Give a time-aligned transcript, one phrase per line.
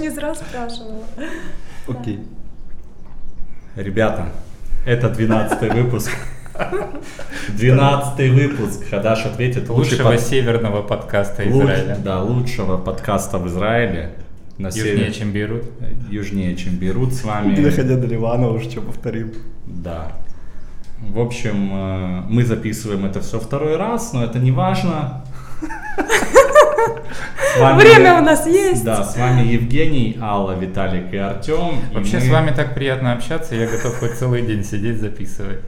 [0.00, 1.04] не зря спрашивала.
[1.88, 2.20] Окей.
[3.76, 4.26] Ребята,
[4.86, 6.10] это 12 выпуск.
[7.48, 8.88] 12 выпуск.
[8.90, 11.96] Хадаш ответит Лучшего под- северного подкаста луч- Израиля.
[12.04, 14.12] Да, лучшего подкаста в Израиле.
[14.58, 15.64] На Южнее, север- чем Бейрут.
[16.10, 17.54] Южнее, чем Берут с вами.
[17.54, 19.32] Доходя до Ливана, уже что повторим.
[19.66, 20.12] Да.
[21.00, 25.24] В общем, э, мы записываем это все второй раз, но это не важно.
[27.58, 28.84] Вами- Время у нас есть.
[28.84, 31.80] Да, с вами Евгений, Алла, Виталик и Артем.
[31.90, 35.60] и Вообще мы- с вами так приятно общаться, я готов хоть целый день сидеть записывать.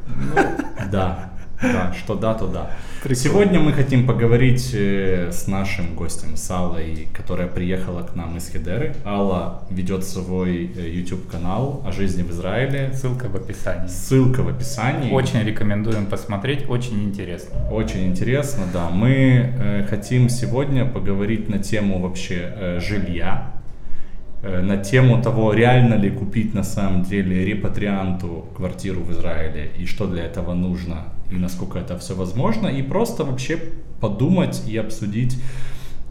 [0.91, 1.31] Да,
[1.63, 2.71] да, что да, то да.
[3.03, 3.23] Прикольно.
[3.23, 8.49] Сегодня мы хотим поговорить э, с нашим гостем, с Аллой, которая приехала к нам из
[8.49, 8.95] Хедеры.
[9.05, 12.93] Алла ведет свой э, YouTube-канал о жизни в Израиле.
[12.95, 13.89] Ссылка в описании.
[13.89, 15.13] Ссылка в описании.
[15.13, 17.69] Очень рекомендуем посмотреть, очень интересно.
[17.71, 18.89] Очень интересно, да.
[18.91, 23.53] Мы э, хотим сегодня поговорить на тему вообще жилья,
[24.43, 30.07] на тему того, реально ли купить на самом деле репатрианту квартиру в Израиле и что
[30.07, 33.59] для этого нужно и насколько это все возможно, и просто вообще
[34.01, 35.39] подумать и обсудить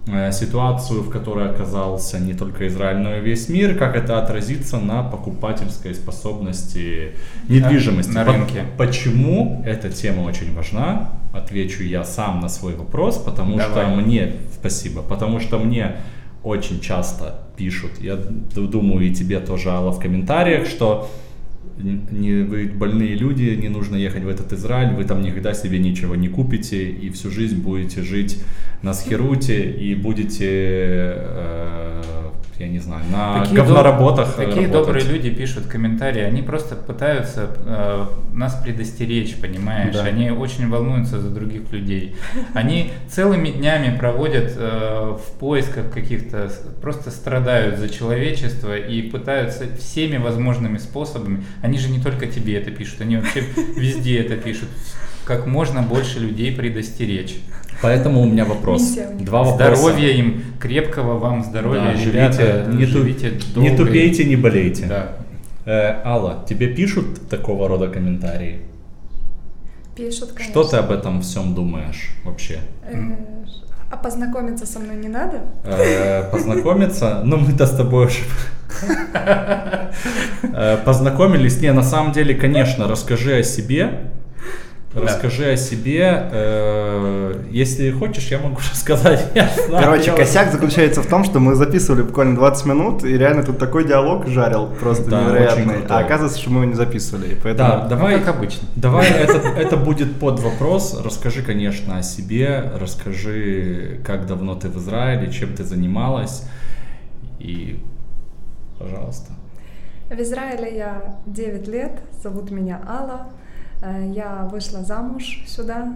[0.07, 4.79] э, ситуацию, в которой оказался не только Израиль, но и весь мир, как это отразится
[4.79, 7.11] на покупательской способности
[7.47, 8.11] недвижимости.
[8.11, 8.65] на рынке.
[8.77, 11.11] Почему эта тема очень важна?
[11.33, 13.85] Отвечу я сам на свой вопрос, потому Давай.
[13.85, 15.97] что мне, спасибо, потому что мне
[16.43, 21.07] очень часто пишут, я думаю и тебе тоже, Алла, в комментариях, что
[21.77, 26.15] не, вы больные люди, не нужно ехать в этот Израиль, вы там никогда себе ничего
[26.15, 28.41] не купите и всю жизнь будете жить
[28.81, 30.47] на схеруте и будете,
[31.15, 32.01] э,
[32.59, 34.71] я не знаю, на Такие говноработах доб- Такие работать.
[34.71, 39.93] добрые люди пишут комментарии, они просто пытаются э, нас предостеречь, понимаешь?
[39.93, 40.03] Да.
[40.03, 42.15] Они очень волнуются за других людей.
[42.53, 50.17] Они целыми днями проводят э, в поисках каких-то, просто страдают за человечество и пытаются всеми
[50.17, 51.43] возможными способами.
[51.61, 53.43] Они же не только тебе это пишут, они вообще
[53.75, 54.69] везде это пишут.
[55.25, 57.37] Как можно больше людей предостеречь.
[57.81, 58.97] Поэтому у меня вопрос.
[59.19, 59.75] Два вопроса.
[59.81, 64.23] Здоровья им, крепкого вам здоровья, Да, ребята, живите, не, ту- живите не долго и- тупейте,
[64.25, 64.85] не болейте.
[64.87, 65.17] Да.
[65.65, 68.61] Э, Алла, тебе пишут такого рода комментарии?
[69.95, 70.51] Пишут, конечно.
[70.51, 72.59] Что ты об этом всем думаешь вообще?
[73.91, 75.41] А познакомиться со мной не надо?
[75.65, 77.21] Э, Познакомиться?
[77.25, 78.23] Ну, мы-то с тобой уже
[80.43, 81.59] э, познакомились.
[81.61, 84.11] Не, на самом деле, конечно, расскажи о себе.
[84.93, 85.01] Да.
[85.03, 86.27] Расскажи о себе.
[86.33, 89.25] Э, Если хочешь, я могу рассказать.
[89.33, 93.17] Я знаю, Короче, я- косяк заключается в том, что мы записывали буквально 20 минут, и
[93.17, 95.85] реально тут такой диалог жарил, просто Да, невероятный.
[95.87, 97.37] А оказывается, что мы его не записывали.
[97.41, 97.69] Поэтому...
[97.69, 98.67] Да, давай, Ну, как обычно.
[98.75, 100.99] Давай, это, это будет под вопрос.
[101.03, 102.71] Расскажи, конечно, о себе.
[102.77, 106.43] Расскажи, как давно ты в Израиле, чем ты занималась.
[107.39, 107.79] И,
[108.77, 109.31] пожалуйста.
[110.09, 111.91] В Израиле я 9 лет,
[112.21, 113.27] зовут меня Алла.
[113.81, 115.93] Э, Я вышла замуж сюда,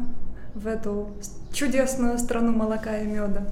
[0.55, 1.09] в эту
[1.53, 3.43] чудесную страну молока и меда.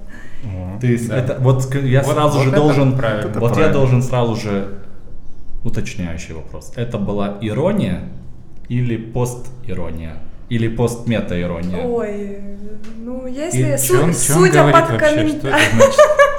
[0.80, 1.16] Ты, Да.
[1.16, 3.28] это, вот я Вот- сразу вот же это должен, правильно.
[3.28, 3.72] вот Это я правильно.
[3.72, 4.78] должен сразу же
[5.64, 6.72] уточняющий вопрос.
[6.76, 8.00] Это была ирония
[8.68, 10.16] или пост-ирония?
[10.50, 11.86] Или пост-мета-ирония?
[11.86, 12.38] Ой,
[12.98, 15.40] ну если И су- чё он судя под вообще?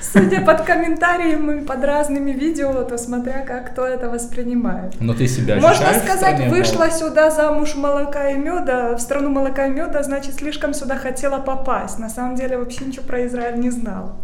[0.00, 4.94] судя под комментариями под разными видео, то смотря как кто это воспринимает.
[5.00, 9.70] Но ты себя Можно сказать, вышла сюда замуж молока и меда, в страну молока и
[9.70, 11.98] меда, значит, слишком сюда хотела попасть.
[11.98, 14.16] На самом деле вообще ничего про Израиль не знала.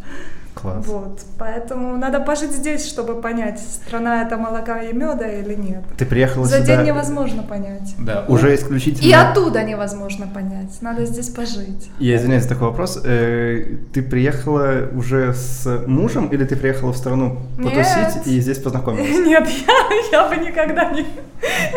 [0.60, 0.86] Класс.
[0.86, 5.82] Вот, поэтому надо пожить здесь, чтобы понять, страна это молока и меда или нет.
[5.96, 7.94] Ты приехала За сюда день невозможно понять.
[7.98, 8.24] Да.
[8.28, 9.06] уже исключительно...
[9.06, 10.80] И оттуда невозможно понять.
[10.82, 11.90] Надо здесь пожить.
[11.98, 13.00] Я извиняюсь за такой вопрос.
[13.04, 18.26] Э, Ты приехала уже с мужем или ты приехала в страну потусить Нет.
[18.26, 19.10] и здесь познакомилась?
[19.26, 21.06] Нет, я, я бы никогда не,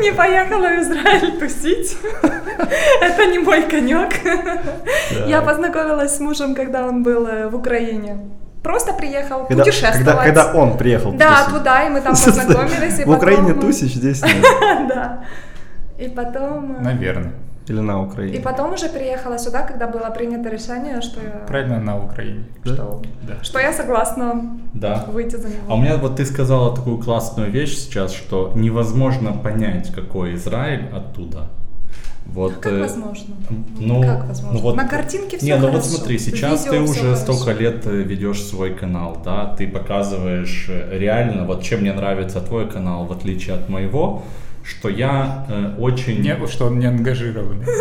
[0.01, 1.97] не поехала в Израиль тусить.
[3.01, 4.09] Это не мой конек.
[5.27, 8.17] Я познакомилась с мужем, когда он был э, в Украине.
[8.63, 10.05] Просто приехал Когда, путешествовать.
[10.05, 11.57] когда, когда он приехал Да, потусить.
[11.57, 12.99] туда, и мы там познакомились.
[12.99, 14.87] и В Украине тусишь, здесь нет.
[14.87, 15.23] Да.
[15.97, 16.77] И потом...
[16.77, 17.33] э, Наверное.
[17.69, 18.39] Или на И Украине.
[18.41, 22.43] потом уже приехала сюда, когда было принято решение, что я, Правильно, на Украине.
[22.65, 23.33] что, Да.
[23.41, 24.33] что я согласна
[24.73, 25.05] Да.
[25.07, 25.61] выйти за него.
[25.69, 30.89] А у меня вот ты сказала такую классную вещь сейчас, что невозможно понять, какой Израиль
[30.93, 31.49] оттуда.
[32.25, 33.35] Вот, Как э, возможно?
[33.79, 34.57] Ну, Как возможно?
[34.57, 37.15] ну вот- На картинке всё Не, ну вот смотри, сейчас ты уже хорошо.
[37.15, 42.41] столько лет э, ведешь свой канал, да, ты показываешь э, реально, вот чем мне нравится
[42.41, 44.23] твой канал, в отличие от моего,
[44.63, 46.21] что я э, очень...
[46.21, 47.63] Не, что он не ангажирован.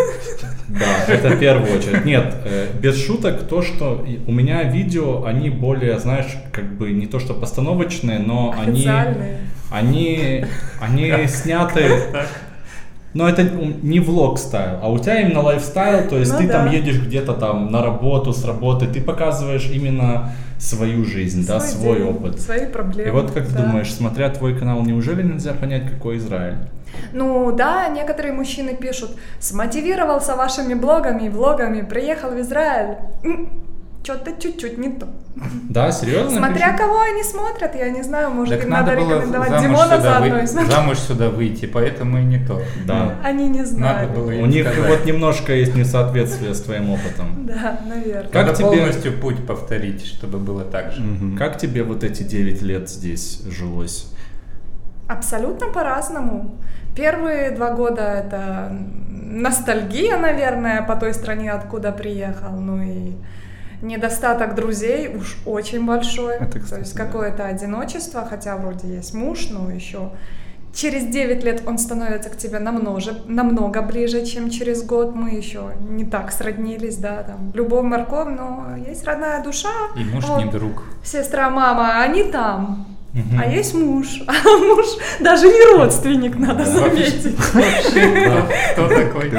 [0.69, 2.05] Да, это в первую очередь.
[2.07, 7.07] Нет, э, без шуток, то, что у меня видео, они более, знаешь, как бы не
[7.07, 8.89] то что постановочные, но они,
[9.71, 10.45] они,
[10.81, 11.91] они сняты...
[13.15, 16.67] Но это не vlog style, а у тебя именно lifestyle, то есть Ну ты там
[16.67, 16.73] да.
[16.73, 22.09] едешь где-то там на работу, с работы, ты показываешь именно свою жизнь, да, свой день,
[22.09, 22.41] опыт.
[22.41, 23.09] Свои проблемы.
[23.09, 23.65] И вот как ты да.
[23.65, 26.57] думаешь, смотря твой канал, неужели нельзя понять, какой Израиль?
[27.13, 29.11] Ну да, некоторые мужчины пишут,
[29.41, 32.97] смотивировался вашими блогами и влогами, приехал в Израиль.
[34.03, 35.07] Что-то чуть-чуть не то.
[35.71, 36.39] Да, серьезно?
[36.39, 39.65] Смотря кого они смотрят, я не знаю, может Так им надо надо было рекомендовать замуж
[39.65, 42.61] Димона сюда, заодно вы- замуж сюда выйти, поэтому и не то.
[42.85, 43.15] Да.
[43.23, 44.11] Они не знают.
[44.11, 44.91] Надо было У них сказать.
[44.91, 47.47] вот немножко есть несоответствие с твоим опытом.
[47.47, 48.29] Да, наверное.
[48.33, 51.01] Как Надо тебе- полностью путь повторить, чтобы было так же.
[51.01, 51.37] Мгм.
[51.37, 54.09] Как тебе вот эти 9 лет здесь жилось?
[55.09, 56.57] Абсолютно по-разному.
[56.97, 58.73] Первые два года это
[59.11, 62.51] ностальгия, наверное, по той стране, откуда приехал.
[62.53, 63.13] Ну и
[63.83, 66.37] недостаток друзей уж очень большой.
[66.37, 67.05] Это, То кстати, есть да.
[67.05, 70.11] какое-то одиночество, хотя вроде есть муж, но еще
[70.75, 75.15] через 9 лет он становится к тебе намного, намного ближе, чем через год.
[75.15, 79.69] Мы еще не так сроднились, да, там, любовь, морковь, но есть родная душа.
[79.97, 80.45] И муж Вот.
[80.45, 80.83] не друг.
[81.05, 82.87] Сестра, мама, они там.
[83.13, 83.41] Мгм.
[83.43, 84.23] А есть муж.
[84.27, 84.87] А муж
[85.21, 87.37] даже не родственник, надо заметить.
[88.73, 89.31] Кто такой?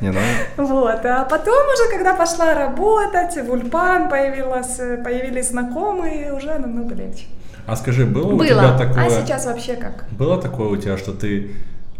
[0.00, 0.20] Не, ну,
[0.66, 1.04] Вот.
[1.04, 7.26] А потом уже, когда пошла работать, в Ульпан появилась, появились знакомые, уже намного легче.
[7.66, 8.46] А скажи, было, у Было.
[8.46, 9.06] тебя такое...
[9.06, 10.06] А сейчас вообще как?
[10.10, 11.50] Было такое у тебя, что ты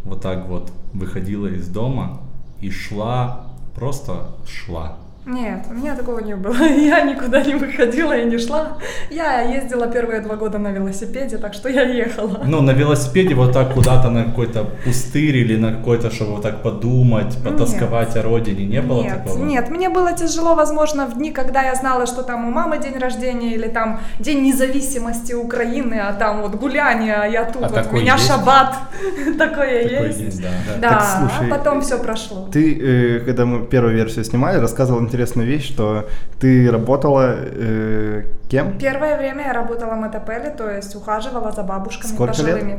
[0.04, 2.20] вот так вот выходила из дома
[2.60, 4.96] и шла, просто шла?
[5.28, 6.56] Нет, у меня такого не было.
[6.62, 8.78] Я никуда не выходила и не шла.
[9.10, 12.40] Я ездила первые два года на велосипеде, так что я ехала.
[12.46, 16.62] Ну, на велосипеде вот так куда-то на какой-то пустырь или на какой-то, чтобы вот так
[16.62, 19.44] подумать, потасковать о родине, не было нет, такого?
[19.44, 22.98] Нет, мне было тяжело, возможно, в дни, когда я знала, что там у мамы день
[22.98, 27.86] рождения или там день независимости Украины, а там вот гуляние, а я тут, А вот
[27.92, 28.26] у меня есть?
[28.26, 28.76] шаббат.
[29.38, 30.20] Такое Такое есть.
[30.20, 30.48] есть, да.
[30.80, 32.48] Да, Так, слушай, а потом все прошло.
[32.52, 38.78] Ты, э, когда мы первую версию снимали, рассказывал интересную вещь, что ты работала э, кем?
[38.78, 42.78] Первое время я работала мотопеле, то есть ухаживала за бабушками Сколько лет?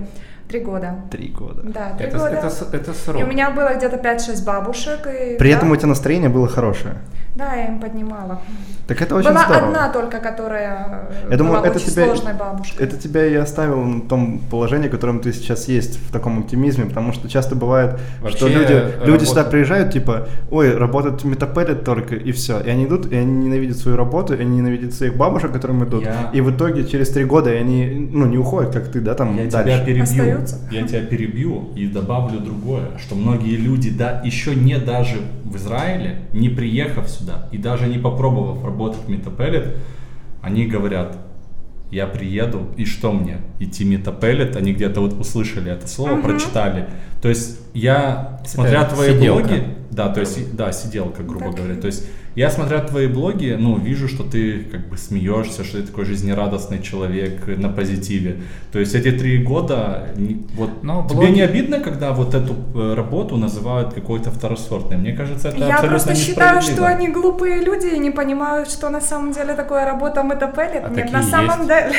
[0.49, 0.95] Три года.
[1.11, 1.61] Три года.
[1.63, 2.29] Да, три Это, года.
[2.31, 3.21] это, это срок.
[3.21, 5.05] И у меня было где-то 5-6 бабушек.
[5.07, 6.95] И, При да, этом у тебя настроение было хорошее.
[7.35, 8.41] Да, я им поднимала.
[8.87, 9.67] Так это очень была здорово.
[9.67, 12.85] одна только, которая Я думаю, была это очень тебя, сложной бабушкой.
[12.85, 16.85] это тебя и оставило на том положении, в котором ты сейчас есть, в таком оптимизме,
[16.85, 17.99] потому что часто бывает,
[18.29, 22.59] что Вообще, люди, э, люди сюда приезжают, типа, ой, работать метапелят только, и все.
[22.59, 26.03] И они идут, и они ненавидят свою работу, и они ненавидят своих бабушек, которым идут.
[26.03, 29.37] Я- И в итоге через три года они, ну, не уходят, как ты, да, там
[29.37, 29.75] Я дальше.
[29.75, 30.38] тебя перебью.
[30.43, 30.75] Остаются.
[30.75, 36.21] Я тебя перебью и добавлю другое, что многие люди, да, еще не даже в Израиле,
[36.33, 39.77] не приехав сюда и даже не попробовав работать в Метапеллет,
[40.41, 41.17] они говорят,
[41.91, 43.37] я приеду, и что мне?
[43.59, 44.55] Идти Метапеллет?
[44.55, 46.21] Они где-то вот услышали это слово, Мгм.
[46.23, 46.87] прочитали.
[47.21, 49.47] То есть я, смотря Это твои сиделка.
[49.47, 51.55] блоги, да, то есть, да, сиделка, грубо Так.
[51.55, 51.75] говоря.
[51.75, 52.05] То есть
[52.35, 56.81] я, смотря твои блоги, ну, вижу, что ты как бы смеешься, что ты такой жизнерадостный
[56.81, 58.41] человек на позитиве.
[58.71, 60.07] То есть эти три года,
[60.55, 64.97] вот Но тебе блоги- не обидно, когда вот эту э, работу называют какой-то второсортной?
[64.97, 68.89] Мне кажется, это Я абсолютно просто считаю, что они глупые люди и не понимают, что
[68.89, 70.83] на самом деле такое работа мотопеллет.
[70.85, 71.67] А Нет, такие на самом есть?
[71.67, 71.95] деле.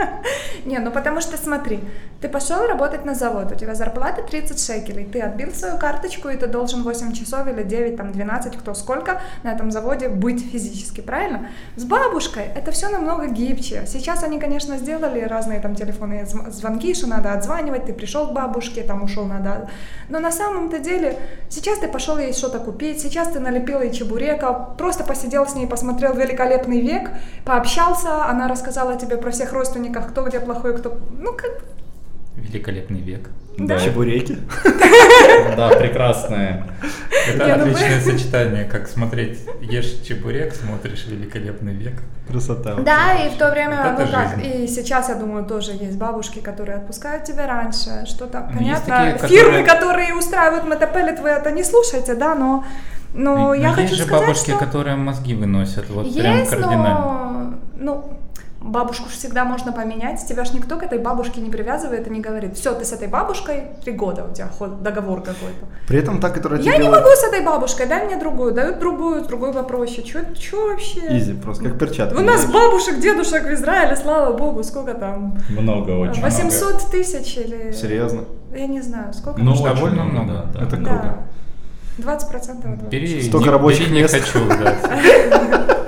[0.64, 1.80] Не, ну потому что смотри,
[2.20, 6.36] ты пошел работать на завод, у тебя зарплата 30 шекелей, ты отбил свою карточку, и
[6.36, 11.02] ты должен 8 часов или 9, там 12, кто сколько на этом заводе быть физически,
[11.02, 11.48] правильно?
[11.76, 13.84] С бабушкой это все намного гибче.
[13.86, 18.32] Сейчас они, конечно, сделали разные там телефонные зв- звонки, что надо отзванивать, ты пришел к
[18.32, 19.68] бабушке, там ушел, надо...
[20.08, 21.18] Но на самом-то деле,
[21.50, 25.66] сейчас ты пошел ей что-то купить, сейчас ты налепил ей чебурека, просто посидел с ней,
[25.66, 27.10] посмотрел «Великолепный век»,
[27.44, 30.96] пообщался, она рассказала тебе про всех родственников, кто где плохой, кто...
[31.10, 31.62] Ну, как
[32.36, 33.30] Великолепный век.
[33.58, 34.38] Да, Чебуреки.
[35.56, 36.66] да, прекрасное.
[37.28, 41.94] Это ну отличное сочетание, как смотреть ешь чебурек, смотришь великолепный век.
[42.28, 42.74] Красота.
[42.74, 46.76] Да, и в то время, ну как, и сейчас, я думаю, тоже есть бабушки, которые
[46.76, 52.34] отпускают тебя раньше, что-то, понятно, такие, фирмы, которые- устраивают мотопеллет, вы это не слушаете, да,
[52.34, 52.64] но,
[53.14, 54.58] но Но я есть хочу же сказать, бабушки, что...
[54.58, 57.54] которые мозги выносят, вот прям Есть, кардинально.
[57.76, 58.18] но, ну,
[58.66, 62.56] бабушку всегда можно поменять, тебя ж никто к этой бабушке не привязывает и не говорит,
[62.56, 65.66] все, ты с этой бабушкой три года у тебя ход, договор какой-то.
[65.88, 68.78] При этом та, которая Я тебе не могу с этой бабушкой, дай мне другую, дают
[68.78, 71.16] другую, с другой попроще, что вообще?
[71.16, 72.18] Изи, просто как перчатка.
[72.18, 75.38] У нас бабушек, дедушек в Израиле, слава богу, сколько там?
[75.48, 76.22] Много очень.
[76.22, 77.72] 800 тысяч или...
[77.72, 78.24] Серьезно?
[78.54, 79.40] Я не знаю, сколько.
[79.40, 80.32] Ну, довольно много.
[80.52, 80.66] да, да.
[80.66, 80.88] Это Да.
[80.90, 81.18] круто.
[81.98, 84.14] 20 процентов от Бери, Столько не, рабочих бери, не мест.
[84.14, 84.76] хочу, да.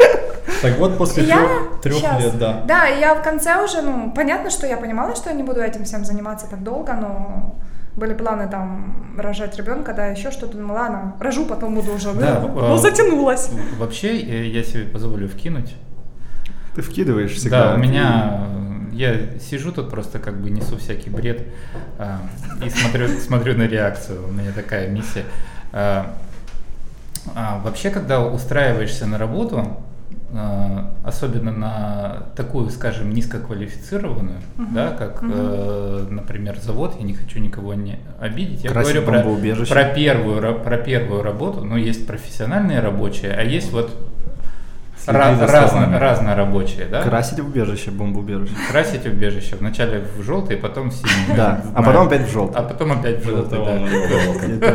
[0.62, 1.46] Так вот, после Я
[1.82, 2.62] трех, лет, да.
[2.66, 5.60] Да, и я в конце уже, ну, понятно, что я понимала, что я не буду
[5.60, 7.54] этим всем заниматься так долго, но
[7.94, 10.56] были планы там рожать ребенка, да, еще что-то.
[10.56, 12.12] Думала, ладно, рожу, потом буду уже.
[12.12, 13.50] Да, ну, а- затянулась.
[13.78, 15.74] Вообще, э, я себе позволю вкинуть.
[16.74, 17.70] Ты вкидываешь всегда.
[17.70, 18.46] Да, у меня
[18.92, 21.46] э, я сижу тут просто как бы несу всякий бред
[21.98, 22.20] а,
[22.64, 24.28] и смотрю, смотрю на реакцию.
[24.28, 25.24] У меня такая миссия.
[25.72, 26.14] А,
[27.34, 29.88] а, вообще, когда устраиваешься на работу, а,
[31.04, 34.75] особенно на такую, скажем, низкоквалифицированную, Мгм.
[34.75, 35.32] да, как, Мгм.
[35.35, 39.06] э, например, завод, я не хочу никого не обидеть, я Красить говорю
[39.54, 43.90] про, про первую про первую работу, но есть профессиональные рабочие, а есть вот
[45.10, 47.02] Следи ра- за разно, разнорабочие, да?
[47.02, 48.52] Красить убежище, бомбоубежище.
[48.70, 51.36] Красить убежище вначале в желтый, потом в синий.
[51.36, 52.60] Да, а потом опять в желтый.
[52.60, 53.58] А потом опять в желтый,
[54.58, 54.74] да.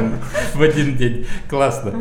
[0.56, 1.26] В один день.
[1.50, 1.94] Классно.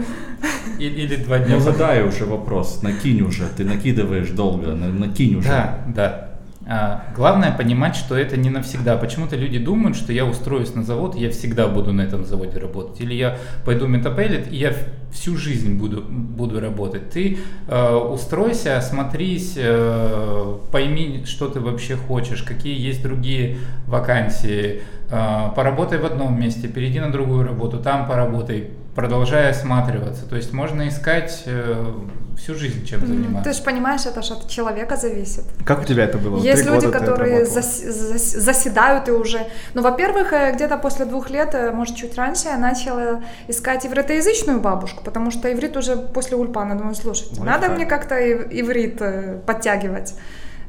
[0.79, 1.55] Или два дня.
[1.57, 5.49] Ну задай уже вопрос, накинь уже, ты накидываешь долго, на- накинь уже.
[5.49, 6.29] Да, да.
[6.65, 8.97] А, главное понимать, что это не навсегда.
[8.97, 12.59] Почему-то люди думают, что я устроюсь на завод, и я всегда буду на этом заводе
[12.59, 13.01] работать.
[13.01, 14.73] Или я пойду в метапеллет, и я
[15.11, 17.11] всю жизнь буду, буду работать.
[17.11, 17.39] Ты
[17.69, 24.83] э, устройся, осмотрись, э, пойми, что ты вообще хочешь, какие есть другие вакансии.
[25.11, 30.27] Э, поработай в одном месте, перейди на другую работу, там поработай, продолжай осматриваться.
[30.27, 31.93] То есть можно искать э,
[32.37, 33.51] всю жизнь чем заниматься.
[33.51, 35.45] Ты же понимаешь, это же от человека зависит.
[35.65, 36.37] Как у тебя это было?
[36.43, 39.47] Есть Три люди, которые зас- зас- заседают и уже...
[39.75, 44.61] Ну, во-первых, э, где-то после двух лет, э, может, чуть раньше, я начала искать ивритоязычную
[44.61, 46.77] бабушку, потому что иврит уже после ульпана.
[46.77, 47.77] Думаю, слушайте, Ой, надо как.
[47.77, 50.15] мне как-то ив- иврит э, подтягивать.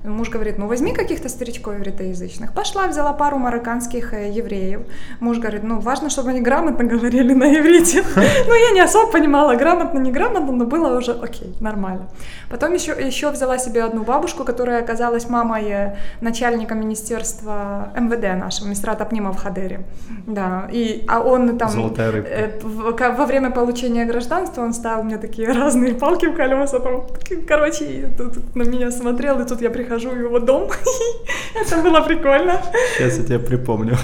[0.04, 2.54] Муж говорит, ну возьми каких-то старичков ивритоязычных.
[2.54, 4.82] Пошла, взяла пару марокканских э, евреев.
[5.20, 8.04] Муж говорит, ну важно, чтобы они грамотно говорили на иврите.
[8.48, 12.08] Ну я не особо понимала, грамотно, неграмотно, но было уже окей, нормально.
[12.50, 18.68] Потом еще, еще взяла себе одну бабушку, которая оказалась мамой э, начальника министерства МВД нашего,
[18.68, 19.82] Мистрата Пнима в Хадере.
[20.28, 21.70] Да, и, а он там...
[21.70, 22.30] Золотая рыбка.
[22.32, 27.06] э, ко- во время получения гражданства он ставил мне такие разные палки в колеса, там,
[27.48, 28.10] короче,
[28.56, 30.70] на меня смотрел, и тут я прихожу в его дом,
[31.56, 32.62] это было прикольно.
[32.98, 33.98] Сейчас я тебе припомню.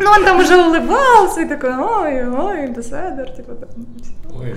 [0.00, 3.68] Ну, он там уже улыбался, и такой, ой, ой, беседер, типа, там,
[4.40, 4.54] Ой,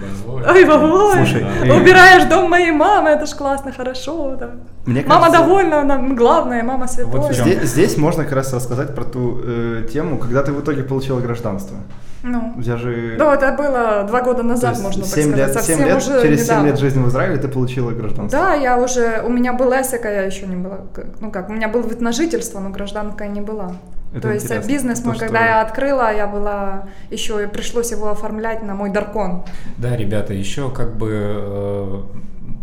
[0.47, 1.43] ой, ой, Слушай,
[1.81, 4.37] убираешь дом моей мамы, это ж классно, хорошо.
[4.85, 7.19] Мне Мама кажется, довольна, она главная, мама святой.
[7.19, 11.19] Вот здесь можно как раз рассказать про ту э, тему, когда ты в итоге получила
[11.19, 11.77] гражданство.
[12.23, 13.15] Ну, тебя же...
[13.17, 16.21] ну, это было два года назад, можно так семь сказать, лет, совсем семь лет, уже
[16.21, 16.67] через 7 недавно.
[16.67, 18.39] лет жизни в Израиле ты получила гражданство.
[18.39, 20.81] Да, я уже, у меня был эсэк, а я еще не была,
[21.19, 23.73] ну как, у меня был вид на жительство, но гражданка я не была.
[24.13, 27.91] Это То есть бизнес мой, то, что- когда я открыла, я была, еще и пришлось
[27.91, 29.43] его оформлять на мой даркон.
[29.77, 32.01] Да, ребята, еще как бы э,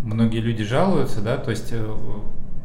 [0.05, 1.85] многие люди жалуются, да, то есть э,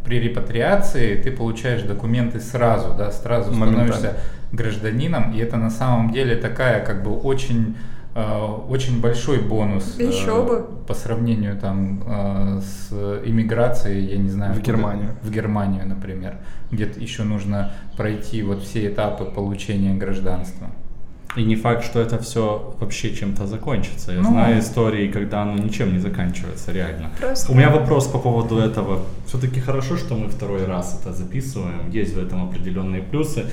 [0.06, 3.94] при репатриации ты получаешь документы сразу, да, сразу Моментально.
[3.94, 4.20] становишься
[4.54, 7.76] гражданином, и это на самом деле такая как бы очень
[8.16, 10.66] э, очень большой бонус э, Еще бы.
[10.88, 12.92] по сравнению там э, с
[13.26, 15.10] иммиграцией, я не знаю, В куда- Германию.
[15.24, 16.36] в Германию, например,
[16.72, 20.68] где еще нужно пройти вот все этапы получения гражданства.
[21.36, 24.12] И не факт, что это все вообще чем-то закончится.
[24.12, 24.30] Я Ну.
[24.30, 27.10] знаю истории, когда оно ничем не заканчивается, реально.
[27.20, 29.00] Просто- У меня вопрос по поводу этого.
[29.26, 31.90] Все-таки хорошо, что мы второй раз это записываем.
[31.90, 33.46] Есть в этом определенные плюсы.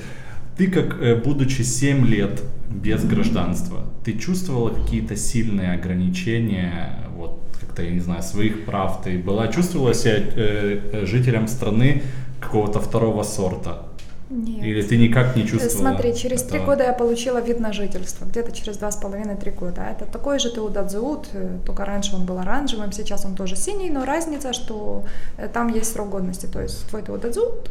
[0.61, 7.81] Ты, как э, будучи 7 лет без гражданства, ты чувствовала какие-то сильные ограничения, вот как-то,
[7.81, 9.01] я не знаю, своих прав?
[9.03, 12.03] Ты была, чувствовала себя э, э, жителем страны
[12.39, 13.87] какого-то второго сорта?
[14.31, 14.63] Нет.
[14.63, 15.89] Или ты никак не Э, чувствовала?
[15.89, 19.81] Смотри, через три года я получила вид на жительство, где-то через два с половиной-три года.
[19.91, 24.05] Это такой же Теудадзеут, э, только раньше он был оранжевым, сейчас он тоже синий, но
[24.05, 25.03] разница, что
[25.37, 27.69] э, там есть срок годности, то есть твой Теудадзеут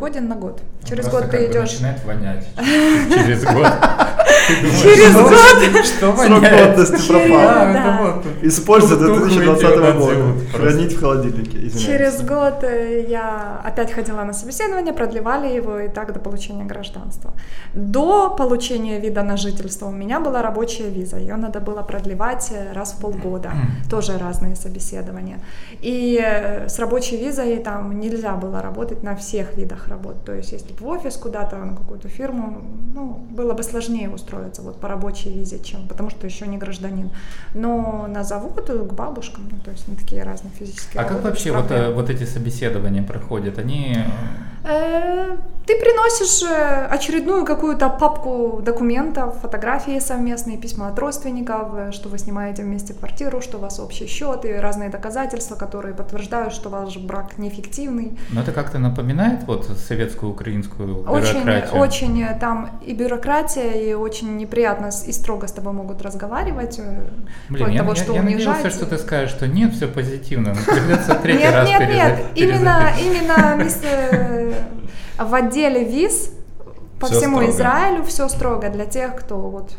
[0.00, 0.60] годен на год.
[0.84, 1.72] Через Просто год ты идешь...
[1.72, 3.66] начинает вонять через год.
[4.48, 5.84] Ты думаешь, Через год?
[5.84, 8.22] Что Срок годности пропал.
[8.42, 10.34] Используй до Тухлый 2020 года.
[10.54, 11.58] Хранить в холодильнике.
[11.66, 11.82] извиняюсь.
[11.84, 12.64] Через год
[13.08, 17.32] я опять ходила на собеседование, продлевали его и так до получения гражданства.
[17.74, 22.72] До получения вида на жительство у меня была рабочая виза, ее надо было продлевать э,
[22.72, 23.50] раз в полгода,
[23.90, 25.40] тоже разные собеседования.
[25.82, 30.52] И э, с рабочей визой там нельзя было работать на всех видах работ, то есть
[30.52, 32.62] если бы в офис куда-то, на какую-то фирму,
[32.94, 37.10] ну, было бы сложнее устроиться вот по рабочей визе, чем, потому что еще не гражданин.
[37.54, 41.24] Но на завод, э, к бабушкам, ну, то есть на такие разные физические А как
[41.24, 43.58] вообще вот, вот эти собеседования проходят?
[43.58, 43.96] Они
[45.66, 52.18] Ты приносишь э, очередную какую-то папку документов, фотографии совместные, письма от родственников, э, что вы
[52.18, 56.96] снимаете вместе квартиру, что у вас общий счет и разные доказательства, которые подтверждают, что ваш
[56.98, 58.18] брак неэффективный.
[58.30, 61.80] Но это как-то напоминает вот советскую украинскую Очень, бюрократию.
[61.80, 66.80] очень э, там и бюрократия, и очень неприятно и строго с тобой могут разговаривать.
[67.48, 68.46] Блин, я, того, я- что я унижать.
[68.46, 70.54] надеялся, что ты скажешь, что нет, все позитивно.
[70.54, 74.54] Но придется третий Нет, раз нет, переза- нет, именно, именно
[75.18, 76.30] в отделе виз
[77.00, 77.52] по Всё всему строго.
[77.52, 79.72] Израилю все строго для тех, кто вот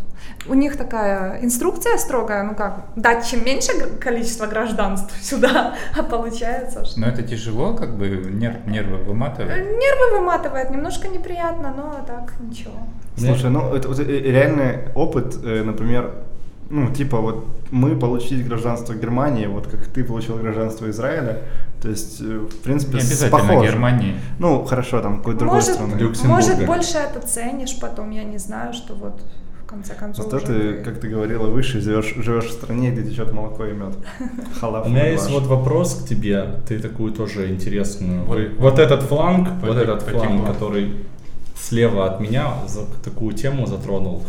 [0.47, 6.85] у них такая инструкция строгая, ну как, дать чем меньше количество гражданств сюда, а получается,
[6.85, 9.57] что Но это тяжело, как бы нерв- нервы Э, выматывает.
[9.65, 12.71] нервы выматывает, немножко неприятно, но так ничего.
[13.17, 16.13] Слушай, ну это вот, э, реальный опыт, э, например,
[16.69, 21.41] ну типа вот мы получили гражданство Германии, вот как ты получил гражданство Израиля,
[21.81, 23.71] то есть э, в принципе Не обязательно похоже.
[23.71, 24.15] Германии.
[24.39, 26.13] Ну хорошо, там какой-то другой Может, страны.
[26.25, 29.21] Может больше это ценишь потом, я не знаю, что вот
[29.63, 33.03] в конце концов Зато уже ты, как ты говорила выше, живешь, живешь в стране, где
[33.03, 33.95] течет молоко и мед.
[34.59, 34.85] Халаф.
[34.87, 38.23] У меня есть вот вопрос к тебе, ты такую тоже интересную.
[38.25, 38.37] Вот.
[38.37, 40.93] Вы- Вот этот фланг, вот этот фланг, который
[41.55, 44.23] слева от меня за такую тему затронул.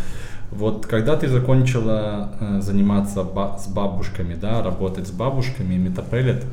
[0.51, 6.45] Вот когда ты закончила э, заниматься ба- с бабушками, да, работать с бабушками, метапеллет,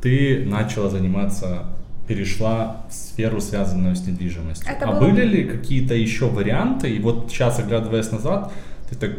[0.00, 1.64] ты начала заниматься,
[2.06, 4.70] перешла в сферу, связанную с недвижимостью.
[4.70, 6.90] Это а было- были ли какие-то еще варианты?
[6.90, 8.52] И вот сейчас, оглядываясь назад,
[8.88, 9.10] ты так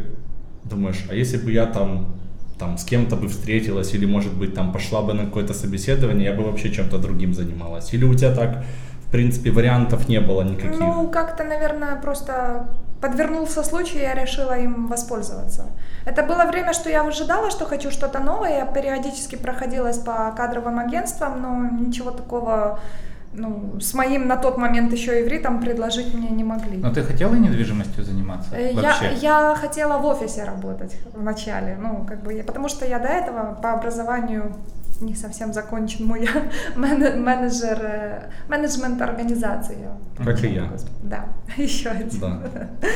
[0.64, 2.14] думаешь, а если бы я там
[2.58, 6.34] там с кем-то бы встретилась или, может быть, там пошла бы на какое-то собеседование, я
[6.34, 7.94] бы вообще чем-то другим занималась.
[7.94, 8.64] Или у тебя так,
[9.06, 10.78] в принципе, вариантов не было никаких?
[10.78, 12.68] Ну, как-то, наверное, просто
[13.00, 15.66] подвернулся случай, я решила им воспользоваться.
[16.04, 18.58] Это было время, что я выжидала, что хочу что-то новое.
[18.58, 22.78] Я периодически проходилась по кадровым агентствам, но ничего такого
[23.32, 26.78] ну, с моим на тот момент еще ивритом предложить мне не могли.
[26.78, 28.56] Но ты хотела недвижимостью заниматься?
[28.56, 29.14] Э, Я, Вообще?
[29.14, 33.54] я хотела в офисе работать вначале, ну, как бы, я- потому что я до этого
[33.62, 34.52] по образованию
[35.00, 36.20] не совсем закончен мой
[36.76, 39.88] мен- менеджер, э, менеджмент организации.
[40.22, 40.70] Как и я.
[41.02, 41.24] Да,
[41.56, 42.08] еще один.
[42.20, 42.40] Да.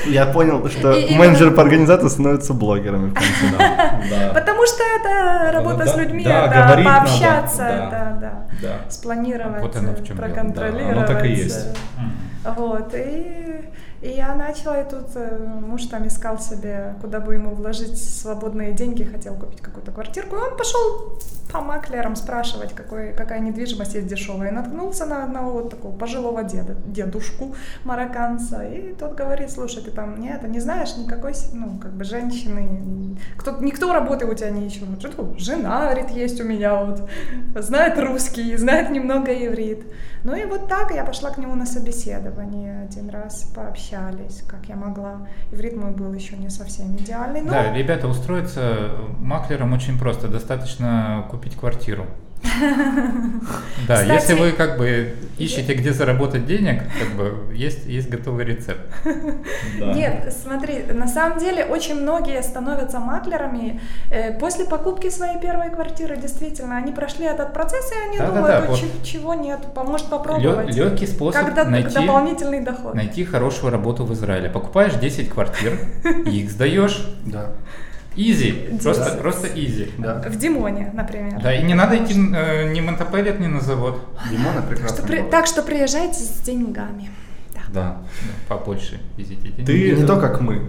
[0.06, 3.14] Я понял, что И именно- менеджеры по организации становятся блогерами.
[3.58, 4.00] Да.
[4.10, 4.32] да.
[4.34, 7.86] Потому что это работа да, с людьми, да, это говорить надо, пообщаться, да.
[7.86, 8.90] это да, Да.
[8.90, 10.26] спланировать, Вот оно в чем дело.
[10.26, 10.94] проконтролировать.
[10.94, 11.66] Да, оно так и есть.
[12.56, 13.64] Вот, и,
[14.04, 18.72] и я начала, и тут э, муж там искал себе, куда бы ему вложить свободные
[18.72, 21.18] деньги, хотел купить какую-то квартирку, и он пошел
[21.50, 26.44] по маклерам спрашивать, какой, какая недвижимость есть дешевая, и наткнулся на одного вот такого пожилого
[26.44, 31.78] деда, дедушку марокканца, и тот говорит, слушай, ты там, нет, ты не знаешь никакой, ну,
[31.78, 36.10] как бы женщины, кто, никто работы у тебя не ищет, Он говорит, «Ну, жена, говорит,
[36.10, 37.08] есть у меня вот,
[37.54, 39.86] знает русский, знает немного иврит,
[40.24, 43.44] ну и вот так я пошла к нему на собеседование один раз,
[43.94, 45.26] пообщались, как я могла.
[45.52, 50.28] Иврит мой был еще не совсем идеальный, но Да, ребята, устроиться маклером очень просто.
[50.28, 52.06] Достаточно купить квартиру.
[53.88, 58.44] Да, Кстати- если вы как бы ищете, где заработать денег, как бы есть, есть готовый
[58.44, 58.80] рецепт.
[59.78, 59.92] Да.
[59.92, 63.80] Нет, смотри, на самом деле очень многие становятся маклерами
[64.10, 66.16] э, после покупки своей первой квартиры.
[66.16, 68.78] Действительно, они прошли этот процесс, и они Да-да-да, думают, «Ой, вот.
[68.78, 70.74] чи- чего нет, поможет попробовать.
[70.74, 72.94] легкий способ как до- найти, дополнительный доход.
[72.94, 74.48] найти хорошую работу в Израиле.
[74.48, 75.78] Покупаешь 10 квартир,
[76.26, 77.04] их сдаешь.
[77.26, 77.50] Да.
[78.16, 79.90] Изи, просто, просто изи.
[79.98, 80.22] Да.
[80.26, 81.40] В Димоне, например.
[81.42, 84.00] Да, и не надо идти э, ни в Монтапеллет, ни на завод.
[84.30, 85.06] Димона Что прекрасно.
[85.06, 87.10] при- Так что приезжайте с деньгами.
[87.54, 87.60] Да.
[87.68, 87.80] Да.
[87.82, 88.02] Да,
[88.48, 89.64] По Польше везите деньги.
[89.66, 90.62] Ты- Не то, как мы.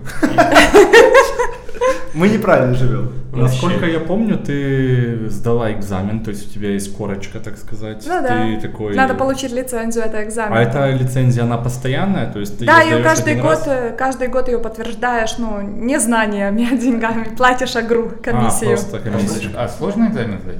[2.14, 3.12] Мы неправильно живем.
[3.34, 8.06] Насколько я помню, ты сдала экзамен, то есть у тебя есть корочка, так сказать.
[8.08, 8.46] Ну да.
[8.46, 8.96] Ты такой...
[8.96, 10.54] Надо получить лицензию, это экзамен.
[10.58, 12.32] А эта лицензия, она постоянная?
[12.32, 13.94] То есть ты Да, ее каждый год, раз?
[13.98, 18.74] каждый год ее подтверждаешь, ну, не знаниями, а деньгами, платишь агру, комиссию.
[18.74, 19.52] А, просто комиссию.
[19.58, 20.60] А сложно экзамен сдать?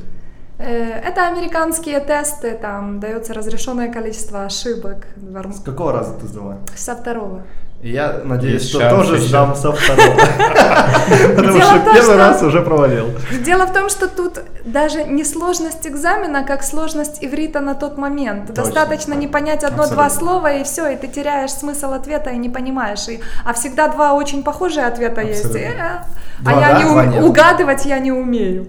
[0.58, 5.08] Э, Это американские тесты, там дается разрешенное количество ошибок.
[5.54, 6.58] С какого раза ты сдала?
[6.76, 7.44] Со второго.
[7.86, 9.28] Я надеюсь, Есть что тоже еще.
[9.28, 10.16] сдам со второго.
[11.36, 13.12] Потому что первый раз уже провалил.
[13.44, 18.48] Дело в том, что тут даже не сложность экзамена, как сложность иврита на тот момент.
[18.48, 18.64] Точно.
[18.64, 23.08] Достаточно не понять одно-два слова, и все, и ты теряешь смысл ответа и не понимаешь.
[23.08, 25.46] И, а всегда два очень похожие ответа есть.
[25.56, 26.06] А
[26.40, 28.68] Два я не угадывать я не умею.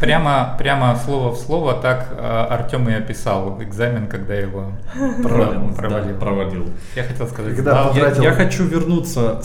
[0.00, 4.72] Прямо, прямо слово в слово так э, Артем и описал экзамен, когда его
[5.22, 6.68] Провалил.
[6.94, 9.42] Я хотел сказать, Когда потратил- я хочу вернуться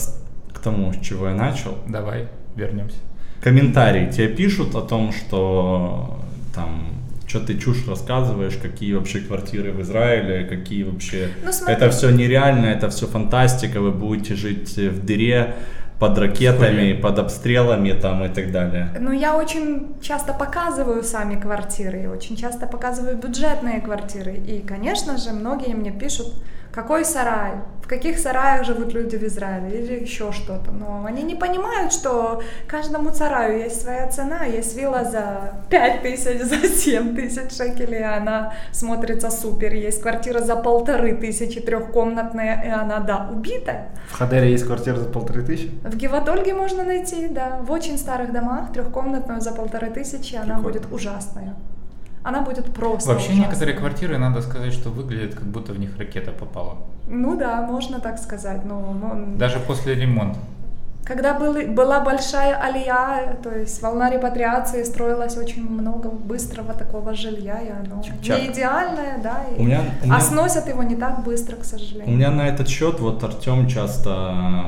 [0.52, 1.78] к тому, с чего я начал.
[1.86, 2.96] Давай вернемся.
[3.42, 6.20] Комментарии тебе пишут о том, что
[6.54, 11.28] там что ты чушь рассказываешь, какие вообще квартиры в Израиле, какие вообще...
[11.44, 11.74] Ну, смотри.
[11.76, 15.54] это все нереально, это все фантастика, вы будете жить в дыре
[16.00, 18.88] под ракетами, под обстрелами там и так далее.
[18.98, 24.34] Ну, я очень часто показываю сами квартиры, очень часто показываю бюджетные квартиры.
[24.34, 26.34] И, конечно же, многие мне пишут,
[26.72, 27.52] какой сарай,
[27.82, 30.70] в каких сараях живут люди в Израиле или еще что-то.
[30.70, 36.40] Но они не понимают, что каждому сараю есть своя цена, есть вилла за 5 тысяч,
[36.42, 39.74] за 7 тысяч шекелей, и она смотрится супер.
[39.74, 43.88] Есть квартира за полторы тысячи, трехкомнатная, и она, да, убитая.
[44.10, 45.70] В Хадере есть квартира за полторы тысячи?
[45.82, 50.62] В Гевадольге можно найти, да, в очень старых домах, трехкомнатную за полторы тысячи, она Прикольно.
[50.62, 51.56] будет ужасная.
[52.22, 53.46] Она будет просто Вообще ужасная.
[53.48, 56.76] некоторые квартиры, надо сказать, что выглядят, как будто в них ракета попала.
[57.08, 58.64] Ну да, можно так сказать.
[58.64, 58.94] Но
[59.36, 60.38] Даже после ремонта.
[61.04, 67.58] Когда был- была большая алия, то есть волна репатриации, строилось очень много быстрого такого жилья,
[67.60, 68.40] и оно Чик-чак.
[68.40, 71.60] не идеальное, да, и- У меня- у а меня- сносят его не так быстро, к
[71.60, 72.16] У сожалению.
[72.16, 74.10] меня на этот счет вот Артем часто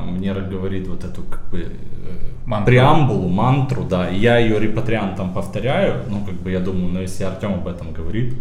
[0.07, 1.69] мне говорит вот эту как бы э,
[2.45, 2.65] Мантру.
[2.65, 7.23] преамбулу, мантру, да, и я ее репатриантам повторяю, ну как бы я думаю, ну если
[7.23, 8.33] Артем об этом говорит,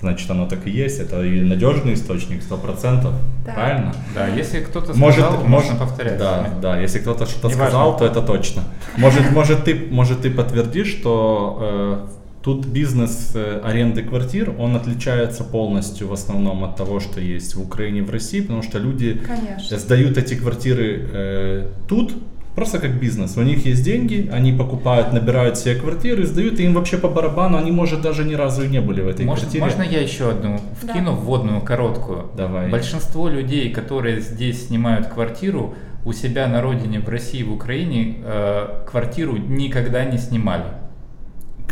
[0.00, 3.12] значит оно так и есть, это и надежный источник, сто процентов,
[3.44, 3.52] Да.
[3.52, 3.94] правильно?
[4.14, 6.18] Да, если кто-то сказал, может, можно повторять.
[6.18, 7.66] Да, да, если кто-то что-то Неважно.
[7.70, 8.62] сказал, то это точно.
[8.96, 12.08] Может, может ты, может ты подтвердишь, что э,
[12.42, 17.60] тут бизнес э, аренды квартир, он отличается полностью в основном от того, что есть в
[17.62, 19.78] Украине и в России, потому что люди Конечно.
[19.78, 22.14] сдают эти квартиры э, тут.
[22.54, 23.36] Просто как бизнес.
[23.36, 27.56] У них есть деньги, они покупают, набирают себе квартиры, сдают, и им вообще по барабану,
[27.56, 29.64] они, может, даже ни разу и не были в этой Может, квартире.
[29.64, 30.92] можно я еще одну Да.
[30.92, 32.26] вкину вводную короткую?
[32.36, 32.68] Давай.
[32.68, 38.84] Большинство людей, которые здесь снимают квартиру, у себя на родине, в России, в Украине, э,
[38.90, 40.64] квартиру никогда не снимали.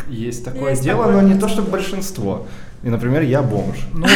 [0.07, 2.45] Есть такое Есть дело, такое но не то, что большинство.
[2.83, 3.77] И, например, я бомж.
[3.93, 4.07] Ну,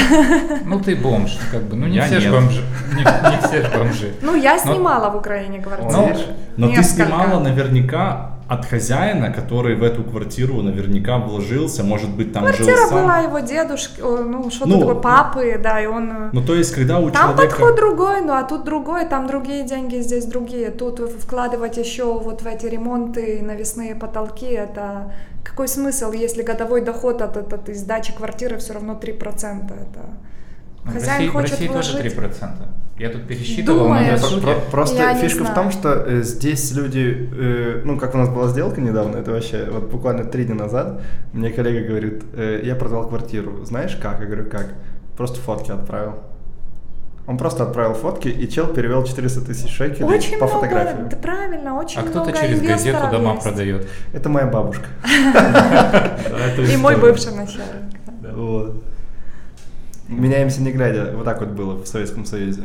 [0.66, 1.76] ну ты бомж, как бы.
[1.76, 2.62] Ну не Я все же бомжи.
[2.96, 4.14] Не, не все же бомжи.
[4.22, 6.18] Ну, я Но- снимала в Украине квартиру.
[6.58, 12.34] Ну, Но ты снимала наверняка от хозяина, который в эту квартиру наверняка вложился, может быть,
[12.34, 13.02] там жил Квартира сам.
[13.02, 16.30] была его дедушки, ну, что-то Ну, такое, папы, да, и он...
[16.34, 17.56] Ну, то есть, когда у Там человека...
[17.56, 20.70] подход другой, ну а тут другой, там другие деньги, здесь другие.
[20.72, 27.22] Тут вкладывать еще вот в эти ремонты, навесные потолки, это какой смысл, если годовой доход
[27.22, 29.66] от, от, от сдачи квартиры все равно 3%?
[29.66, 30.00] Это
[30.86, 32.14] Ну, В хозяин России, в хочет России тоже вложить.
[32.18, 32.50] 3%.
[33.00, 34.22] Я тут пересчитывал, но Думаешь?
[34.22, 38.14] на Про- Просто Я не фишка в том, что э, здесь люди, э, ну как
[38.14, 41.02] у нас была сделка недавно, это вообще вот буквально три дня назад,
[41.34, 44.20] мне коллега говорит, э, я продал квартиру, знаешь как?
[44.20, 44.68] Я говорю, как?
[45.18, 46.14] Просто фотки отправил.
[47.26, 51.04] Он просто отправил фотки, и чел перевел 400 тысяч шекелей Очень по много, фотографии.
[51.10, 53.44] да, правильно, очень А кто-то много через газету инвесторов дома есть.
[53.44, 53.88] продает.
[54.12, 54.86] Это моя бабушка.
[56.74, 58.76] И мой бывший начальник.
[60.10, 62.64] Меняемся не глядя, вот так вот было в Советском Союзе.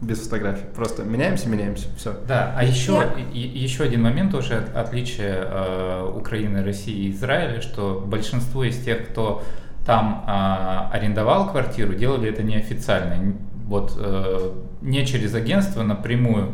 [0.00, 0.64] Без фотографий.
[0.74, 2.14] Просто меняемся, меняемся, все.
[2.26, 8.02] Да, а еще, еще один момент тоже от- отличие э, Украины, России и Израиля, что
[8.04, 9.42] большинство из тех, кто
[9.86, 14.50] там а, арендовал квартиру, делали это неофициально, вот э,
[14.82, 16.52] не через агентство напрямую.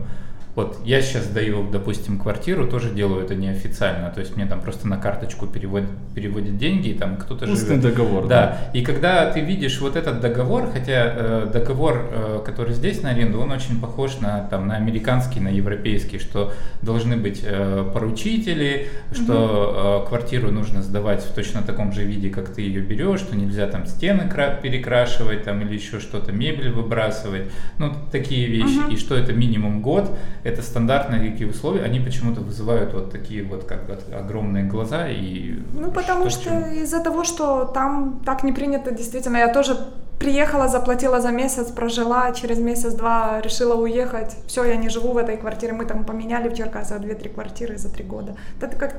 [0.61, 4.87] Вот я сейчас даю, допустим, квартиру, тоже делаю это неофициально, то есть мне там просто
[4.87, 7.81] на карточку переводят, переводят деньги, и там кто-то Устный живет.
[7.83, 8.27] договор.
[8.27, 13.11] Да, и когда ты видишь вот этот договор, хотя э, договор, э, который здесь на
[13.11, 18.89] аренду, он очень похож на, там, на американский, на европейский, что должны быть э, поручители,
[19.15, 23.35] что э, квартиру нужно сдавать в точно таком же виде, как ты ее берешь, что
[23.35, 27.45] нельзя там стены кра- перекрашивать там, или еще что-то, мебель выбрасывать,
[27.79, 28.91] ну такие вещи, Мгм.
[28.93, 30.11] и что это минимум год,
[30.51, 35.59] это стандартные такие условия, они почему-то вызывают вот такие вот как бы огромные глаза и
[35.75, 36.63] Ну, потому что чём?
[36.83, 39.77] из-за того, что там так не принято, действительно, я тоже
[40.19, 44.37] приехала, заплатила за месяц, прожила, через месяц-два решила уехать.
[44.47, 47.89] Все, я не живу в этой квартире, мы там поменяли в Черкасах две-три квартиры за
[47.89, 48.37] три года.
[48.61, 48.97] Да это как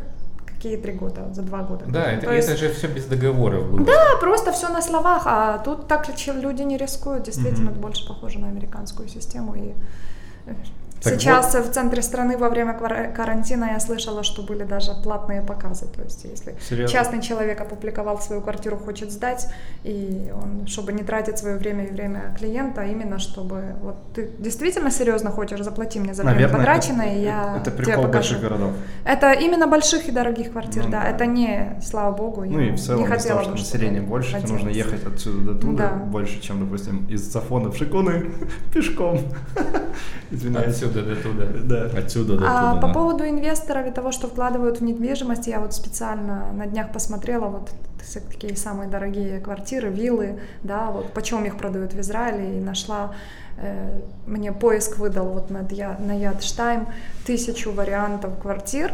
[0.61, 1.21] какие три года?
[1.33, 1.85] За два года.
[1.87, 3.85] Да, это, То есть- это же все без договоров было.
[3.85, 6.07] Да, просто все на словах, а тут так
[6.41, 7.23] люди не рискуют.
[7.23, 9.55] Действительно, это больше похоже на американскую систему.
[9.55, 9.73] И
[10.47, 10.53] э,
[11.03, 12.73] Так сейчас в центре страны во время
[13.15, 15.85] карантина я слышала, что были даже платные показы.
[15.87, 16.93] То есть, если Серьезно?
[16.97, 19.47] частный человек опубликовал свою квартиру, хочет сдать,
[19.83, 24.91] и он, чтобы не тратить свое время и время клиента, именно чтобы вот ты действительно
[24.91, 28.13] серьезно хочешь, заплати мне за время потраченное, это, и я это тебе прикол покажу.
[28.35, 28.71] больших городов.
[29.03, 31.03] Это именно больших и дорогих квартир, Ну да.
[31.03, 31.09] да.
[31.09, 34.01] Это не, слава богу, Ну я и в целом, не того, хотела что бы, население
[34.01, 35.95] больше, тебе нужно ехать отсюда до туда Да.
[36.05, 38.31] больше, чем, допустим, из Сафона в Шикуны
[38.73, 39.19] пешком.
[40.31, 40.81] Извиняюсь.
[40.99, 41.45] Отсюда до туда.
[41.63, 41.99] Да.
[41.99, 42.81] Отсюда до А туда.
[42.81, 42.93] по да.
[42.93, 47.71] поводу инвесторов и того, что вкладывают в недвижимость, я вот специально на днях посмотрела вот
[48.29, 53.13] такие самые дорогие квартиры, виллы, да, вот почем их продают в Израиле, и нашла,
[53.57, 56.87] э, мне поиск выдал вот на, Я- на Ядштайм
[57.25, 58.91] тысячу вариантов квартир,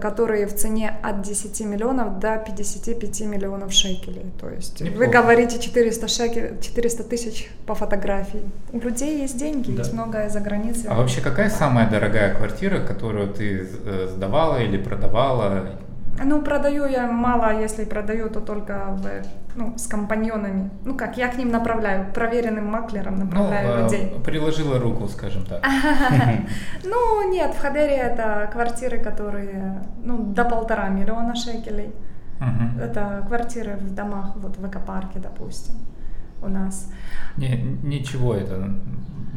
[0.00, 4.26] которые в цене от 10 миллионов до 55 миллионов шекелей.
[4.40, 5.10] То есть вы Неплохо.
[5.10, 8.42] говорите 400, шекель, 400 тысяч по фотографии.
[8.72, 9.82] У людей есть деньги, Да.
[9.82, 10.90] есть многое за границей.
[10.90, 15.70] А вообще какая самая дорогая квартира, которую ты э, сдавала или продавала?
[16.24, 19.06] Ну, продаю я мало, если продаю, то только в,
[19.56, 20.70] ну, с компаньонами.
[20.84, 24.12] Ну как, я к ним направляю, проверенным маклером Ну, направляю э, людей.
[24.24, 25.64] приложила руку, скажем так.
[26.84, 31.92] Ну, нет, в Хадере это квартиры, которые, ну, до полтора миллиона шекелей.
[32.80, 35.74] Это квартиры в домах, вот в экопарке, допустим,
[36.42, 36.90] у нас.
[37.36, 38.70] Не, ничего это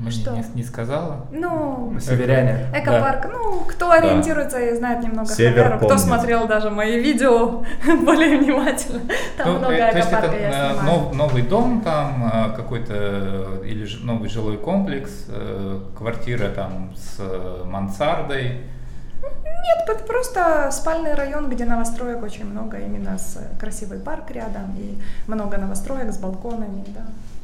[0.02, 0.32] мне Что?
[0.32, 1.28] не, не сказала.
[1.32, 2.68] Ну, Северяне.
[2.74, 7.64] Экопарк, ну, кто ориентируется и знает немного Север Хадеру, кто смотрел даже мои видео
[8.04, 9.02] более внимательно,
[9.38, 10.84] там Ну, много э, то есть это экопарка я э, снимаю.
[10.86, 15.12] нов- новый дом там, э, какой-то э, или новый жилой комплекс,
[15.98, 17.20] квартира там с
[17.66, 18.62] мансардой.
[19.24, 24.98] Нет, это просто спальный район, где новостроек очень много, именно с красивый парк рядом и
[25.28, 27.02] много новостроек с балконами, да,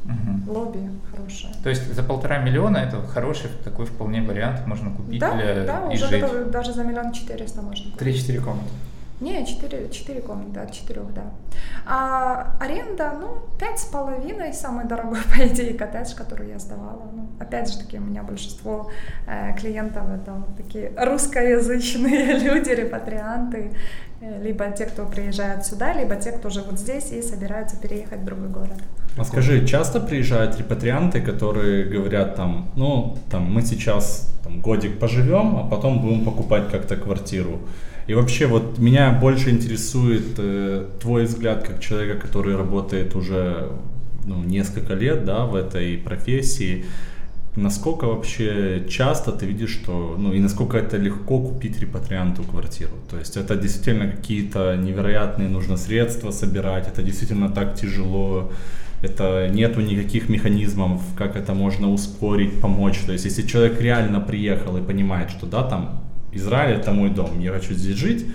[0.08, 0.48] Мгм.
[0.48, 1.52] лобби хорошее.
[1.62, 5.92] То есть за полтора миллиона это хороший такой вполне вариант можно купить Да, для да,
[5.92, 6.50] и уже жить.
[6.50, 8.00] даже за миллион четыреста можно купить.
[8.00, 8.68] 3-4 комнаты.
[9.20, 11.24] Не, четыре, четыре комнаты, от четырех, да.
[11.84, 17.02] А аренда, ну, пять с половиной, самый дорогой, по идее, коттедж, который я сдавала.
[17.12, 18.90] Ну, опять же таки, у меня большинство
[19.26, 23.72] э, клиентов это такие русскоязычные люди, репатрианты,
[24.20, 28.24] э, либо те, кто приезжают сюда, либо те, кто живут здесь и собираются переехать в
[28.24, 28.78] другой город.
[29.18, 35.56] А скажи, часто приезжают репатрианты, которые говорят там, ну, там, мы сейчас там, годик поживем,
[35.56, 37.58] а потом будем покупать как-то квартиру.
[38.08, 43.70] И вообще вот меня больше интересует э, твой взгляд как человека, который работает уже
[44.24, 46.86] ну, несколько лет, да, в этой профессии.
[47.54, 52.92] Насколько вообще часто ты видишь, что, ну и насколько это легко купить репатрианту квартиру?
[53.10, 58.50] То есть это действительно какие-то невероятные нужно средства собирать, это действительно так тяжело,
[59.02, 63.00] это нету никаких механизмов, как это можно ускорить, помочь.
[63.04, 67.40] То есть если человек реально приехал и понимает, что да, там Израиль это мой дом,
[67.40, 68.26] я хочу здесь жить,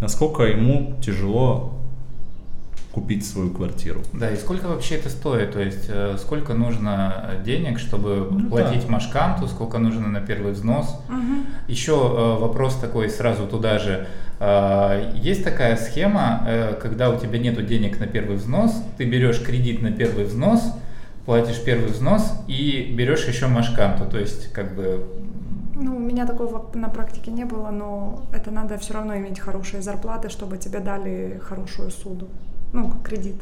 [0.00, 1.74] насколько ему тяжело
[2.92, 4.00] купить свою квартиру?
[4.12, 5.52] Да, и сколько вообще это стоит?
[5.52, 8.92] То есть э, сколько нужно денег, чтобы Ну платить да.
[8.92, 11.00] машканту, сколько нужно на первый взнос?
[11.08, 11.46] Мгм.
[11.66, 14.06] Еще э, вопрос такой сразу туда же.
[14.38, 16.46] Э, Есть такая схема,
[16.80, 20.62] когда у тебя нет денег на первый взнос, ты берешь кредит на первый взнос,
[21.26, 24.04] платишь первый взнос и берешь еще машканту.
[24.04, 25.04] То есть как бы
[25.74, 29.82] Ну, у меня такого на практике не было, но это надо все равно иметь хорошие
[29.82, 32.28] зарплаты, чтобы тебе дали хорошую суду.
[32.72, 33.36] Ну, как кредит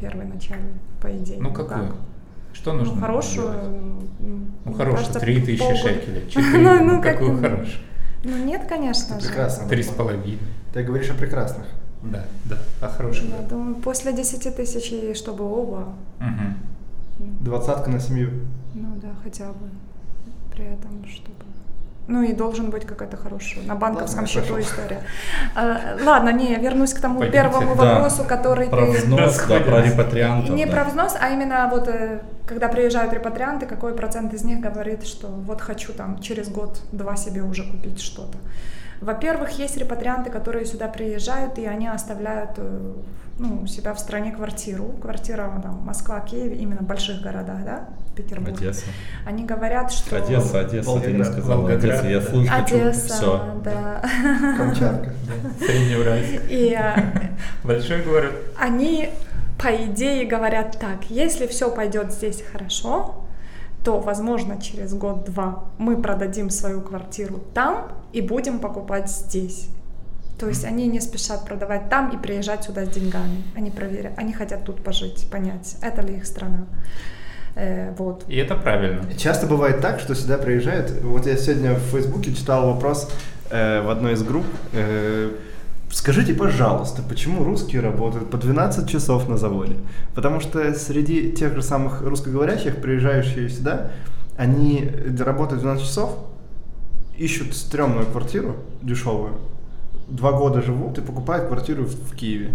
[0.00, 1.38] первый начальный, по идее.
[1.40, 1.92] ну какую?
[2.52, 2.94] Что нужно?
[2.94, 3.52] Ну, хорошую.
[4.64, 5.78] Ну хорошую, 3000 полгода.
[5.80, 6.26] шекелей.
[6.30, 6.58] четыре.
[6.58, 7.78] Ну, Ну ну, как какую бы- хорошую?
[8.24, 9.26] Ну, нет, конечно же.
[9.28, 9.68] прекрасно.
[9.68, 10.38] Три с половиной.
[10.72, 11.66] Ты говоришь о прекрасных.
[12.02, 13.24] Да, да, а хороших.
[13.28, 15.88] Я думаю, после 10 тысяч, и чтобы оба,
[16.20, 16.56] Мгм.
[17.40, 18.30] Двадцатка на семью.
[18.74, 19.68] ну да, хотя бы
[20.58, 21.36] при этом, чтобы...
[22.08, 24.68] Ну и должен быть какой-то хороший на банковском Ладно, счету хорошо.
[24.68, 25.02] история.
[25.54, 27.38] А, ладно, не, я вернусь к тому Пойдемте.
[27.42, 27.84] первому Да.
[27.84, 28.92] вопросу, который Про ты...
[28.92, 30.54] взнос, да, про репатриантов.
[30.54, 30.72] Не да.
[30.72, 35.28] про взнос, а именно вот э, когда приезжают репатрианты, какой процент из них говорит, что
[35.28, 38.38] вот хочу там через год-два себе уже купить что-то.
[39.02, 42.92] Во-первых, есть репатрианты, которые сюда приезжают, и они оставляют э,
[43.38, 44.94] ну, у себя в стране квартиру.
[45.02, 47.88] Квартира там, Москва, Киев, именно в больших городах, да,
[48.22, 48.56] Петербург.
[48.56, 48.86] Одесса.
[49.24, 50.16] Они говорят, что...
[50.16, 51.32] Одесса, Одесса, ты не Волгоград.
[51.32, 51.56] сказала.
[51.60, 52.26] Волгоград, Одесса, я да.
[52.26, 53.60] слышу, Одесса, все.
[53.64, 54.02] да.
[54.56, 55.14] Камчатка.
[55.60, 56.42] Среднеуральск.
[56.48, 56.96] И э,
[57.64, 58.32] Большой город.
[58.58, 59.10] они,
[59.62, 63.24] по идее, говорят так, если все пойдет здесь хорошо,
[63.84, 69.68] то, возможно, через год-два мы продадим свою квартиру там и будем покупать здесь.
[70.38, 73.42] То есть они не спешат продавать там и приезжать сюда с деньгами.
[73.56, 76.66] Они проверяют, они хотят тут пожить, понять, это ли их страна.
[77.58, 78.24] Э, вот.
[78.28, 79.02] И это правильно.
[79.16, 80.92] Часто бывает так, что сюда приезжают.
[81.02, 83.10] Вот я сегодня в Фейсбуке читал вопрос
[83.50, 84.46] э, в одной из групп.
[84.72, 85.30] э,
[85.90, 89.76] Скажите, пожалуйста, почему русские работают по 12 часов на заводе?
[90.14, 93.90] Потому что среди тех же самых русскоговорящих, приезжающих сюда,
[94.36, 96.16] они работают 12 часов,
[97.16, 99.38] ищут стрёмную квартиру дешевую,
[100.08, 102.50] два года живут и покупают квартиру в, в Киеве.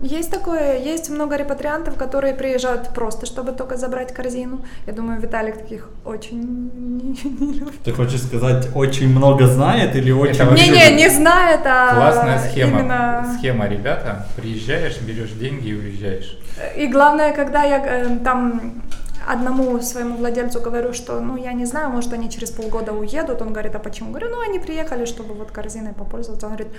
[0.00, 4.60] Есть такое, есть много репатриантов, которые приезжают просто, чтобы только забрать корзину.
[4.86, 7.80] Я думаю, Виталик таких очень не, не любит.
[7.82, 10.44] Ты хочешь сказать, очень много знает или очень...
[10.44, 12.80] Вообще Не-не, не знает, а Классная схема.
[12.80, 13.36] именно...
[13.38, 14.26] Схема, ребята.
[14.36, 16.38] Приезжаешь, берешь деньги и уезжаешь.
[16.76, 18.82] И главное, когда я э, там
[19.26, 23.42] одному своему владельцу говорю, что, ну, я не знаю, может, они через полгода уедут.
[23.42, 24.10] Он говорит, а почему?
[24.10, 26.46] Говорю, ну, они приехали, чтобы вот корзиной попользоваться.
[26.46, 26.72] Он говорит,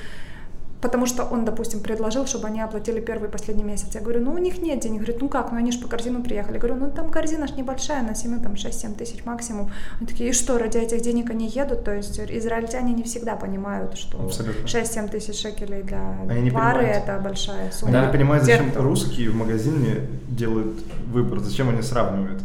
[0.81, 3.95] потому что он, допустим, предложил, чтобы они оплатили первый и последний месяц.
[3.95, 4.97] Я говорю, ну, у них нет денег.
[5.01, 6.53] Говорит, ну как, ну они же по корзину приехали.
[6.55, 9.71] Я говорю, ну там корзина ж небольшая, на семью там 6-7 тысяч максимум.
[9.99, 11.83] Они такие, и что, ради этих денег они едут?
[11.83, 14.65] То есть израильтяне не всегда понимают, что Абсолютно.
[14.67, 17.91] 6-7 тысяч шекелей для Они не пары это большая сумма.
[17.91, 18.05] Они Да.
[18.07, 20.77] не понимают, зачем кто- русские в магазине делают
[21.11, 22.41] выбор, зачем они сравнивают.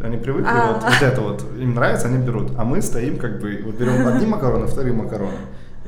[0.00, 0.74] Они привыкли, А.
[0.74, 2.52] вот, вот это вот, им нравится, они берут.
[2.58, 5.38] А мы стоим, как бы, вот берем одни макароны, вторые макароны.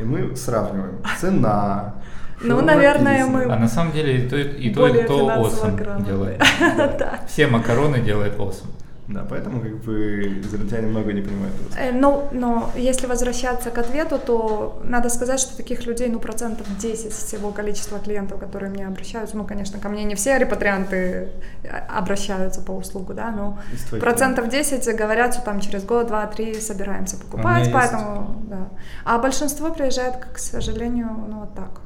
[0.00, 0.98] И мы сравниваем.
[1.20, 1.94] Цена.
[2.40, 6.06] Ну, наверное, мы- А на самом деле и то, и то, и то грамотные.
[6.06, 6.42] делает.
[7.26, 8.68] Все макароны делает awesome.
[9.08, 11.54] Да, поэтому, как бы, израильтяне много не понимают.
[11.64, 11.82] русского.
[11.82, 16.66] Э, Но, но если возвращаться к ответу, то надо сказать, что таких людей, ну, процентов
[16.78, 21.30] 10 всего количества клиентов, которые мне обращаются, ну, конечно, ко мне не все репатрианты
[21.64, 23.58] а, обращаются по услугу, да, но
[23.98, 28.68] процентов 10 говорят, что там через год, два, три собираемся покупать, есть- поэтому, да.
[29.06, 31.80] А большинство приезжает, к сожалению, ну, вот так.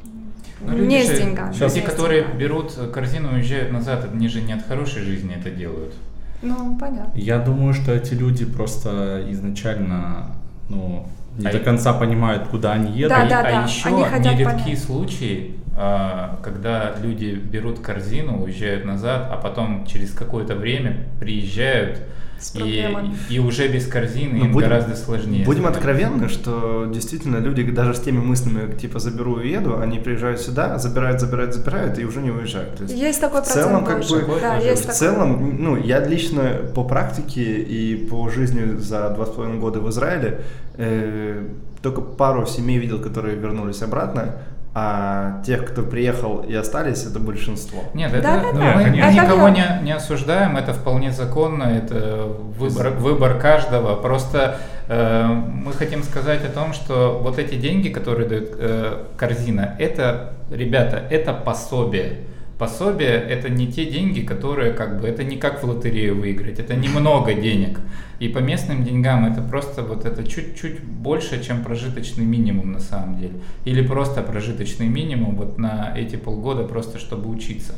[0.61, 1.55] Ну, люди не с деньгами.
[1.55, 2.39] Люди, которые деньгами.
[2.41, 5.95] берут корзину и уезжают назад, они же не от хорошей жизни это делают.
[6.43, 7.13] Ну, понятно.
[7.19, 10.27] Я думаю, что эти люди просто изначально,
[10.69, 11.07] ну,
[11.39, 13.11] не А до и- конца понимают, куда они едут.
[13.17, 13.63] Да, а, да, а да.
[13.65, 14.79] еще Они нередки понять.
[14.79, 22.01] случаи, а, когда люди берут корзину, уезжают назад, а потом через какое-то время приезжают
[22.43, 23.17] С и, проблемами.
[23.31, 25.45] и уже без корзины Ну, им будем- гораздо сложнее.
[25.45, 30.41] Будем откровенны, что действительно люди даже с теми мыслями, типа, заберу и еду, они приезжают
[30.41, 32.77] сюда, забирают, забирают, забирают и уже не уезжают.
[32.77, 34.99] То есть Есть такой в целом, процент как бы, да, есть В такой.
[34.99, 36.43] целом, ну, я лично
[36.75, 40.41] по практике и по жизни за два с половиной года в Израиле
[40.77, 41.47] э,
[41.83, 44.37] только пару семей видел, которые вернулись обратно,
[44.75, 47.81] а тех, кто приехал и остались, это большинство.
[47.93, 49.11] Нет, это, Да-да-да, ну, мы, мы конечно.
[49.11, 52.27] никого не, не осуждаем, это вполне законно, это
[52.59, 53.97] выбор, выбор каждого.
[53.97, 54.57] Просто
[54.89, 60.33] э, мы хотим сказать о том, что вот эти деньги, которые дает э, корзина, это,
[60.51, 62.21] ребята, это пособие.
[62.63, 66.77] Пособие это не те деньги, которые как бы, это не как в лотерею выиграть, это
[66.77, 67.81] немного денег.
[68.21, 73.19] И по местным деньгам это просто вот это чуть-чуть больше, чем прожиточный минимум на самом
[73.19, 73.33] деле.
[73.65, 77.75] Или просто прожиточный минимум вот на эти полгода просто чтобы учиться.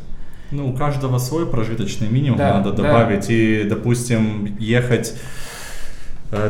[0.50, 2.82] Ну, у каждого свой прожиточный минимум Да, надо да.
[2.82, 3.30] добавить.
[3.30, 5.14] И, допустим, ехать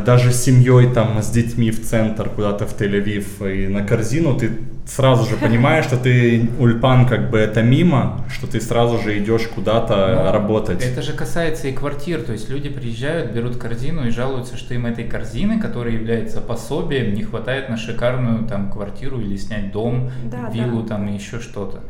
[0.04, 4.50] даже с семьей, там, с детьми в центр, куда-то в Тель-Авив и на корзину, ты
[4.86, 9.48] сразу же понимаешь, что ты ульпан как бы это мимо, что ты сразу же идешь
[9.54, 10.84] куда-то Ну, работать.
[10.84, 14.84] Это же касается и квартир, то есть люди приезжают, берут корзину и жалуются, что им
[14.86, 20.50] этой корзины, которая является пособием, не хватает на шикарную там квартиру или снять дом, Да,
[20.52, 20.88] виллу да.
[20.88, 21.80] там и еще что-то.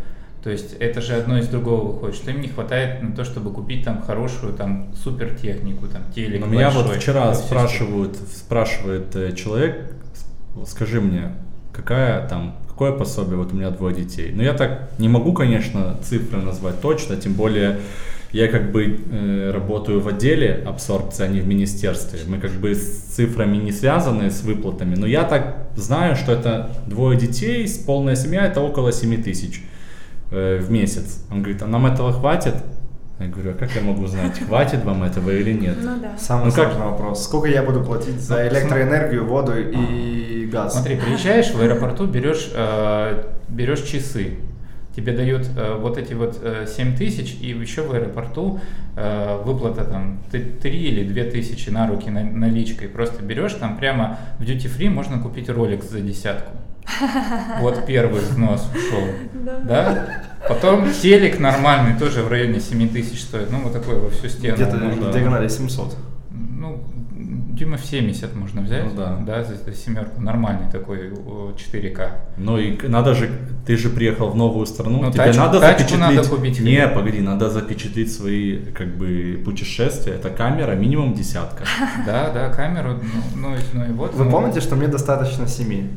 [0.45, 3.51] То есть это же одно из другого выходит, что им не хватает на то, чтобы
[3.51, 9.33] купить там хорошую там супер технику, там телек Но меня вот вчера спрашивают, спрашивает э,
[9.35, 9.95] человек,
[10.67, 11.33] скажи мне,
[11.73, 14.33] какая там, какое пособие, вот у меня двое детей.
[14.35, 17.79] Но я так не могу, конечно, цифры назвать точно, тем более
[18.31, 22.21] я как бы э, работаю в отделе абсорбции, а не в министерстве.
[22.27, 24.95] Мы как бы с цифрами не связаны, с выплатами.
[24.95, 29.63] Но я так знаю, что это двое детей, полная семья, это около 7 тысяч
[30.31, 31.25] э, в месяц.
[31.31, 32.55] Он говорит, а нам этого хватит?
[33.21, 35.77] Я говорю, а как я могу знать, хватит вам этого или нет?
[35.81, 36.17] Ну да.
[36.19, 37.25] Самый Ну как- сложный вопрос.
[37.25, 40.73] Сколько я буду платить за Ну, электроэнергию, воду и газ?
[40.75, 44.39] Смотри, приезжаешь в аэропорту, берешь, э, берешь часы,
[44.97, 48.59] тебе дают э, вот эти вот э, 7 тысяч, и еще в аэропорту
[48.97, 52.89] э, выплата там 3 или 2 тысячи на руки на- наличкой.
[52.89, 56.51] Просто берешь там прямо в duty free можно купить ролик за десятку.
[57.61, 59.05] Вот первый взнос ушел.
[59.45, 59.61] Да.
[59.61, 60.23] Да?
[60.49, 63.51] Потом телек нормальный, тоже в районе 7 тысяч стоит.
[63.51, 64.55] Ну, вот такой во всю стену.
[64.57, 65.11] Где-то можно.
[65.13, 65.97] диагонали 700.
[66.31, 66.85] Ну,
[67.17, 68.91] дюймов 70 можно взять, Ну
[69.25, 69.45] да.
[69.45, 72.11] за, за семерку, нормальный такой о, 4К.
[72.37, 73.31] Ну и надо же,
[73.67, 76.17] ты же приехал в новую страну, Ну, тебе тачку- надо тачку запечатлеть.
[76.17, 76.61] надо купить.
[76.61, 80.15] Не, погоди, надо запечатлеть свои как бы путешествия.
[80.15, 81.65] Это камера минимум десятка.
[82.07, 84.15] Да, да, камеру, ну, ну, и- ну и вот.
[84.15, 85.89] Вы помните, что мне достаточно 7?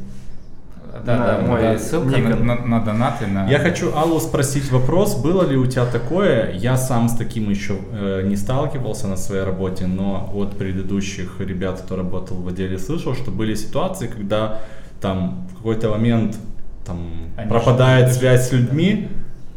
[1.05, 2.43] Да, на да, мой да, ссылка на, Nikon?
[2.43, 3.47] на- на донаты на.
[3.49, 7.77] Я хочу Аллу спросить вопрос, было ли у тебя такое, я сам с таким еще
[7.91, 13.15] э, не сталкивался на своей работе, но от предыдущих ребят, кто работал в отделе, слышал,
[13.15, 14.59] что были ситуации, когда
[15.01, 16.37] там в какой-то момент
[16.85, 19.09] там Они пропадает связь с людьми,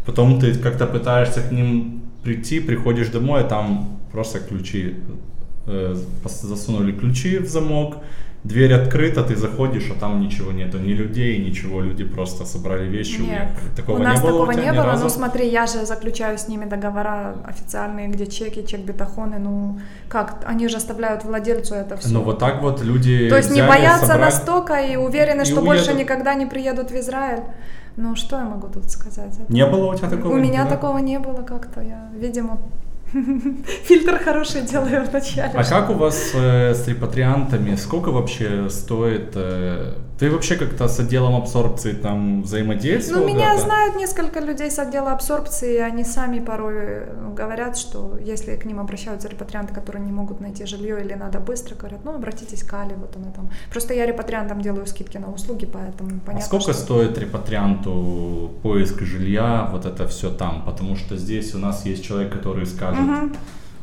[0.06, 4.96] Потом ты как-то пытаешься к ним прийти, приходишь домой, а там просто ключи,
[5.66, 7.98] э, засунули ключи в замок,
[8.44, 13.20] дверь открыта, ты заходишь, а там ничего нету, ни людей, ничего, люди просто собрали вещи,
[13.20, 13.76] Нет, уехали.
[13.76, 14.84] Такого у нас не было такого у тебя не было.
[14.86, 15.04] разу?
[15.04, 19.38] Ну смотри, я же заключаю с ними договора официальные, где чеки, чек бетахоны.
[19.38, 19.78] Ну
[20.08, 22.08] как, они же оставляют владельцу это все.
[22.08, 25.60] Ну вот так вот люди То есть не боятся собрали- настолько и уверены, и что
[25.60, 26.00] больше уедут.
[26.00, 27.42] никогда не приедут в Израиль.
[27.96, 29.34] Ну что я могу тут сказать?
[29.38, 30.32] Это- Не было у тебя такого?
[30.32, 30.70] У меня никогда?
[30.76, 31.82] такого не было как-то.
[31.82, 32.58] Я, видимо,
[33.84, 35.52] фильтр хороший делаю вначале.
[35.54, 37.74] А как у вас э, с репатриантами?
[37.76, 39.32] Сколько вообще стоит?
[39.34, 43.22] э, ты вообще как-то с отделом абсорбции там взаимодействовал?
[43.22, 48.18] Ну, меня знают несколько людей с отдела абсорбции, и они сами порой э, говорят, что
[48.20, 52.14] если к ним обращаются репатрианты, которые не могут найти жилье или надо быстро, говорят, ну,
[52.14, 53.48] обратитесь к Али, вот она там.
[53.70, 59.00] Просто я репатриантам делаю скидки на услуги, поэтому А понятно, сколько что- стоит репатрианту поиск
[59.00, 60.64] жилья, вот это все там?
[60.66, 63.32] Потому что здесь у нас есть человек, который скажет Мгм.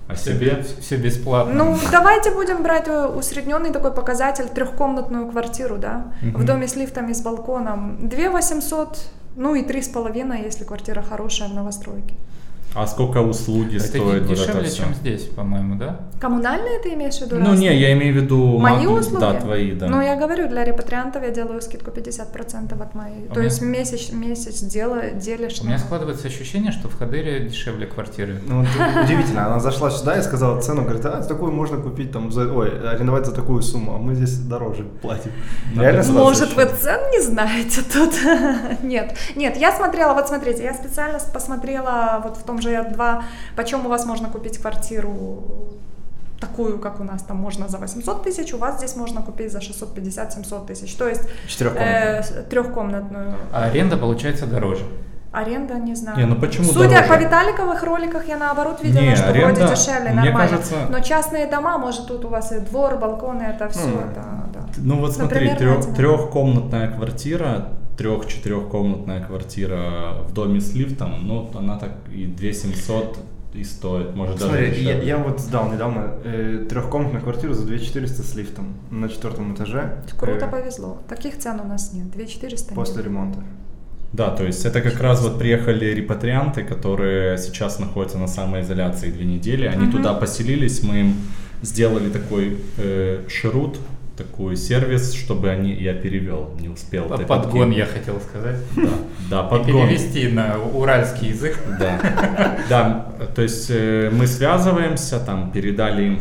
[0.07, 0.63] О себе.
[0.81, 1.53] Все бесплатно.
[1.53, 6.45] Ну, давайте будем брать э, усредненный такой показатель, трехкомнатную квартиру, да, в Мгм.
[6.45, 8.07] доме с лифтами, с балконом.
[8.09, 8.97] 2 800,
[9.35, 12.13] ну и три с половиной, если квартира хорошая в новостройке.
[12.73, 14.83] А сколько услуги это вот это дешевле, всё?
[14.83, 16.01] чем здесь, по-моему, да?
[16.19, 17.37] Коммунальные ты имеешь в виду?
[17.37, 17.71] Ну разные?
[17.71, 18.59] не, я имею в виду...
[18.59, 19.21] Мои маг- услуги?
[19.21, 19.87] Да, твои, да.
[19.87, 23.25] Ну, я говорю, для репатриантов я делаю скидку 50% от моей.
[23.25, 25.59] У То меня- есть месяц, месяц дела, делишь.
[25.61, 28.41] У меня складывается ощущение, что в Хадыре дешевле квартиры.
[28.45, 28.61] Ну,
[29.03, 32.69] удивительно, она зашла сюда и сказала цену, говорит, а, такую можно купить там, за, ой,
[32.89, 35.31] арендовать за такую сумму, а мы здесь дороже платим.
[35.75, 38.13] Реально это Может, вы цен не знаете тут?
[38.83, 43.23] Нет, нет, я смотрела, вот смотрите, я специально посмотрела вот в том же Я2,
[43.55, 45.43] почем у вас можно купить квартиру
[46.39, 49.59] такую, как у нас там можно за 800 тысяч, у вас здесь можно купить за
[49.59, 52.19] 650-700 тысяч, то есть Четырехкомнатную.
[52.19, 53.33] э, трехкомнатную.
[53.51, 54.83] А аренда получается дороже.
[55.31, 56.17] Аренда, не знаю.
[56.17, 57.09] Не, ну почему Судя дороже?
[57.09, 60.39] по Виталиковых роликах, я наоборот видела, Не, что аренда, вроде дешевле, нормально.
[60.39, 64.23] кажется- Но частные дома, может, тут у вас и двор, балконы, это все, Ну, это,
[64.53, 64.59] да.
[64.77, 71.77] Ну вот смотри, Например, трех- трехкомнатная квартира, трех-четырехкомнатная квартира в доме с лифтом, ну она
[71.77, 73.17] так и 2700
[73.53, 75.07] и стоит, может даже Смотри, я, дешевле.
[75.07, 80.03] я вот сдал недавно э, трехкомнатную квартиру за 2400 с лифтом на четвертом этаже.
[80.17, 81.01] Круто э, повезло.
[81.09, 82.11] Таких цен у нас нет.
[82.11, 83.05] 2400 После нет.
[83.05, 83.39] ремонта.
[84.13, 89.25] Да, то есть это как раз вот приехали репатрианты, которые сейчас находятся на самоизоляции две
[89.25, 89.65] недели.
[89.65, 89.91] Они Мгм.
[89.91, 91.15] туда поселились, мы им
[91.61, 93.79] сделали такой э, шерут,
[94.17, 97.07] такой сервис, чтобы они, я перевел, не успел.
[97.15, 98.57] ты Подгон, я хотел сказать.
[98.75, 98.89] Да,
[99.29, 99.87] да, И подгон.
[99.87, 101.57] перевести на уральский язык.
[101.79, 106.19] Да, да, то есть э, мы связываемся, там передали им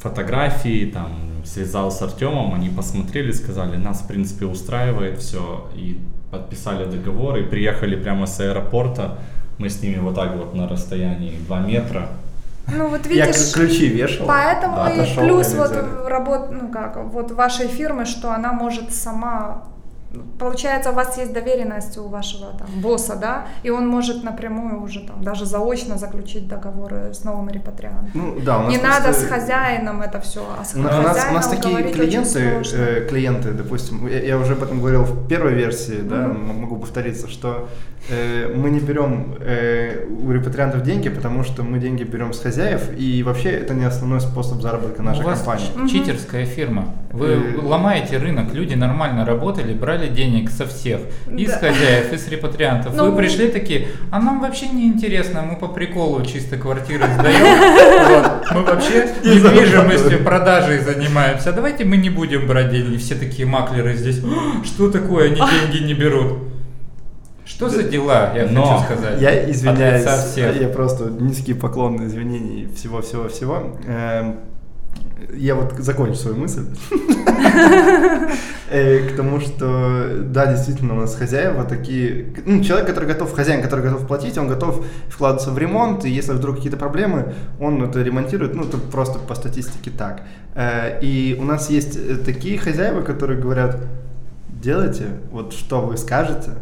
[0.00, 1.12] фотографии, там
[1.44, 5.98] связал с Артемом, они посмотрели, сказали, нас в принципе устраивает все, и
[6.30, 9.18] подписали договор, и приехали прямо с аэропорта,
[9.58, 12.08] мы с ними вот так вот на расстоянии 2 метра,
[12.66, 14.26] Ну вот Я видишь, к- ключи вешал.
[14.26, 15.86] поэтому да, и плюс вот взяли.
[16.08, 19.64] работ, ну как, вот вашей фирмы, что она может сама
[20.38, 25.00] Получается, у вас есть доверенность у вашего там босса, да, и он может напрямую уже
[25.00, 28.10] там даже заочно заключить договоры с новым репатриантом.
[28.14, 30.98] Ну, да, у нас Не просто- надо с хозяином это все, а с У на-
[30.98, 35.02] у нас, у нас такие клиенты, э, клиенты, допустим, я, я уже об этом говорил
[35.04, 36.50] в первой версии, да, Мгм.
[36.50, 37.68] м- могу повториться, что
[38.10, 42.90] э, мы не берем э, у репатриантов деньги, потому что мы деньги берем с хозяев,
[42.98, 45.64] и вообще это не основной способ заработка нашей У вас компании.
[45.66, 45.88] ч- Мгм.
[45.88, 46.84] читерская фирма.
[47.12, 51.00] Вы Э, ломаете рынок, люди нормально работали, брали денег со всех.
[51.36, 51.58] И с Да.
[51.58, 52.94] хозяев, и с репатриантов.
[52.96, 58.30] Ну, Вы пришли такие, а нам вообще не интересно, мы по приколу чисто квартиры сдаем.
[58.54, 61.50] Мы вообще недвижимостью, продажей занимаемся.
[61.50, 62.96] А Давайте мы не будем брать деньги.
[62.96, 64.20] Все такие маклеры здесь.
[64.24, 66.38] «А, Что такое, они деньги не берут?
[67.46, 69.20] Что за дела, я Но хочу сказать.
[69.20, 70.60] Я От извиняюсь, лица всех.
[70.60, 73.76] я просто низкий поклон, извинений, всего-всего-всего.
[75.36, 76.66] Я вот закончу свою мысль.
[78.70, 82.32] Э, К тому, что, да, действительно, у нас хозяева такие...
[82.46, 86.32] Ну, человек, который готов, хозяин, который готов платить, он готов вкладываться в ремонт, и если
[86.32, 90.22] вдруг какие-то проблемы, он это ремонтирует, ну, это просто по статистике так.
[90.54, 93.76] Э, И у нас есть э, такие хозяева, которые говорят,
[94.48, 96.52] делайте, вот что вы скажете,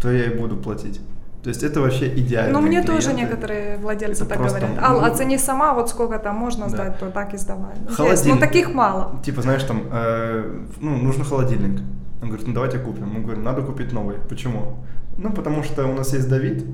[0.00, 1.00] то я и буду платить.
[1.42, 2.60] То есть это вообще идеально.
[2.60, 4.78] Ну, мне тоже некоторые владельцы Это так просто, говорят.
[4.82, 6.70] Ал, ну, оцени сама, вот сколько там можно Да.
[6.70, 7.74] сдать, то так и сдавай.
[7.80, 8.34] Ну, есть, Холодильник.
[8.34, 9.20] Ну, таких мало.
[9.24, 11.80] Типа, знаешь, там, э, ну, нужен холодильник.
[12.22, 13.08] Он говорит, ну давайте купим.
[13.08, 14.16] Мы говорим, надо купить новый.
[14.28, 14.76] Почему?
[15.18, 16.64] Ну, потому что у нас есть Давид,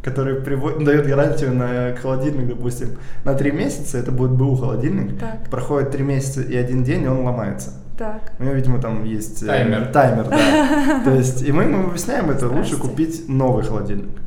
[0.00, 2.90] который приводит, дает гарантию на холодильник, допустим,
[3.24, 5.18] на три месяца, это будет БУ холодильник.
[5.18, 5.50] Так.
[5.50, 7.70] Проходит три месяца и один день, и он ломается.
[7.96, 8.32] Так.
[8.38, 9.86] У него, видимо, там есть э, Таймер.
[9.86, 11.00] Таймер, да.
[11.04, 14.18] То есть, и мы ему объясняем, это лучше купить новый холодильник.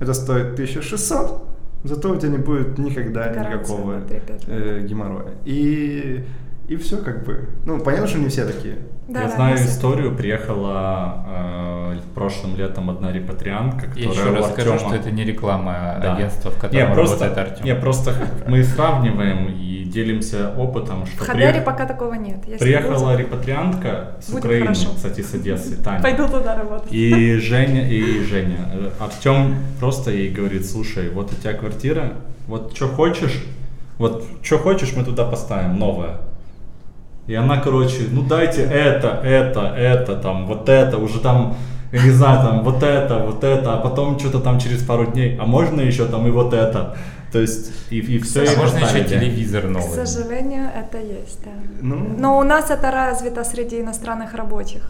[0.00, 1.42] Это стоит 1600,
[1.84, 5.32] зато у тебя не будет никогда Гарантия никакого на 3-5 э, геморроя.
[5.44, 6.24] И,
[6.68, 7.48] и все как бы.
[7.64, 8.76] Ну, понятно, что не все такие.
[9.08, 11.26] Да, Я да, знаю не историю, приехала
[11.94, 15.72] э, прошлым летом одна репатриантка, Я которая еще у расскажу, Артема- что это не реклама
[15.96, 16.14] а Да.
[16.16, 17.64] агентства, в Не, котором просто, работает Артем.
[17.66, 18.14] не, просто
[18.48, 22.38] мы сравниваем и делимся опытом, В что Хадере приех- пока такого нет.
[22.46, 24.88] Если приехала будет, репатриантка с Будет Украины, хорошо.
[24.96, 26.02] кстати, с Одессы, Таня.
[26.02, 26.92] Пойду туда работать.
[26.92, 28.58] И Женя, и Женя.
[29.00, 32.12] Артем просто ей говорит, слушай, вот у тебя квартира,
[32.48, 33.44] вот что хочешь,
[33.98, 36.16] вот что хочешь, мы туда поставим, новое.
[37.28, 41.56] И она, короче, ну дайте это, это, это, там, вот это, уже там,
[41.92, 45.38] я не знаю, там, вот это, вот это, а потом что-то там через пару дней,
[45.40, 46.96] а можно еще там и вот это.
[47.34, 50.06] То есть, и, и все А можно еще телевизор К новый.
[50.06, 51.50] сожалению, это есть, да.
[51.82, 54.88] Ну, Но у нас это развито среди иностранных рабочих.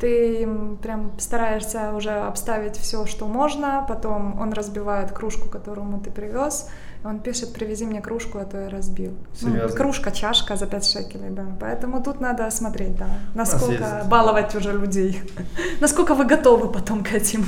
[0.00, 0.48] Ты
[0.82, 6.68] прям стараешься уже обставить все, что можно, потом он разбивает кружку, которую ты привез,
[7.04, 9.12] он пишет, привези мне кружку, а то я разбил.
[9.42, 11.44] Ну, кружка, чашка за 5 шекелей, да.
[11.60, 15.20] Поэтому тут надо смотреть, да, нас насколько есть- баловать уже людей,
[15.80, 17.46] насколько вы готовы потом к этим.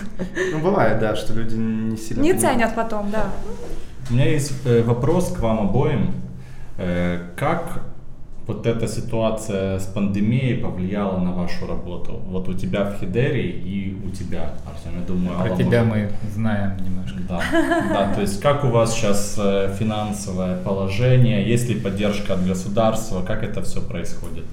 [0.52, 2.40] ну, бывает, да, что люди не сильно Не понимают.
[2.40, 3.24] ценят потом, да.
[4.10, 6.14] У меня есть э, вопрос к вам обоим.
[6.78, 7.82] Э, как
[8.48, 12.20] вот эта ситуация с пандемией повлияла на вашу работу?
[12.26, 16.10] Вот у тебя в Хидере и у тебя, Артем, я думаю, Про Алла тебя может-
[16.24, 17.20] мы знаем немножко.
[17.28, 22.44] Да, да, то есть как у вас сейчас э, финансовое положение, есть ли поддержка от
[22.44, 24.44] государства, как это все происходит?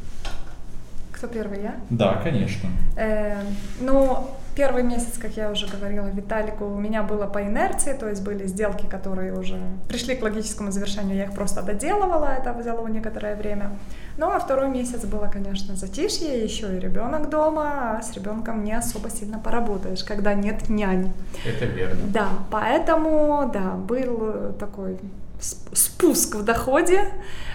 [1.11, 1.75] Кто первый, я?
[1.89, 2.69] Да, конечно.
[2.95, 3.41] Э,
[3.81, 8.23] ну, первый месяц, как я уже говорила Виталику, у меня было по инерции, то есть
[8.23, 13.35] были сделки, которые уже пришли к логическому завершению, я их просто доделывала, это взяло некоторое
[13.35, 13.69] время.
[14.17, 18.73] Ну, а второй месяц было, конечно, затишье, еще и ребенок дома, а с ребенком не
[18.73, 21.13] особо сильно поработаешь, когда нет няни.
[21.45, 21.99] Это верно.
[22.07, 24.97] Да, поэтому, да, был такой
[25.39, 26.99] сп- спуск в доходе.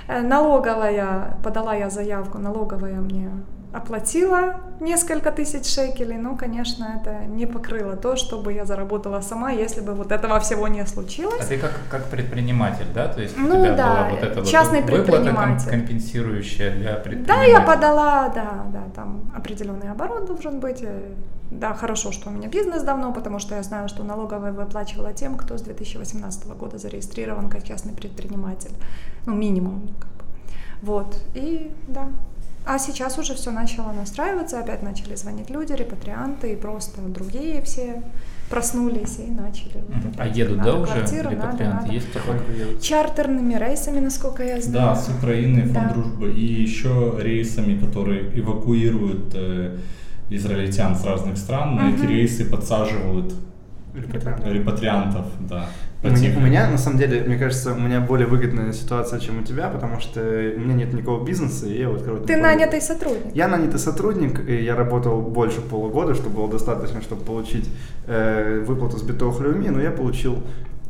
[0.08, 3.28] Э, Налоговая, подала я заявку, налоговая мне
[3.72, 9.80] оплатила несколько тысяч шекелей, но, конечно, это не покрыло то, чтобы я заработала сама, если
[9.80, 11.46] бы вот этого всего не А случилось.
[11.46, 13.08] ты как, как предприниматель, да?
[13.08, 17.00] То есть у Ну тебя да, была вот эта частный вот выплата компенсирующая для Да,
[17.00, 17.50] предпринимателя.
[17.52, 20.82] я подала, да, да, там определенный оборот должен быть.
[20.82, 21.12] э,
[21.50, 25.36] Да, хорошо, что у меня бизнес давно, потому что я знаю, что налоговая выплачивала тем,
[25.36, 28.70] кто с 2018 года зарегистрирован как частный предприниматель.
[29.26, 29.82] Ну, минимум.
[30.82, 32.06] Вот, и да.
[32.64, 38.02] А сейчас уже все начало настраиваться, опять начали звонить люди, репатрианты и просто другие все
[38.48, 39.82] проснулись и начали.
[39.88, 40.14] вот Мгм.
[40.18, 41.64] А едут, надо да, уже квартиру, репатрианты?
[41.64, 41.92] надо.
[41.92, 42.08] Есть
[42.58, 42.82] едут?
[42.82, 44.94] Чартерными рейсами, насколько я знаю.
[44.94, 45.92] Да, с Украины, фонд Да.
[45.94, 49.78] дружбы, и еще рейсами, которые эвакуируют э,
[50.30, 53.34] израильтян с разных стран, на эти рейсы подсаживают
[53.94, 54.50] Репатрианты.
[54.50, 55.66] репатриантов, да.
[56.04, 59.40] У меня, у меня, на самом деле, мне кажется, у меня более выгодная ситуация, чем
[59.40, 62.80] у тебя, потому что у меня нет никакого бизнеса, и я вот открывать Ты нанятый
[62.80, 63.34] сотрудник.
[63.34, 67.70] Я нанятый сотрудник, и я работал больше полугода, что было достаточно, чтобы получить
[68.08, 70.42] э, выплату с ביטוח לאומי, но я получил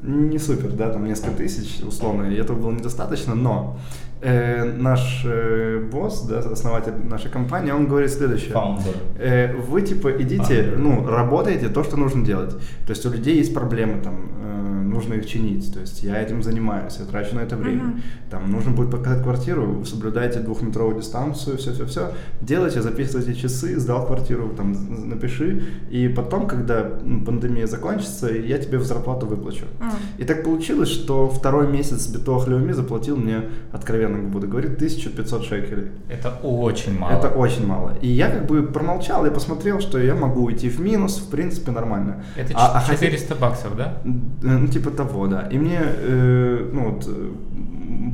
[0.02, 3.76] не супер, да, там несколько тысяч условно, и этого было недостаточно, но
[4.22, 8.52] э, наш э, босс, да, основатель нашей компании, он говорит следующее.
[8.52, 8.94] Founder.
[9.18, 10.78] Э, вы типа идите, Founder.
[10.78, 12.50] ну, работаете то, что нужно делать.
[12.86, 15.72] То есть у людей есть проблемы, там, э, нужно их чинить.
[15.72, 17.82] То есть я этим занимаюсь, я трачу на это время.
[17.84, 18.02] Мгм.
[18.30, 22.12] Там нужно будет показать квартиру, соблюдайте двухметровую дистанцию, все-все-все.
[22.40, 24.74] Делайте, записывайте часы, сдал квартиру, там,
[25.08, 25.62] напиши.
[25.90, 26.82] И потом, когда
[27.26, 29.64] пандемия закончится, я тебе в зарплату выплачу.
[29.80, 29.90] М.
[30.18, 33.42] И так получилось, что второй месяц Битох Леуми заплатил мне,
[33.72, 35.88] откровенно буду говорить, 1500 шекелей.
[36.08, 37.12] Это очень мало.
[37.18, 37.92] Это очень мало.
[38.02, 41.72] И я как бы промолчал, я посмотрел, что я могу уйти в минус, в принципе,
[41.72, 42.24] нормально.
[42.36, 44.00] Это А- а ч- хотя- 400 баксов, да?
[44.04, 45.48] Э, Ну, типа того, да.
[45.52, 47.30] И мне, э, ну вот, э,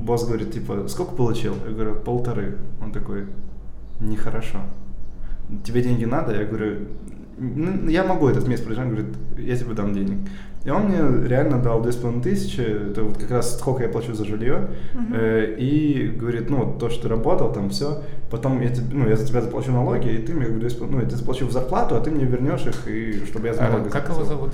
[0.04, 1.54] босс говорит, типа, сколько получил?
[1.66, 2.56] Я говорю, полторы.
[2.82, 3.24] Он такой,
[4.00, 4.58] нехорошо.
[5.64, 6.32] Тебе деньги надо?
[6.34, 6.76] Я говорю,
[7.88, 8.86] я могу этот месяц продержать.
[8.88, 10.18] Он говорит, я тебе дам денег.
[10.68, 14.68] И он мне реально дал 2500, это вот как раз сколько я плачу за жилье,
[14.92, 15.14] Мгм.
[15.14, 19.08] э, и говорит, ну, вот то, что ты работал, там все, потом я, тебе, ну,
[19.08, 21.52] я за тебя заплачу налоги, и ты мне, говорю, 2500, ну, я тебе заплачу в
[21.52, 24.24] зарплату, а ты мне вернешь их, и чтобы я за А как его заплатил».
[24.26, 24.50] зовут?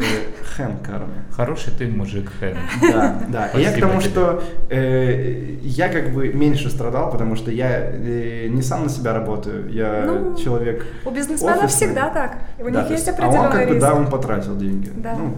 [0.00, 1.22] Э, Хэн Карми.
[1.30, 2.56] Хороший ты мужик, Хэн.
[2.92, 3.46] Да, да.
[3.48, 4.10] И я к Спасибо тому, тебе.
[4.10, 9.12] что э, я как бы меньше страдал, потому что я э, не сам на себя
[9.12, 10.86] работаю, я Ну, человек.
[11.04, 11.86] У бизнесменов офисный.
[11.86, 12.38] всегда так.
[12.58, 14.90] У Да, них есть а определенный он как бы, да, он потратил деньги.
[14.96, 15.14] Да.
[15.16, 15.36] Ну,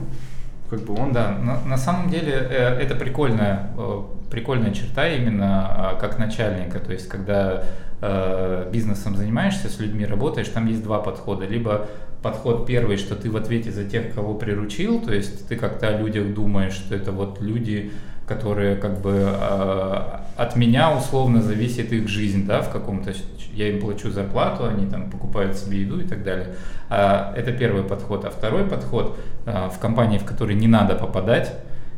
[0.71, 4.01] как бы он, Да, на, на самом деле э, это прикольная, э,
[4.31, 6.79] прикольная черта именно а, как начальника.
[6.79, 7.65] То есть, когда
[8.01, 11.45] э, бизнесом занимаешься, с людьми работаешь, там есть два подхода.
[11.45, 11.87] Либо
[12.23, 15.99] подход первый, что ты в ответе за тех, кого приручил, то есть ты как-то о
[15.99, 17.93] людях думаешь, что это вот люди,
[18.27, 19.97] которые как бы э,
[20.37, 23.13] от меня условно зависит их жизнь, да, в каком-то,
[23.53, 26.55] я им плачу зарплату, они там покупают себе еду и так далее.
[26.89, 28.25] А, это первый подход.
[28.25, 31.53] А второй подход э, в компании, в которой не надо попадать,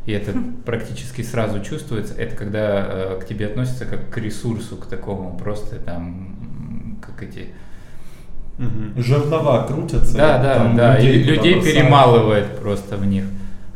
[0.06, 0.34] и это
[0.66, 5.76] практически сразу чувствуется, это когда э, к тебе относятся как к ресурсу, к такому просто
[5.76, 7.48] там, как эти...
[8.58, 9.02] Угу.
[9.02, 10.16] Жернова крутятся.
[10.16, 13.24] Да, да, да, людей, и людей перемалывает просто в них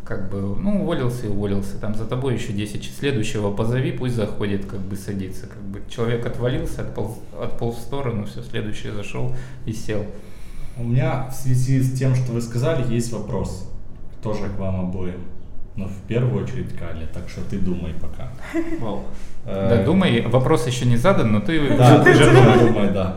[0.08, 4.64] как бы, ну, уволился и уволился, там за тобой еще 10, следующего позови, пусть заходит,
[4.64, 9.74] как бы садится, как бы человек отвалился, отполз, отполз в сторону, все, следующий зашел и
[9.74, 10.06] сел.
[10.78, 13.70] У меня в связи с тем, что вы сказали, есть вопрос,
[14.22, 15.20] тоже к вам обоим.
[15.76, 18.30] Но в первую очередь Кали, так что ты думай пока.
[19.44, 21.76] Да, э, думай, вопрос еще не задан, но ты...
[21.76, 23.16] Да, ты же думай, да.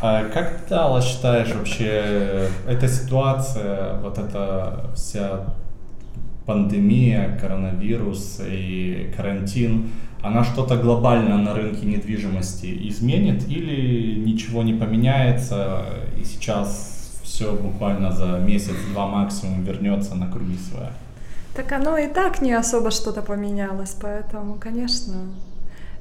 [0.00, 5.54] А, как ты, Алла, считаешь вообще, эта ситуация, вот эта вся
[6.46, 9.90] пандемия, коронавирус и карантин,
[10.22, 15.84] она что-то глобально на рынке недвижимости изменит или ничего не поменяется
[16.20, 20.92] и сейчас все буквально за месяц-два максимум вернется на круги своя?
[21.54, 25.14] Так оно и так не особо что-то поменялось, поэтому, конечно,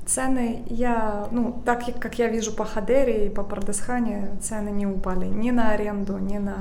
[0.06, 5.26] Цены я, ну, так как я вижу по Хадере и по Пардесхане, цены не упали
[5.26, 6.58] ни на аренду, ни на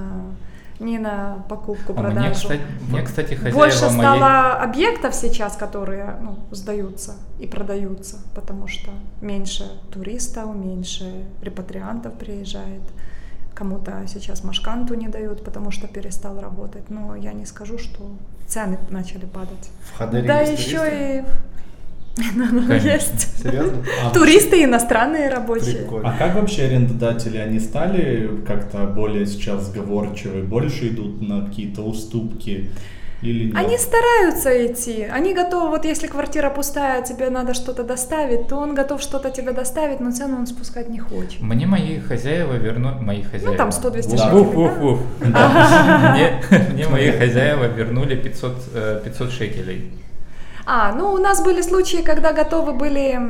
[0.81, 2.21] ни на покупку, а продажу.
[2.21, 3.99] Мне, кстати, мне, кстати, хозяева Больше моей...
[3.99, 8.91] стало объектов сейчас, которые ну, сдаются и продаются, потому что
[9.21, 12.83] меньше туристов, меньше репатриантов приезжает.
[13.55, 16.91] Кому-то сейчас машканту не дают, потому что перестал работать.
[16.91, 18.01] Но я не скажу, что
[18.49, 19.71] цены начали падать.
[19.93, 21.19] В Хадере да, еще туристы?
[21.19, 21.25] и
[22.17, 23.43] есть.
[23.43, 23.85] Серьезно?
[24.05, 25.79] А, Туристы иностранные рабочие.
[25.79, 26.09] Прикольно.
[26.11, 32.71] А как вообще арендодатели, они стали как-то более сейчас сговорчивы, больше идут на какие-то уступки?
[33.23, 33.57] Или нет?
[33.57, 35.05] Они стараются идти.
[35.05, 39.53] Они готовы, вот если квартира пустая, тебе надо что-то доставить, то он готов что-то тебе
[39.53, 41.41] доставить, но цену он спускать не хочет.
[41.41, 42.95] Мне мои хозяева вернули...
[43.01, 43.53] Мои хозяева...
[43.53, 44.99] Ну там 100-200 шекелей.
[46.75, 49.91] Мне мои хозяева вернули 500 шекелей.
[50.67, 53.21] А, ну у нас были случаи, когда готовы были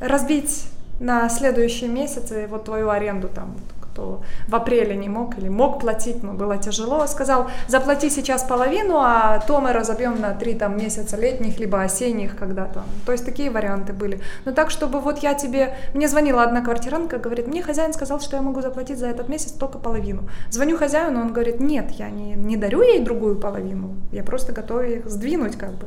[0.00, 0.66] разбить
[1.00, 3.56] на следующие месяцы вот твою аренду там,
[3.94, 8.96] кто в апреле не мог или мог платить, но было тяжело, сказал, заплати сейчас половину,
[8.98, 12.82] а то мы разобьем на три там месяца летних, либо осенних когда-то.
[13.06, 14.20] То есть такие варианты были.
[14.44, 15.76] Но так, чтобы вот я тебе...
[15.94, 19.52] Мне звонила одна квартиранка, говорит, мне хозяин сказал, что я могу заплатить за этот месяц
[19.52, 20.28] только половину.
[20.50, 24.84] Звоню хозяину, он говорит, нет, я не, не дарю ей другую половину, я просто готова
[24.86, 25.86] их сдвинуть как бы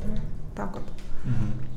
[0.57, 0.83] так вот.
[1.23, 1.67] Угу.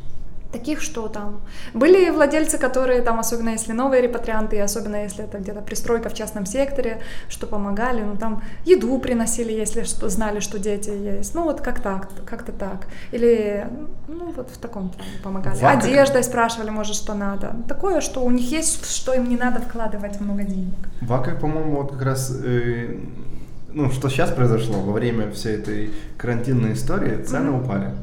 [0.53, 1.41] Таких, что там.
[1.75, 6.15] Были владельцы, которые там, особенно если новые репатрианты, и особенно если это где-то пристройка в
[6.15, 11.37] частном секторе, что помогали, ну там еду приносили, если что, знали, что дети есть.
[11.37, 12.89] Ну вот как так, как-то так.
[13.13, 13.65] Или,
[14.09, 15.57] ну вот в таком плане помогали.
[15.61, 15.79] Вака.
[15.79, 17.55] Одеждой спрашивали, может, что надо.
[17.69, 20.75] Такое, что у них есть, что им не надо вкладывать много денег.
[21.01, 22.97] Вака, по-моему, вот как раз э,
[23.73, 27.65] ну, что сейчас произошло во время всей этой карантинной истории, цены mm-hmm.
[27.65, 27.95] упали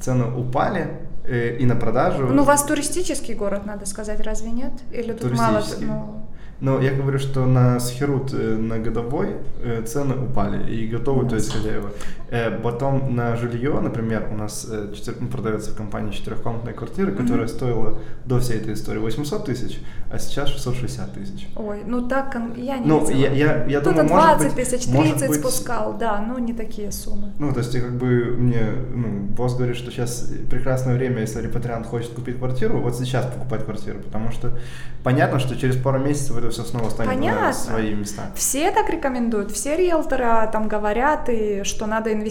[0.00, 0.88] цены упали
[1.24, 2.26] э, и на продажу.
[2.26, 4.72] Ну, у вас туристический город, надо сказать, разве нет?
[4.92, 5.62] Или тут мало?
[5.80, 6.24] Ну...
[6.60, 11.34] Но я говорю, что на Схерут э, на годовой э, цены упали и готовы, то
[11.34, 11.90] есть хозяева.
[12.34, 17.48] Э, потом на жилье, например, у нас ну, продается в компании четырехкомнатная квартира, которая mm-hmm.
[17.48, 19.80] стоила до всей этой истории 800 тысяч,
[20.10, 21.48] а сейчас 660 тысяч.
[21.54, 23.08] Ой, ну так я не ну.
[23.08, 27.32] Я, я, я Кто-то думаю, 20 тысяч, 30 быть, спускал, да, но не такие суммы.
[27.38, 31.86] Ну, то есть как бы мне, ну, босс говорит, что сейчас прекрасное время, если репатриант
[31.86, 34.58] хочет купить квартиру, вот сейчас покупать квартиру, потому что
[35.04, 37.46] понятно, что через пару месяцев это все снова станет Понятно.
[37.46, 38.22] на свои места.
[38.34, 42.23] Все так рекомендуют, все риэлторы там говорят, и что надо инвестировать,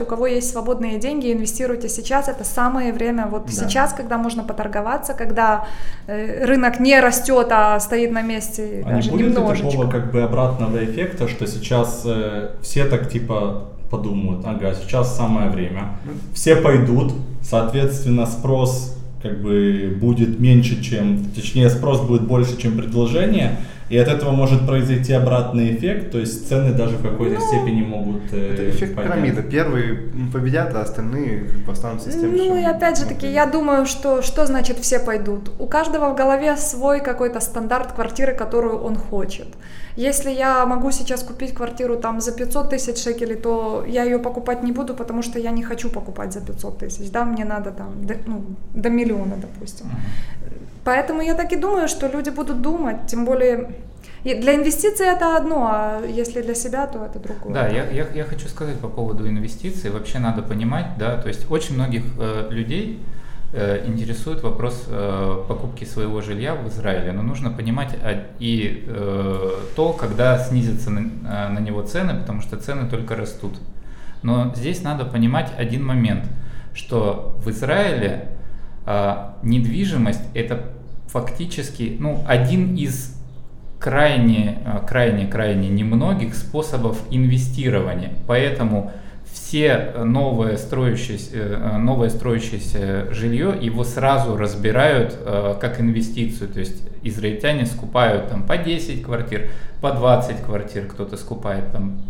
[0.00, 3.52] у кого есть свободные деньги, инвестируйте сейчас, это самое время, вот да.
[3.52, 5.66] сейчас, когда можно поторговаться, когда
[6.06, 9.70] э, рынок не растет, а стоит на месте а даже не будет немножечко.
[9.70, 15.50] такого как бы обратного эффекта, что сейчас э, все так типа подумают, ага, сейчас самое
[15.50, 15.98] время,
[16.34, 23.58] все пойдут, соответственно спрос как бы будет меньше, чем, точнее спрос будет больше, чем предложение,
[23.90, 27.82] и от этого может произойти обратный эффект, то есть цены даже в какой-то ну, степени
[27.82, 29.14] могут э, Это эффект поднять.
[29.14, 29.42] пирамиды.
[29.42, 34.22] Первые победят, а остальные останутся с тем, Ну и опять же таки, я думаю, что
[34.22, 35.50] что значит все пойдут?
[35.58, 39.48] У каждого в голове свой какой-то стандарт квартиры, которую он хочет.
[39.96, 44.62] Если я могу сейчас купить квартиру там за 500 тысяч шекелей, то я ее покупать
[44.62, 48.06] не буду, потому что я не хочу покупать за 500 тысяч, да, мне надо там
[48.06, 49.86] до, ну, до миллиона, допустим.
[50.84, 53.70] Поэтому я так и думаю, что люди будут думать, тем более
[54.24, 57.54] для инвестиций это одно, а если для себя, то это другое.
[57.54, 59.90] Да, я, я, я хочу сказать по поводу инвестиций.
[59.90, 63.00] Вообще надо понимать, да, то есть очень многих э, людей
[63.54, 67.12] э, интересует вопрос э, покупки своего жилья в Израиле.
[67.12, 72.42] Но нужно понимать а, и э, то, когда снизятся на, э, на него цены, потому
[72.42, 73.54] что цены только растут.
[74.22, 76.26] Но здесь надо понимать один момент,
[76.74, 78.28] что в Израиле
[79.42, 80.64] недвижимость это
[81.06, 83.16] фактически ну, один из
[83.80, 88.12] крайне, э, крайне, крайне немногих способов инвестирования.
[88.26, 88.92] Поэтому
[89.32, 96.48] все новое строящееся, э, новое строящееся жилье, его сразу разбирают э, как инвестицию.
[96.50, 99.50] То есть израильтяне скупают там по 10 квартир,
[99.80, 102.00] по 20 квартир, кто-то скупает там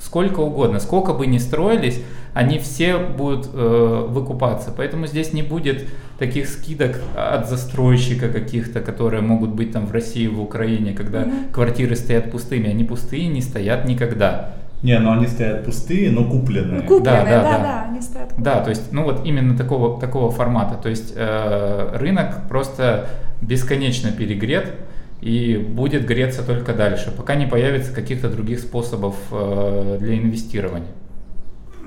[0.00, 2.02] сколько угодно, сколько бы ни строились,
[2.34, 4.72] они все будут э, выкупаться.
[4.76, 5.88] Поэтому здесь не будет
[6.18, 11.52] таких скидок от застройщика каких-то, которые могут быть там в России, в Украине, когда mm-hmm.
[11.52, 12.68] квартиры стоят пустыми.
[12.68, 14.50] Они пустые не стоят никогда.
[14.82, 16.82] Не, но они стоят пустые, но купленные.
[16.82, 17.58] Ну, купленные, да, да, да, да.
[17.58, 18.28] да они стоят.
[18.28, 18.54] Купленные.
[18.54, 20.76] Да, то есть, ну вот именно такого такого формата.
[20.76, 23.08] То есть э, рынок просто
[23.40, 24.74] бесконечно перегрет
[25.20, 30.88] и будет греться только дальше, пока не появится каких-то других способов э, для инвестирования.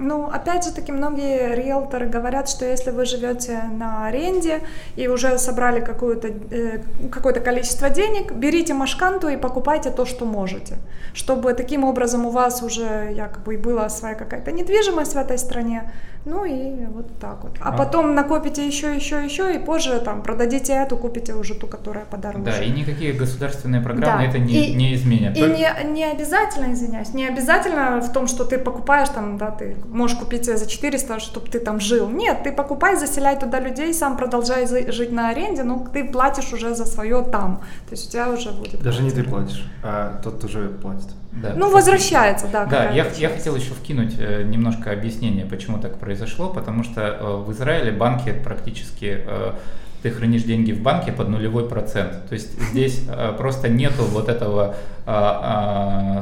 [0.01, 4.61] Ну, опять же таки, многие риэлторы говорят, что если вы живете на аренде
[4.95, 6.81] и уже собрали какое-то э,
[7.11, 10.77] какое количество денег, берите машканту и покупайте то, что можете,
[11.13, 15.91] чтобы таким образом у вас уже якобы была своя какая-то недвижимость в этой стране,
[16.25, 17.57] ну и вот так вот.
[17.59, 21.67] А, а потом накопите еще, еще, еще, и позже там продадите эту, купите уже ту,
[21.67, 22.45] которая подороже.
[22.45, 24.29] Да, и никакие государственные программы да.
[24.29, 25.35] это не, и, не изменят.
[25.35, 29.75] И не, не обязательно, извиняюсь, не обязательно в том, что ты покупаешь там, да, ты
[29.91, 32.09] можешь купить за 400, чтобы ты там жил.
[32.09, 36.73] Нет, ты покупай, заселяй туда людей, сам продолжай жить на аренде, но ты платишь уже
[36.75, 37.57] за свое там.
[37.87, 38.81] То есть у тебя уже будет...
[38.81, 41.09] Даже не ты платишь, а тот уже платит.
[41.31, 41.53] Да.
[41.55, 42.65] Ну, возвращается, да.
[42.65, 47.35] Да, я, я хотел еще вкинуть э, немножко объяснение, почему так произошло, потому что э,
[47.45, 49.53] в Израиле банки практически э,
[50.01, 52.27] ты хранишь деньги в банке под нулевой процент.
[52.27, 53.03] То есть здесь
[53.37, 54.75] просто нету вот этого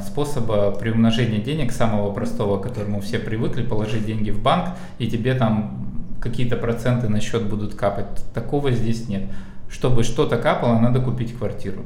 [0.06, 5.34] способа приумножения денег, самого простого, к которому все привыкли, положить деньги в банк, и тебе
[5.34, 5.86] там
[6.22, 8.08] какие-то проценты на счет будут капать.
[8.34, 9.24] Такого здесь нет.
[9.70, 11.86] Чтобы что-то капало, надо купить квартиру.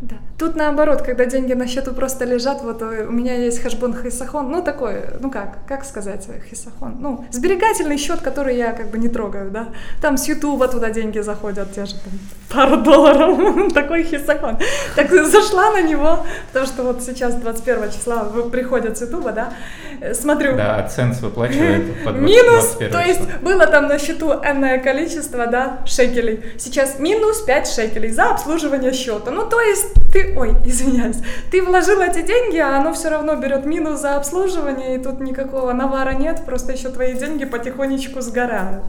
[0.00, 0.16] Да.
[0.38, 4.48] Тут наоборот, когда деньги на счету просто лежат, вот э, у меня есть хэшбон хисахон,
[4.48, 9.08] ну такой, ну как, как сказать, хисахон, ну сберегательный счет, который я как бы не
[9.08, 9.70] трогаю, да,
[10.00, 12.12] там с ютуба туда деньги заходят, те же там
[12.48, 14.58] пару долларов, такой хисахон.
[14.94, 19.52] Так зашла на него, потому что вот сейчас 21 числа приходят с ютуба, да,
[20.00, 20.56] э, смотрю.
[20.56, 26.44] Да, ценс выплачивает под Минус, то есть было там на счету энное количество, да, шекелей,
[26.56, 31.18] сейчас минус 5 шекелей за обслуживание счета, ну то есть ты, ой, извиняюсь,
[31.50, 35.72] ты вложил эти деньги, а оно все равно берет минус за обслуживание, и тут никакого
[35.72, 38.84] навара нет, просто еще твои деньги потихонечку сгорают.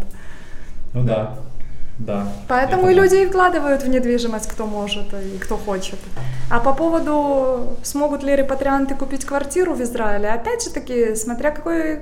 [0.94, 1.36] Ну да,
[2.00, 2.28] да.
[2.48, 6.00] Поэтому и люди и вкладывают в недвижимость, кто может и кто хочет.
[6.50, 12.00] А по поводу, смогут ли репатрианты купить квартиру в Израиле, опять же таки, смотря какой,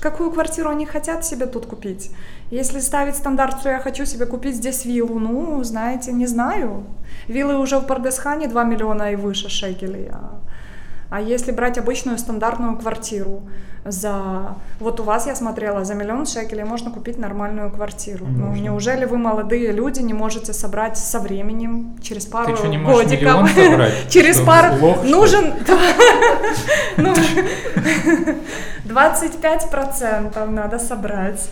[0.00, 2.10] какую квартиру они хотят себе тут купить.
[2.50, 6.84] Если ставить стандарт, что я хочу себе купить здесь виллу, ну, знаете, не знаю.
[7.28, 10.08] Виллы уже в Пардесхане 2 миллиона и выше шекелей.
[10.10, 10.40] А,
[11.14, 13.42] а если брать обычную стандартную квартиру
[13.84, 14.56] за...
[14.80, 18.26] Вот у вас я смотрела, за миллион шекелей можно купить нормальную квартиру.
[18.26, 18.56] Ну, можно.
[18.56, 22.78] Ну, неужели вы, молодые люди, не можете собрать со временем, через пару Ты что, не
[22.78, 23.48] годиков?
[24.08, 24.74] Через пару...
[25.04, 25.54] Нужен...
[28.84, 31.48] 25% надо собрать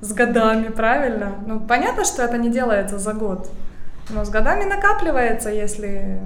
[0.00, 1.32] с годами, правильно?
[1.44, 3.50] Ну, понятно, что это не делается за год.
[4.10, 6.20] Но с годами накапливается, если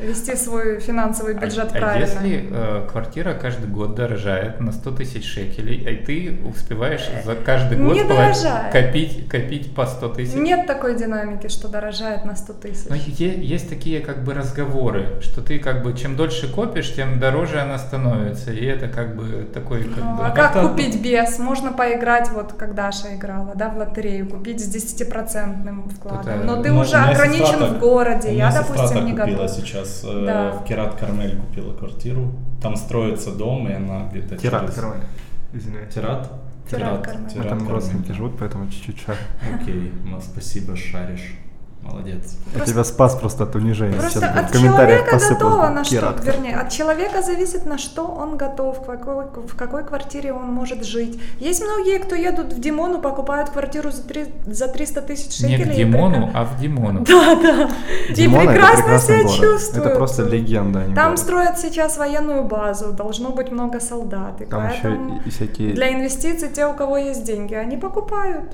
[0.00, 2.06] вести свой финансовый а бюджет а, правильно.
[2.06, 7.34] А если э, квартира каждый год дорожает на 100 тысяч шекелей, и ты успеваешь за
[7.34, 8.72] каждый год не дорожает.
[8.72, 10.34] копить, копить по 100 тысяч?
[10.34, 12.88] Нет такой динамики, что дорожает на 100 тысяч.
[12.88, 17.60] Но есть такие как бы разговоры, что ты как бы чем дольше копишь, тем дороже
[17.60, 20.24] она становится, и это как бы такой как ну, бы...
[20.24, 21.38] А как купить без?
[21.38, 26.72] Можно поиграть, вот как Даша играла, да, в лотерею, купить с 10% вкладом, но ты
[26.72, 29.48] уже ограничен в городе, я, допустим, не готова.
[29.48, 30.52] сейчас сейчас э, да.
[30.52, 32.32] в Керат Кармель купила квартиру.
[32.62, 34.74] Там строится дом, и она где-то Керат через...
[34.74, 35.04] Кармель,
[35.52, 35.94] извиняюсь.
[35.94, 36.30] Тират?
[36.70, 37.30] Тират, Кармель.
[37.30, 39.18] Тират там родственники живут, поэтому чуть-чуть шарю.
[39.60, 41.34] Окей, ну, спасибо, шаришь.
[41.82, 42.36] Молодец.
[42.54, 43.98] Я тебя спас просто от унижения.
[43.98, 48.36] Просто Сейчас от человека посыпал готово на что, вернее, от человека зависит на что он
[48.36, 51.18] готов, в какой, в какой квартире он может жить.
[51.38, 55.64] Есть многие, кто едут в Димону, покупают квартиру за, три, за 300 тысяч Не шекелей.
[55.64, 57.00] к и Димону, прека- а в Димону.
[57.04, 57.70] Да, да.
[58.14, 59.40] Димона и это прекрасно прекрасный себя город.
[59.40, 59.86] чувствуют.
[59.86, 60.80] Это просто легенда.
[60.80, 61.18] а не Там город.
[61.18, 64.40] строят сейчас военную базу, должно быть много солдат.
[64.42, 65.72] И Там еще и всякие...
[65.72, 68.52] для инвестиций те, у кого есть деньги, они покупают.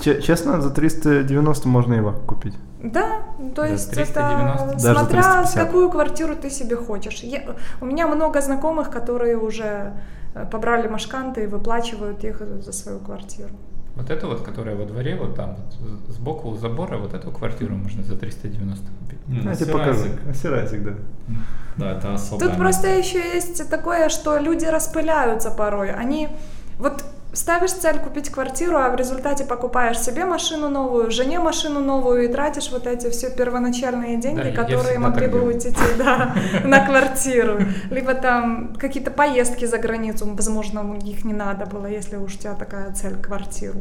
[0.00, 2.54] Че- Честно, за 390 можно вак купить.
[2.82, 3.06] Да,
[3.54, 4.64] то есть 390?
[4.64, 5.66] это Даже смотря 350.
[5.66, 7.24] какую квартиру ты себе хочешь.
[7.24, 7.42] Я-
[7.80, 9.92] у меня много знакомых, которые уже
[10.36, 13.50] э, побрали машканты и выплачивают их за свою квартиру.
[13.96, 17.76] Вот эту вот, которая во дворе, вот там, вот, сбоку у забора, вот эту квартиру
[17.76, 19.18] можно за 390 купить.
[19.28, 20.06] Ну, Я тебе покажу.
[20.34, 20.92] Сирасик, да.
[21.76, 22.48] Да, это особое.
[22.48, 25.92] Тут просто еще есть такое, что люди распыляются порой.
[25.92, 26.28] Они
[26.78, 27.04] вот
[27.34, 32.28] ставишь цель купить квартиру, а в результате покупаешь себе машину новую, жене машину новую и
[32.28, 37.58] тратишь вот эти все первоначальные деньги, Да, которые могли бы уйти да, на квартиру.
[37.90, 42.54] Либо там какие-то поездки за границу, возможно, их не надо было, если уж у тебя
[42.54, 43.80] такая цель квартиру.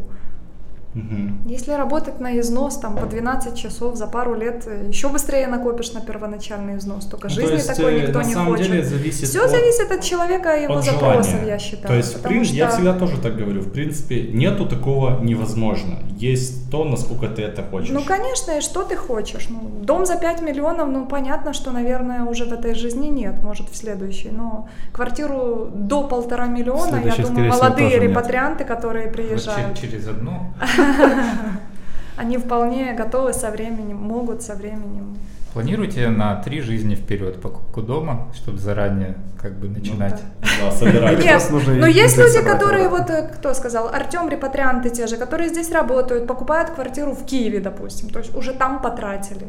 [0.94, 1.39] Мгм.
[1.48, 5.94] Если работать на износ там по 12 часов за пару лет, э, еще быстрее накопишь
[5.94, 7.06] на первоначальный износ.
[7.06, 8.68] Только Ну, то жизни есть, такой э, никто на не самом хочет.
[8.68, 11.48] деле зависит Все от- зависит от человека и его от запросов, желания.
[11.48, 11.88] я считаю.
[11.88, 13.62] То есть, в принципе, я что- всегда тоже так говорю.
[13.62, 16.00] В принципе, нету такого невозможно.
[16.18, 17.89] Есть то, насколько ты это хочешь.
[17.89, 19.48] Ну, конечно, и что ты хочешь?
[19.50, 23.70] Ну, дом за 5 миллионов, ну, понятно, что, наверное, уже в этой жизни нет, может,
[23.70, 24.30] в следующей.
[24.32, 28.10] Но квартиру до полтора миллиона, я думаю, молодые тоже нет.
[28.10, 30.54] репатрианты, которые приезжают, через одну.
[32.17, 35.17] они вполне готовы со временем, могут со временем.
[35.53, 40.19] Планируйте на три жизни вперед покупку дома, чтобы заранее как бы начинать.
[40.59, 41.19] Да, собирать.
[41.19, 41.43] Или Нет,
[41.79, 42.89] но есть люди, которые, да.
[42.89, 47.59] вот э, кто сказал, Артем, репатрианты те же, которые здесь работают, покупают квартиру в Киеве,
[47.59, 49.45] допустим, то есть уже там потратили.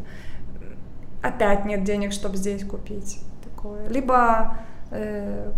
[1.22, 3.89] Опять нет денег, чтобы здесь купить такое.
[3.89, 4.59] Либо
[4.91, 5.53] э,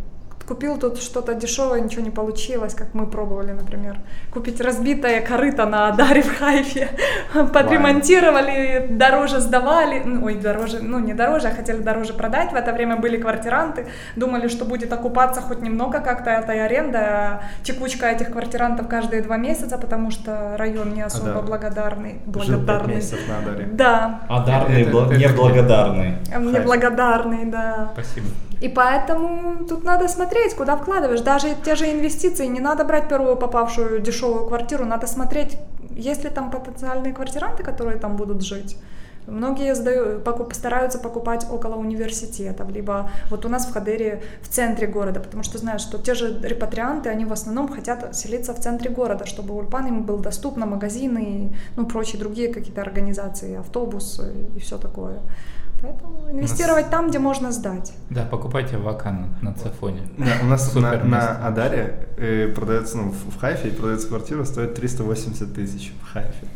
[0.47, 3.97] купил тут что-то дешевое, ничего не получилось, как мы пробовали, например,
[4.33, 6.89] купить разбитое корыто на Адаре в Хайфе,
[7.53, 12.73] подремонтировали, дороже сдавали, ну, ой, дороже, ну не дороже, а хотели дороже продать, в это
[12.73, 13.87] время были квартиранты,
[14.17, 19.37] думали, что будет окупаться хоть немного как-то этой аренда, а текучка этих квартирантов каждые два
[19.37, 21.43] месяца, потому что район не особо да.
[21.43, 22.95] благодарный, Жил благодарный.
[22.97, 23.69] месяцев на Адаре.
[23.73, 26.15] Да, Одарный, Это- бла- это- неблагодарный.
[26.39, 26.65] мне Хайф.
[26.65, 27.91] благодарный, да.
[27.95, 28.27] Спасибо.
[28.61, 31.21] И поэтому тут надо смотреть, куда вкладываешь.
[31.21, 35.59] Даже те же инвестиции, не надо брать первую попавшую дешевую квартиру, надо смотреть,
[35.91, 38.77] есть ли там потенциальные квартиранты, которые там будут жить.
[39.27, 44.87] Многие сдаю- покуп- стараются покупать около университетов, либо вот у нас в Хадыре в центре
[44.87, 48.89] города, потому что знают, что те же репатрианты, они в основном хотят селиться в центре
[48.89, 54.21] города, чтобы Ульпан им был доступно, магазины ну, прочие другие какие-то организации, автобус
[54.55, 55.19] и все такое.
[55.83, 57.93] Поэтому инвестировать там, где можно сдать.
[58.11, 60.03] Да, покупайте вака на, на Цефоне.
[60.17, 64.45] Да, у нас на, Супер на Адаре э, продается, ну, в, в Хайфе продается квартира,
[64.45, 66.47] стоит 380 тысяч в Хайфе.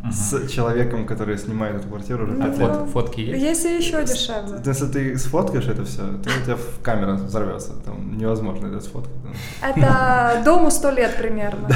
[0.00, 0.12] Мгм.
[0.12, 3.42] С человеком, который снимает эту квартиру уже Ну, пять фот- фотки есть?
[3.42, 4.60] Есть и еще дешевле.
[4.64, 7.72] Если ты сфоткаешь это все, то у тебя камера взорвется.
[7.84, 9.12] Там невозможно это сфоткать.
[9.60, 11.68] Это дому сто лет примерно.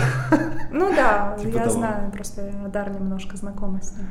[0.70, 4.06] Ну да, Типа я знаю, просто Адар немножко знакома с ним.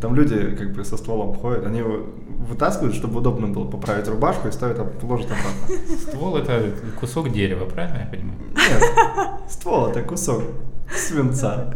[0.00, 2.06] Там люди как бы со стволом ходят, они его
[2.48, 5.96] вытаскивают, чтобы удобно было поправить рубашку и ставят, ложат обратно.
[5.96, 8.38] Ствол это кусок дерева, правильно я понимаю?
[8.54, 10.42] Нет, ствол это кусок
[10.90, 11.74] свинца.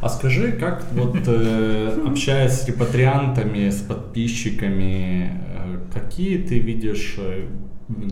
[0.00, 7.46] А скажи, как вот э, общаясь с репатриантами, с подписчиками, э, какие ты видишь э,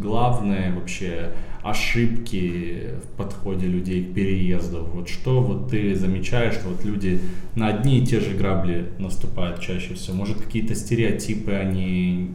[0.01, 4.89] главные вообще ошибки в подходе людей к переезду?
[4.93, 7.21] Вот что вот ты замечаешь, что вот люди
[7.55, 10.17] на одни и те же грабли наступают чаще всего?
[10.17, 12.31] Может какие-то стереотипы они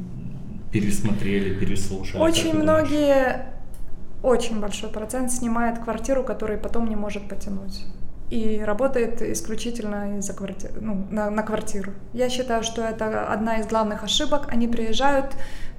[0.71, 2.21] пересмотрели, переслушали?
[2.21, 3.53] Очень многие,
[4.21, 7.85] очень большой процент снимает квартиру, которую потом не может потянуть.
[8.31, 11.91] И работает исключительно из-за квартиры, ну, на, на квартиру.
[12.11, 14.47] Я считаю, что это одна из главных ошибок.
[14.49, 15.35] Они приезжают,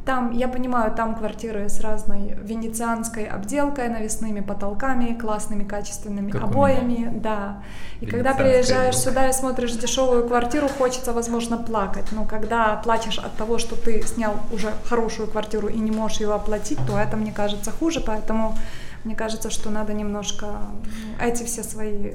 [0.07, 7.11] там, я понимаю, там квартиры с разной венецианской обделкой, навесными потолками, классными качественными Как обоями,
[7.19, 7.63] да.
[8.01, 9.11] И когда приезжаешь обделка.
[9.11, 12.07] сюда и смотришь дешевую квартиру, хочется, возможно, плакать.
[12.13, 16.33] Но когда плачешь от того, что ты снял уже хорошую квартиру и не можешь ее
[16.33, 18.01] оплатить, то это, мне кажется, хуже.
[18.01, 18.57] Поэтому
[19.03, 22.13] мне кажется, что надо немножко ну, эти все свои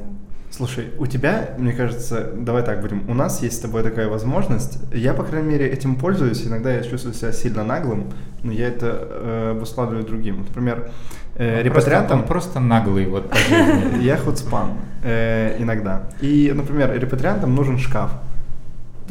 [0.51, 4.79] Слушай, у тебя, мне кажется, давай так будем, у нас есть с тобой такая возможность.
[4.93, 6.45] Я, по крайней мере, этим пользуюсь.
[6.45, 8.11] Иногда я чувствую себя сильно наглым,
[8.43, 10.39] но я это э, обуславливаю другим.
[10.39, 10.91] Например,
[11.35, 12.25] э, Он репатриантам...
[12.25, 13.33] Просто, просто наглый вот.
[14.01, 14.73] Я хуцпан
[15.03, 16.09] э, иногда.
[16.19, 18.11] И, например, репатриантам нужен шкаф.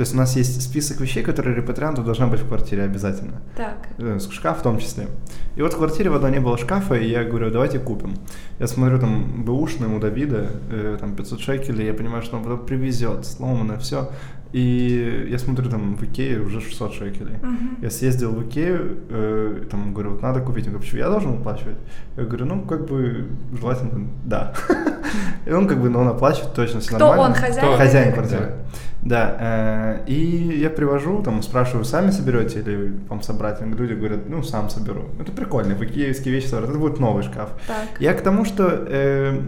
[0.01, 3.42] То есть у нас есть список вещей, которые репатрианту должна быть в квартире обязательно.
[3.55, 3.88] Так.
[3.98, 5.09] Э, Шкаф в том числе.
[5.57, 8.14] И вот в квартире в одной не было шкафа, и я говорю, давайте купим.
[8.59, 12.64] Я смотрю, там, бэушный у Давида, э, там, 500 шекелей, я понимаю, что он потом
[12.64, 14.11] привезет, сломанное, все.
[14.53, 17.36] И я смотрю, там, в Икее уже 600 шекелей.
[17.42, 17.78] Мгм.
[17.82, 20.66] Я съездил в Икею, э, там, говорю, вот надо купить.
[20.66, 21.76] Он говорит, я должен оплачивать?
[22.16, 23.28] Я говорю, ну, как бы,
[23.59, 24.53] желательно, да.
[25.46, 27.36] И он, как бы, ну, он оплачивает точно, все Кто нормально.
[27.36, 27.76] он, хозяин?
[27.76, 28.55] Хозяин квартиры.
[29.03, 33.61] Да, э, и я привожу, там, спрашиваю, сами соберете или вам собрать?
[33.62, 35.07] Люди говорят, ну, сам соберу.
[35.18, 37.51] Это прикольно, в икеевские вещи собрать, это будет новый шкаф.
[37.66, 38.01] Так.
[38.01, 39.40] Я к тому, что э,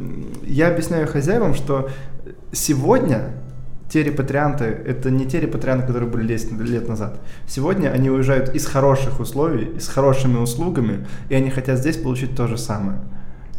[0.44, 1.90] я объясняю хозяевам, что
[2.52, 3.32] сегодня
[3.92, 7.20] те репатрианты, это не те репатрианты, которые были 10 лет назад.
[7.46, 12.46] Сегодня они уезжают из хороших условий, с хорошими услугами, и они хотят здесь получить то
[12.46, 13.00] же самое.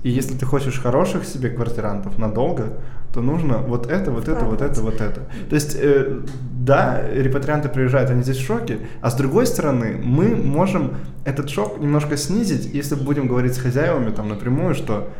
[0.02, 2.74] И если ты хочешь хороших себе квартирантов надолго,
[3.14, 5.22] то нужно вот это, вот это, вот это, вот это.
[5.50, 6.22] То есть, э,
[6.52, 11.80] да, репатрианты приезжают, они здесь в шоке, а с другой стороны, мы можем этот шок
[11.80, 15.12] немножко снизить, если будем говорить с хозяевами там напрямую, что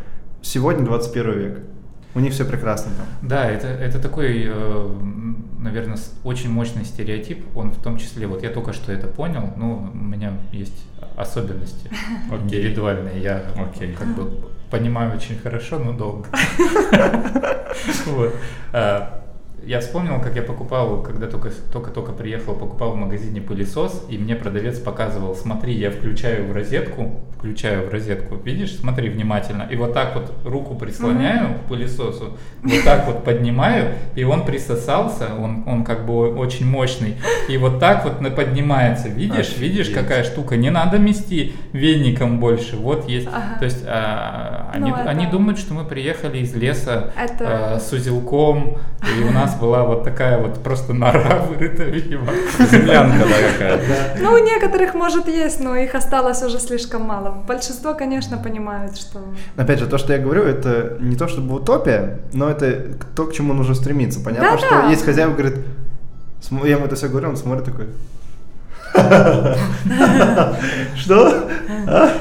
[0.42, 1.60] сегодня 21 век,
[2.16, 3.06] у них все прекрасно там.
[3.22, 4.52] Да, это, это такой,
[5.60, 7.46] наверное, очень мощный стереотип.
[7.56, 10.86] Он в том числе, вот я только что это понял, но у меня есть
[11.16, 11.90] особенности
[12.32, 13.22] индивидуальные.
[13.22, 13.94] Я Окей.
[13.94, 14.32] как бы
[14.70, 16.28] понимаю очень хорошо, но долго.
[18.06, 18.34] Вот.
[19.66, 24.36] Я вспомнил, как я покупал, когда только, только-только приехал, покупал в магазине пылесос, и мне
[24.36, 29.94] продавец показывал, смотри, я включаю в розетку, включаю в розетку, видишь, смотри внимательно, и вот
[29.94, 35.86] так вот руку прислоняю к пылесосу, вот так вот поднимаю, и он присосался, он, он
[35.86, 37.16] как бы очень мощный,
[37.48, 40.02] и вот так вот поднимается, видишь, видишь, Офигеть.
[40.04, 43.60] какая штука, не надо мести веником больше, вот есть, Ага.
[43.60, 47.80] то есть а, Ну, они, это- они думают, что мы приехали из леса Это- а,
[47.80, 48.78] с узелком,
[49.18, 52.28] и у нас была вот такая вот просто нора вырыта, видимо.
[52.72, 54.22] Землянка, да, какая-то.
[54.22, 57.44] Ну, у некоторых, может, есть, но их осталось уже слишком мало.
[57.48, 59.20] Большинство, конечно, понимают, что...
[59.58, 63.34] Опять же, то, что я говорю, это не то чтобы утопия, но это то, к
[63.34, 64.20] чему нужно стремиться.
[64.20, 65.56] Понятно, что есть хозяин, говорит,
[66.52, 67.88] я ему это все говорю, он смотрит такой.
[70.96, 71.50] Что?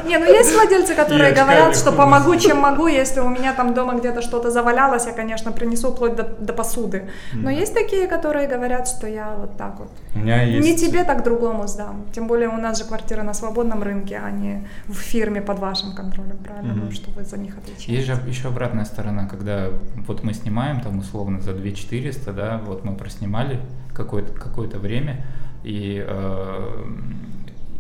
[0.07, 3.95] Не, ну есть владельцы, которые говорят, что помогу, чем могу, если у меня там дома
[3.95, 7.09] где-то что-то завалялось, я, конечно, принесу вплоть до, посуды.
[7.33, 9.91] Но есть такие, которые говорят, что я вот так вот.
[10.15, 10.67] У меня есть...
[10.67, 12.05] Не тебе, так другому сдам.
[12.13, 15.95] Тем более у нас же квартира на свободном рынке, а не в фирме под вашим
[15.95, 16.75] контролем, правильно?
[16.75, 17.93] Ну, что вы за них отвечаете.
[17.93, 19.69] Есть же еще обратная сторона, когда
[20.07, 23.61] вот мы снимаем там условно за 2400, да, вот мы проснимали
[23.95, 25.25] какое-то какое время,
[25.65, 26.69] и э,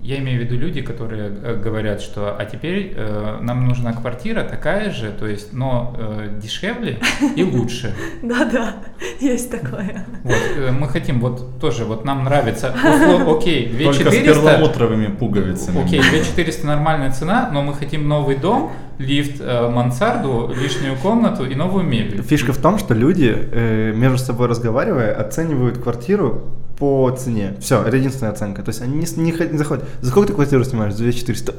[0.02, 4.42] я имею в виду люди, которые э, говорят, что а теперь э, нам нужна квартира
[4.42, 6.98] такая же, то есть, но э, дешевле
[7.36, 7.94] и лучше.
[8.22, 8.76] Да-да,
[9.20, 10.04] есть такое.
[10.24, 15.06] Вот, э, мы хотим вот тоже, вот нам нравится, услов- окей, Только с 2400, перламутровыми
[15.06, 15.84] пуговицами.
[15.84, 21.54] Окей, 2400 нормальная цена, но мы хотим новый дом, лифт, э, мансарду, лишнюю комнату и
[21.54, 22.22] новую мебель.
[22.22, 26.42] Фишка в том, что люди, э, между собой разговаривая, оценивают квартиру
[26.82, 27.54] по цене.
[27.60, 28.64] Все, это единственная оценка.
[28.64, 29.84] То есть они не, не, не заходят.
[30.00, 30.94] За сколько ты квартиру снимаешь?
[30.94, 31.54] За 2400.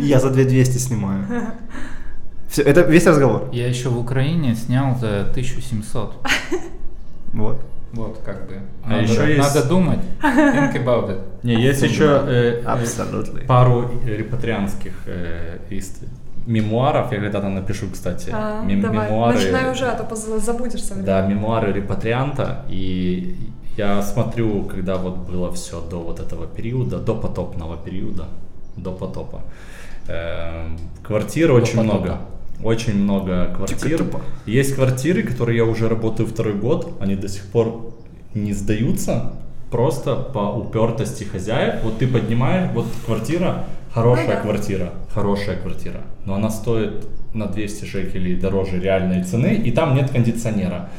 [0.00, 1.26] Я за 2200 снимаю.
[2.48, 3.50] Все, это весь разговор.
[3.52, 6.14] Я еще в Украине снял за 1700.
[7.34, 7.60] Вот.
[7.92, 8.60] Вот, как бы.
[8.84, 10.00] А надо, еще есть- надо думать.
[10.22, 11.20] Think about it.
[11.42, 13.40] Не, есть еще э, э, Абсолютно.
[13.40, 15.92] пару репатрианских э, из
[16.46, 17.12] мемуаров.
[17.12, 19.34] Я когда-то напишу, кстати, А, мем- давай, мемуары.
[19.38, 20.94] начинай уже, а то поз- забудешься.
[20.96, 22.64] Да, мемуары репатрианта.
[22.68, 23.36] И
[23.76, 28.24] я смотрю, когда вот было все до вот этого периода, до потопного периода,
[28.76, 29.40] до потопа.
[30.08, 31.94] Эм, Квартир До очень потопа.
[31.96, 32.18] много.
[32.64, 33.98] Очень много квартир.
[33.98, 34.20] Типа-тупо.
[34.46, 37.92] Есть квартиры, которые я уже работаю второй год, они до сих пор
[38.34, 39.32] не сдаются,
[39.70, 41.82] просто по упертости хозяев.
[41.82, 44.40] Вот ты поднимаешь, вот квартира, хорошая Ну да.
[44.40, 50.10] квартира, хорошая квартира, но она стоит на 200 шекелей дороже реальной цены, и там нет
[50.10, 50.90] кондиционера.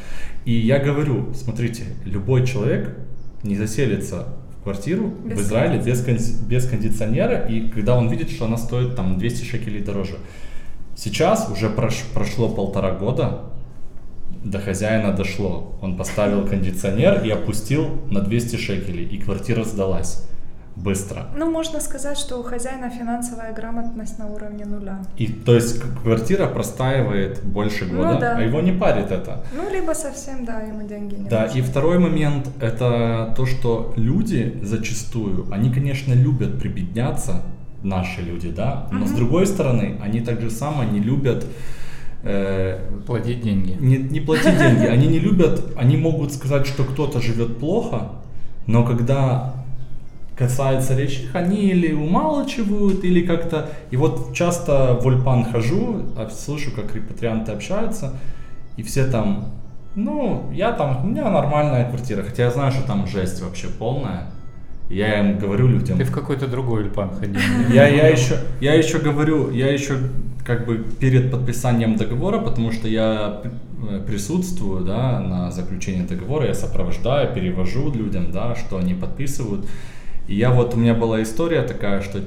[0.44, 2.96] И я говорю, смотрите, любой человек
[3.42, 4.26] не заселится
[4.58, 8.56] в квартиру Без в Израиле без, кон- без кондиционера, и когда он видит, что она
[8.56, 10.16] стоит там 200 шекелей дороже.
[10.96, 13.40] Сейчас уже прош- прошло полтора года,
[14.44, 15.76] до хозяина дошло.
[15.80, 20.26] Он поставил кондиционер и опустил на 200 шекелей, и квартира сдалась.
[20.76, 21.26] Быстро.
[21.36, 24.98] Ну, можно сказать, что у хозяина финансовая грамотность на уровне нуля.
[25.16, 28.36] И то есть квартира простаивает больше Ну года, да.
[28.38, 29.44] а его не парит это.
[29.56, 31.58] Ну, либо совсем, да, ему деньги не Да, нужны.
[31.58, 37.42] и второй момент это то, что люди зачастую, они, конечно, любят прибедняться,
[37.82, 39.16] наши люди, да, но с Мгм.
[39.16, 41.44] другой стороны, они так же само не любят
[42.22, 43.76] э, Платить деньги.
[43.78, 48.12] не, не платить деньги, они не любят, они могут сказать, что кто-то живет плохо,
[48.66, 49.52] но когда
[50.36, 53.70] касается речи, их, они или умалчивают, или как-то...
[53.90, 58.14] И вот часто в Ульпан хожу, а слышу, как репатрианты общаются,
[58.76, 59.52] и все там,
[59.94, 64.30] ну, я там, у меня нормальная квартира, хотя я знаю, что там жесть вообще полная.
[64.90, 65.96] Я им говорю людям...
[65.96, 67.40] Ты в какой-то другой Ульпан ходил.
[67.70, 69.96] Я, я еще, я еще говорю, я еще
[70.44, 73.40] как бы перед подписанием договора, потому что я
[73.88, 79.66] э, присутствую, да, на заключении договора, я сопровождаю, перевожу людям, да, что они подписывают.
[80.26, 82.22] И я вот, у меня была история такая, что э,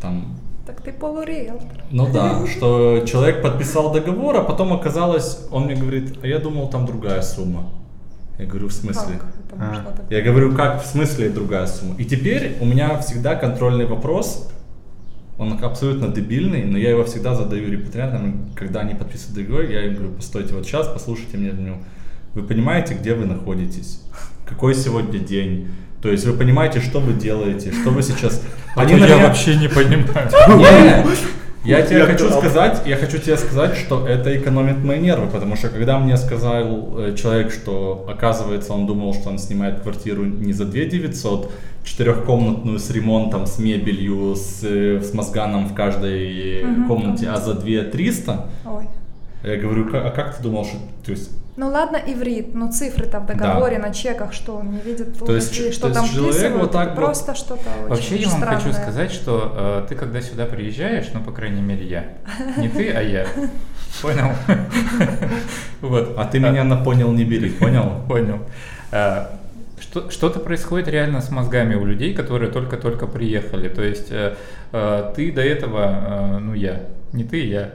[0.00, 0.36] там
[0.66, 1.84] Так ты полуриэлтор.
[1.90, 6.68] ну да, что человек подписал договор, а потом оказалось, он мне говорит, а я думал,
[6.68, 7.70] там другая сумма.
[8.38, 9.18] Я говорю, в смысле?
[9.18, 10.06] Как это А.
[10.08, 11.94] Я говорю, как в смысле другая сумма?
[11.98, 14.50] И теперь у меня всегда контрольный вопрос,
[15.38, 19.94] он абсолютно дебильный, но я его всегда задаю репатриантам, когда они подписывают договор, я им
[19.94, 21.52] говорю, постойте вот сейчас, послушайте меня,
[22.34, 24.02] вы понимаете, где вы находитесь?
[24.46, 25.68] Какой сегодня день?
[26.02, 28.42] То есть вы понимаете, что вы делаете, что вы сейчас...
[28.74, 30.30] А Они я меня- вообще не понимаю.
[31.64, 35.26] не, я тебе Я хочу сказать, я хочу тебе сказать, что это экономит мои нервы,
[35.26, 40.24] потому что когда мне сказал э, человек, что оказывается он думал, что он снимает квартиру
[40.24, 41.52] не за 2 900,
[41.84, 46.88] четырехкомнатную с ремонтом, с мебелью, с, э, с мозганом в каждой Мгм.
[46.88, 48.84] комнате, а за 2 300, Ой.
[49.42, 50.76] Я говорю, «Ка- а как ты думал, что...
[51.04, 55.18] То есть, Ну ладно, иврит, но цифры-то в договоре, на чеках, что он не видит,
[55.18, 57.62] То есть ч- что то есть там человек вписывают, вот так это вот- просто что-то
[57.82, 58.60] очень Вообще я вам странное.
[58.60, 62.04] хочу сказать, что э, ты когда сюда приезжаешь, ну, по крайней мере, я.
[62.56, 63.26] Не ты, а я.
[64.02, 64.30] Понял?
[65.80, 66.14] Вот.
[66.18, 68.02] а ты меня на понял не бери, понял?
[68.08, 68.38] Понял.
[69.80, 73.68] Что, что-то происходит реально с мозгами у людей, которые только-только приехали.
[73.68, 74.34] То есть э,
[74.72, 76.82] э, ты до этого, э, ну я,
[77.12, 77.70] не ты, я.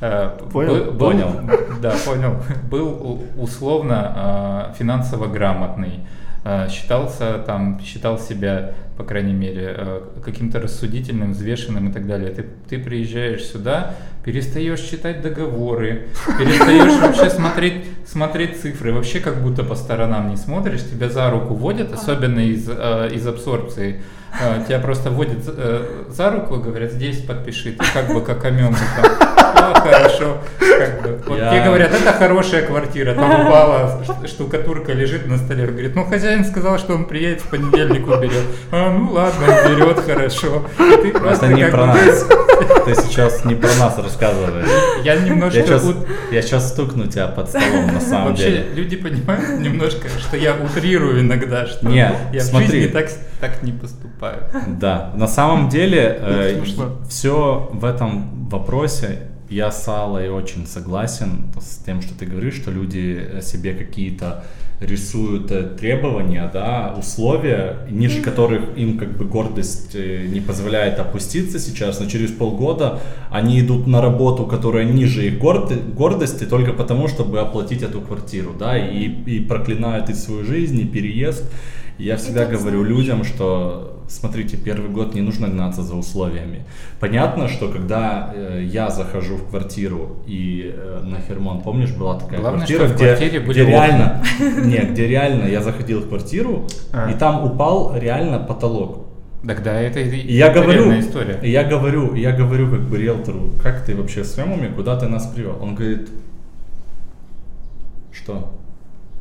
[0.00, 0.74] э, Понял?
[0.92, 1.30] был- Понял.
[1.80, 2.36] Да, понял.
[2.70, 6.00] Был условно э, финансово грамотный.
[6.44, 12.30] э, Считался там, считал себя, по крайней мере, каким-то рассудительным, взвешенным и так далее.
[12.30, 19.62] Ты, ты приезжаешь сюда, перестаешь читать договоры, перестаешь вообще смотреть, смотреть цифры, вообще как будто
[19.64, 24.02] по сторонам не смотришь, тебя за руку водят, особенно из, из абсорбции.
[24.38, 28.44] Э, Тебя просто водят э, за руку и говорят, здесь подпиши, ты как бы как
[28.44, 29.49] амёба там.
[29.60, 30.38] «А, хорошо.
[30.58, 31.20] Как бы.
[31.26, 35.66] Вот Я- тебе говорят, это хорошая квартира, там упала штукатурка, лежит на столе.
[35.66, 38.44] Говорит, ну хозяин сказал, что он приедет в понедельник уберет.
[38.72, 40.64] А, ну ладно, уберет, хорошо.
[40.78, 42.26] И ты просто Это не про бы- нас.
[42.84, 44.66] Ты сейчас не про нас рассказываешь.
[45.04, 45.58] Я немножко...
[45.58, 48.66] Я сейчас, ут- я сейчас стукну тебя под столом, на самом Вообще, деле.
[48.74, 52.68] люди понимают немножко, что я утрирую иногда, что Не, я смотри.
[52.68, 53.08] в жизни так,
[53.40, 54.44] так не поступаю.
[54.66, 56.98] Да, на самом деле смешно.
[57.08, 59.20] все в этом вопросе
[59.50, 64.44] я с Аллой очень согласен с тем, что ты говоришь, что люди себе какие-то
[64.80, 71.58] рисуют э, требования, да, условия, ниже которых им как бы гордость э, не позволяет опуститься
[71.58, 77.08] сейчас, но через полгода они идут на работу, которая ниже их горды- гордости, только потому,
[77.08, 81.44] чтобы оплатить эту квартиру, да, и, и проклинают и свою жизнь, и переезд.
[81.98, 86.64] Я всегда говорю людям, что смотрите, первый год не нужно гнаться за условиями.
[86.98, 92.40] Понятно, что когда э, я захожу в квартиру и э, на Хермон, помнишь, была такая
[92.40, 93.72] Главное, квартира, что в где, квартире были где окна.
[93.86, 94.22] реально,
[94.66, 97.10] не, где реально я заходил в квартиру А.
[97.10, 99.06] и там упал реально потолок.
[99.46, 101.38] Тогда это, и- я говорю, история.
[101.42, 105.06] я говорю, я говорю как бы риэлтору, как ты вообще в своем уме, куда ты
[105.06, 105.56] нас привел?
[105.62, 106.10] Он говорит,
[108.12, 108.52] что?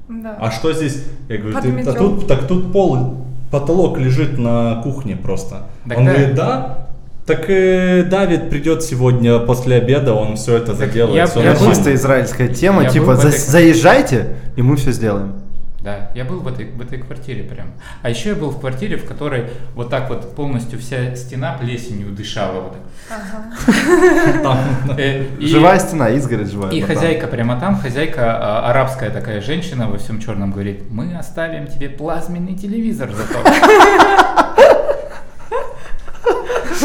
[0.09, 0.35] Да.
[0.39, 1.05] А что здесь?
[1.29, 5.63] Я говорю, ты, а тут, так тут пол, потолок лежит на кухне просто.
[5.87, 6.11] Так он да.
[6.13, 6.85] говорит, да?
[7.25, 11.15] Так э, Давид придет сегодня после обеда, он все это заделает.
[11.15, 11.75] я- всё я Это нормально».
[11.75, 15.33] чисто израильская тема, Я типа «За- этой- заезжайте, и мы все сделаем.
[15.81, 17.67] Да, я был в этой, в этой квартире прям.
[18.01, 22.11] А еще я был в квартире, в которой вот так вот полностью вся стена плесенью
[22.11, 22.61] дышала.
[22.61, 22.77] Вот.
[23.09, 24.57] Ага.
[24.97, 26.71] Э, Живая стена, изгородь живая.
[26.71, 31.67] И хозяйка прямо там, хозяйка а, арабская такая женщина во всем черном говорит, мы оставим
[31.67, 33.39] тебе плазменный телевизор зато.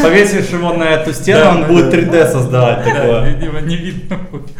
[0.01, 3.29] Повесишь его на эту стену, он будет 3D создавать Да, такое.
[3.29, 4.51] видимо, не видно будет.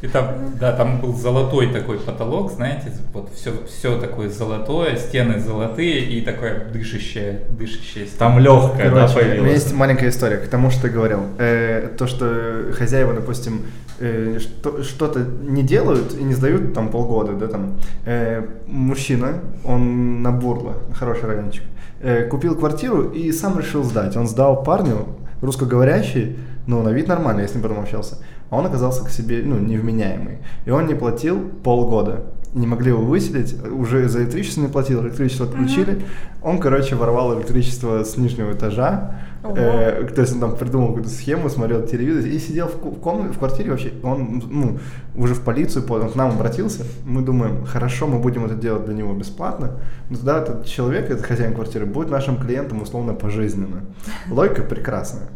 [0.00, 5.40] И там, да, там был золотой такой потолок, знаете, вот все, все такое золотое, стены
[5.40, 8.06] золотые и такое дышащее, дышащее.
[8.16, 11.22] Там легкая, да, Короче, у меня есть маленькая история к тому, что ты говорил.
[11.38, 13.66] Э, то, что хозяева, допустим,
[14.00, 17.74] э, что- что-то не делают и не сдают там полгода, да, там.
[18.06, 21.62] Э, мужчина, он на Бурло, хороший райончик,
[22.00, 24.16] э, купил квартиру и сам решил сдать.
[24.16, 25.06] Он сдал парню,
[25.42, 28.18] русскоговорящий, ну, на вид нормально, я с ним потом общался.
[28.50, 30.38] А он оказался к себе, ну, невменяемый.
[30.64, 32.24] И он не платил полгода.
[32.54, 36.02] Не могли его выселить, уже за электричество не платил, электричество отключили.
[36.42, 39.20] Он, короче, воровал электричество с нижнего этажа.
[39.44, 39.56] Ого.
[39.56, 43.34] Э, то есть он там придумал какую-то схему, смотрел телевизор и сидел в, в комнате,
[43.34, 43.92] в квартире вообще.
[44.02, 44.78] Он, ну,
[45.14, 46.84] уже в полицию, он к нам обратился.
[47.04, 49.78] Мы думаем, хорошо, мы будем это делать для него бесплатно.
[50.10, 53.84] Но тогда этот человек, этот хозяин квартиры, будет нашим клиентом условно пожизненно.
[54.30, 55.28] Логика прекрасная.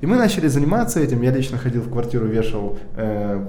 [0.00, 1.22] И мы начали заниматься этим.
[1.22, 3.44] Я лично ходил в квартиру, вешал э,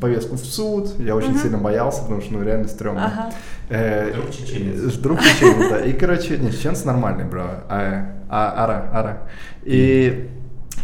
[0.00, 0.94] повестку в суд.
[0.98, 3.06] Я очень сильно боялся, потому что ну реально стрёмно.
[3.06, 3.30] Ага.
[3.68, 4.80] Э, Вдруг чеченец.
[4.82, 5.80] э, Вдруг чеченец, да.
[5.80, 7.42] И, короче, не, чеченец нормальный, бро.
[7.68, 9.18] А, а, ара, ара.
[9.64, 10.30] И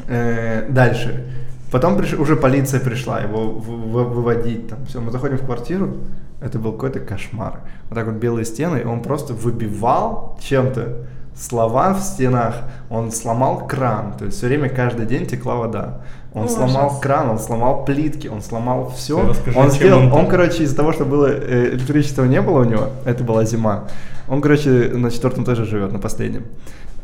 [0.09, 1.27] э, дальше.
[1.71, 4.85] Потом приш- уже полиция пришла его выводить там.
[4.87, 5.97] Все, мы заходим в квартиру.
[6.43, 7.61] Это был какой-то кошмар.
[7.89, 11.07] Вот так вот белые стены, и он просто выбивал чем-то
[11.37, 12.57] слова в стенах.
[12.91, 14.15] Он сломал кран.
[14.19, 16.01] То есть все время, каждый день текла вода.
[16.35, 16.57] Он Ужас.
[16.57, 19.21] сломал кран, он сломал плитки, он сломал все.
[19.21, 22.61] Ты расскажи, Он сделал, он он, короче, из-за того, что было э, электричества не было
[22.61, 23.85] у него, это была зима.
[24.29, 26.45] Он, короче, на четвертом этаже живет, на последнем.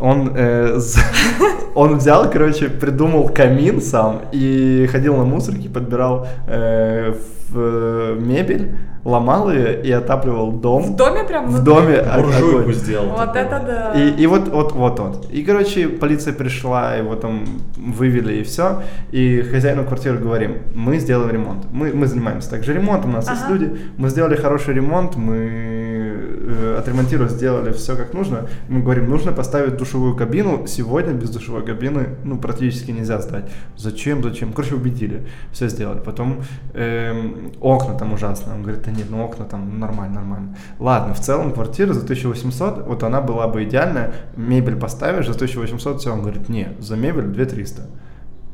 [0.01, 0.79] Он, э,
[1.75, 7.13] он взял, короче, придумал камин сам и ходил на мусорке, подбирал э,
[7.51, 8.77] в- э, мебель,
[9.09, 10.83] ломал ее и отапливал дом.
[10.83, 12.75] В доме прям В доме Буржуйку огонь.
[12.75, 13.07] сделал.
[13.09, 13.45] Вот такую.
[13.45, 13.93] это да.
[14.01, 15.31] И, и вот, вот, вот, вот.
[15.33, 17.45] И, короче, полиция пришла, его там
[17.77, 18.83] вывели и все.
[19.11, 21.65] И хозяину квартиры говорим, мы сделаем ремонт.
[21.73, 23.55] Мы, мы занимаемся также ремонтом, у нас есть Ага.
[23.55, 23.81] люди.
[23.97, 28.49] Мы сделали хороший ремонт, мы э, отремонтировали, сделали все как нужно.
[28.69, 30.67] Мы говорим, нужно поставить душевую кабину.
[30.67, 33.51] Сегодня без душевой кабины, ну, практически нельзя сдать.
[33.77, 34.53] Зачем, зачем?
[34.53, 35.27] Короче, убедили.
[35.53, 36.01] Все сделали.
[36.01, 36.43] Потом
[36.75, 38.55] эм, окна там ужасно.
[38.55, 40.57] Он говорит, да нет, ну окна там нормально, нормально.
[40.79, 44.15] Ладно, в целом квартира за 1800, вот она была бы идеальная.
[44.37, 46.13] Мебель поставишь за 1800, все.
[46.13, 47.83] Он говорит, не, за мебель 2300.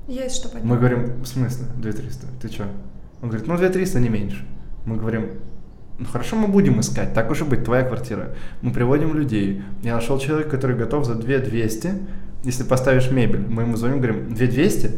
[0.06, 0.64] Есть что поднять.
[0.64, 2.26] Мы говорим, в смысле 2300?
[2.40, 2.64] Ты что?
[3.22, 4.46] Он говорит, ну 2300 не меньше.
[4.84, 5.30] Мы говорим,
[5.98, 8.34] ну хорошо, мы будем искать, так уж и быть, твоя квартира.
[8.62, 9.62] Мы приводим людей.
[9.82, 11.92] Я нашел человека, который готов за 2200,
[12.42, 13.46] если поставишь мебель.
[13.48, 14.90] Мы ему звоним, говорим, 2200?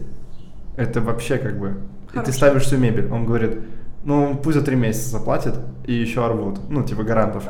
[0.77, 1.69] Это вообще как бы...
[1.69, 2.33] И ты Хорошо.
[2.33, 3.09] ставишь всю мебель.
[3.11, 3.59] Он говорит,
[4.05, 5.55] ну пусть за три месяца заплатит
[5.85, 6.61] и еще орвут.
[6.71, 7.45] Ну, типа гарантов.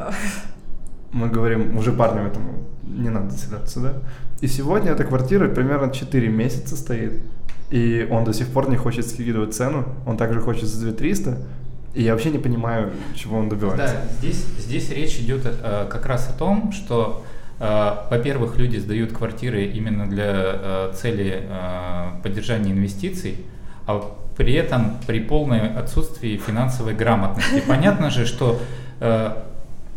[1.13, 3.93] Мы говорим, уже парню этому не надо селяться сюда.
[4.41, 7.23] И сегодня эта квартира примерно 4 месяца стоит.
[7.71, 9.85] И он до сих пор не хочет скидывать цену.
[10.07, 11.39] Он также хочет за 2300.
[11.97, 13.87] И я вообще не понимаю, чего он добивается.
[13.87, 17.25] Да, здесь, здесь речь идет э, как раз о том, что,
[17.59, 23.39] э, во-первых, люди сдают квартиры именно для э, цели э, поддержания инвестиций,
[23.87, 27.63] а при этом при полной отсутствии финансовой грамотности.
[27.67, 28.61] Понятно же, что
[29.01, 29.35] э,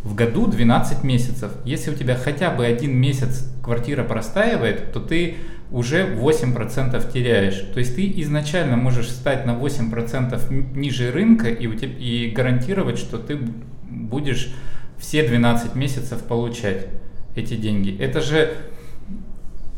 [0.05, 1.51] в году 12 месяцев.
[1.65, 5.35] Если у тебя хотя бы один месяц квартира простаивает, то ты
[5.71, 7.63] уже 8% теряешь.
[7.73, 12.31] То есть ты изначально можешь встать на 8% м- ниже рынка и, у теб- и
[12.35, 13.37] гарантировать, что ты
[13.89, 14.49] будешь
[14.97, 16.87] все 12 месяцев получать
[17.35, 17.95] эти деньги.
[17.99, 18.51] Это же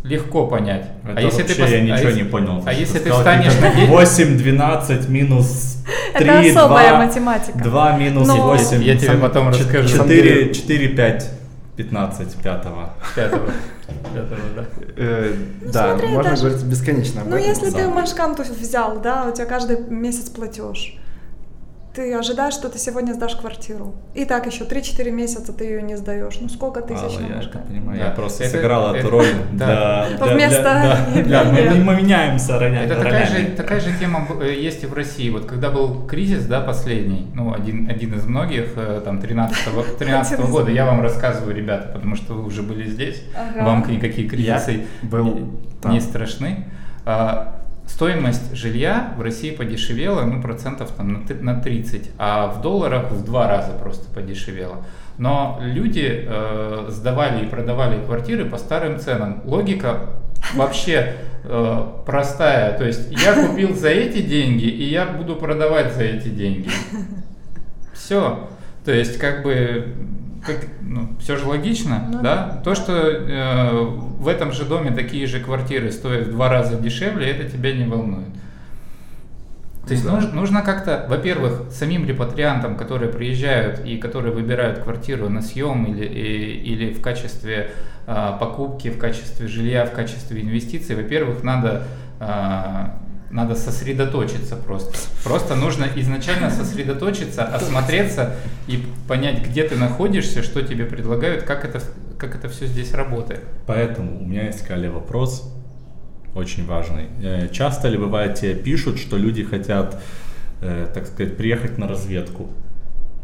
[0.04, 0.86] легко понять.
[1.04, 2.64] Это а если вообще ты пос- я а ничего если- не понял.
[2.66, 3.88] А если ты встанешь на день...
[3.88, 5.84] 8, 12 минус
[6.18, 7.60] 3, Это особая 2, математика.
[7.60, 8.82] 2 минус Но- 8.
[8.82, 9.90] Я тебе потом расскажу.
[9.98, 11.32] 4, 4, 5,
[11.78, 12.44] 15, 5.
[12.44, 12.90] Пятого.
[14.14, 14.66] Пятого, да.
[14.98, 15.34] Э,
[15.72, 17.90] да, смотри, можно даже- говорить бесконечно Ну, если ты Да.
[17.90, 20.98] машканту взял, да, у тебя каждый месяц платеж.
[21.94, 23.94] Ты ожидаешь, что ты сегодня сдашь квартиру.
[24.14, 26.38] И так еще 3-4 месяца ты ее не сдаешь.
[26.40, 28.00] Ну сколько тысяч на я это понимаю.
[28.00, 28.06] Да.
[28.06, 30.08] Я просто Это- сыграл эту это- роль да.
[30.22, 30.98] Вместо
[31.52, 33.46] мы, мы меняемся роля- Это такая ролями.
[33.50, 35.30] же, такая же тема э, есть и в России.
[35.30, 40.34] Вот когда был кризис, да, последний, ну, один, один из многих, э, там, 13-го 13
[40.40, 43.66] Один из- года, я вам рассказываю, ребята, потому что вы уже были здесь, Ага.
[43.66, 45.50] вам никакие кризисы Я был
[45.84, 46.68] не, страшны.
[47.92, 53.50] Стоимость жилья в России подешевела, ну, процентов там на 30, а в долларах в два
[53.50, 54.78] раза просто подешевела.
[55.18, 59.42] Но люди э, сдавали и продавали квартиры по старым ценам.
[59.44, 60.06] Логика
[60.54, 62.78] вообще э, простая.
[62.78, 66.70] То есть я купил за эти деньги, и я буду продавать за эти деньги.
[67.94, 68.48] Все.
[68.86, 69.94] То есть как бы
[70.46, 72.36] как, ну, все же логично, Ну да?
[72.54, 72.62] да.
[72.64, 73.72] То, что э,
[74.20, 77.86] в этом же доме такие же квартиры стоят в два раза дешевле, это тебя не
[77.86, 78.28] волнует.
[79.88, 80.12] То есть Да.
[80.14, 86.06] нужно, нужно как-то, во-первых, самим репатриантам, которые приезжают и которые выбирают квартиру на съем или,
[86.06, 87.72] и- или в качестве
[88.08, 91.84] а, покупки, в качестве жилья, в качестве инвестиций, во-первых, надо,
[92.20, 92.96] а,
[93.32, 94.98] надо сосредоточиться просто.
[95.24, 98.36] Просто нужно изначально сосредоточиться, осмотреться
[98.68, 101.82] и понять, где ты находишься, что тебе предлагают, как это,
[102.18, 103.42] как это все здесь работает.
[103.66, 105.52] Поэтому у меня есть, Каля, вопрос
[106.36, 107.08] очень важный.
[107.22, 110.02] Э, Часто ли бывает тебе пишут, что люди хотят,
[110.62, 112.50] э, так сказать, приехать на разведку?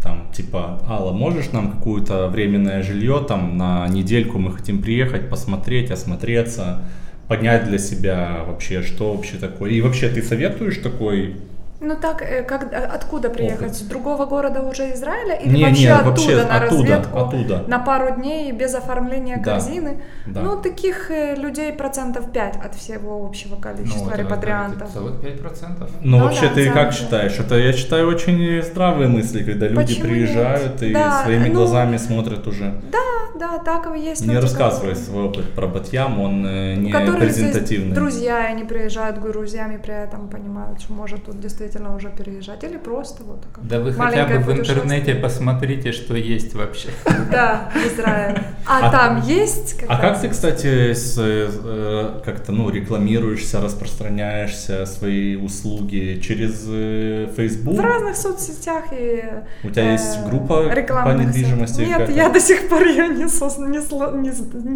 [0.02, 5.92] Там, типа, Алла, можешь нам какое-то временное жилье, там, на недельку мы хотим приехать, посмотреть,
[5.92, 6.82] осмотреться,
[7.28, 9.72] понять для себя вообще, что вообще такое.
[9.72, 11.36] И вообще, ты советуешь такой
[11.80, 13.62] Ну так, э, как, а- откуда приехать?
[13.68, 13.76] Опыт.
[13.76, 15.36] С другого города уже Израиля?
[15.36, 17.20] Или Не, вообще не, оттуда вообще на оттуда, разведку?
[17.20, 17.64] оттуда.
[17.68, 20.02] На пару дней без оформления Да, корзины?
[20.26, 20.42] да.
[20.42, 24.92] Ну, таких э, людей процентов 5 от всего общего количества Ну, репатриантов.
[24.92, 25.92] Целых 5%.
[26.02, 27.38] Ну, Ну вообще, да, ты как считаешь?
[27.40, 30.84] Это, я считаю, очень здравые мысли, когда люди Почему приезжают нет?
[30.90, 32.74] и Да, своими ну, глазами смотрят уже.
[32.92, 32.98] Да,
[33.40, 34.22] да, так и есть.
[34.22, 37.94] Не люди, рассказывай которые- свой опыт про Батьям, он э, не которых здесь презентативный.
[37.94, 42.64] друзья, они приезжают грузьями, при этом понимают, что может тут действительно уже переезжать.
[42.64, 46.90] Или просто вот как Да вы хотя бы в интернете посмотрите, что есть вообще.
[47.32, 48.44] Да, в Израиле.
[48.66, 49.76] А, А- там есть?
[49.88, 57.76] А как ты, кстати, с, э, как-то ну рекламируешься, распространяешься свои услуги через э, Facebook?
[57.76, 59.24] В разных соцсетях и
[59.64, 61.82] У тебя есть группа по недвижимости.
[61.82, 63.28] Нет, я до сих пор ее не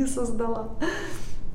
[0.08, 0.70] создала.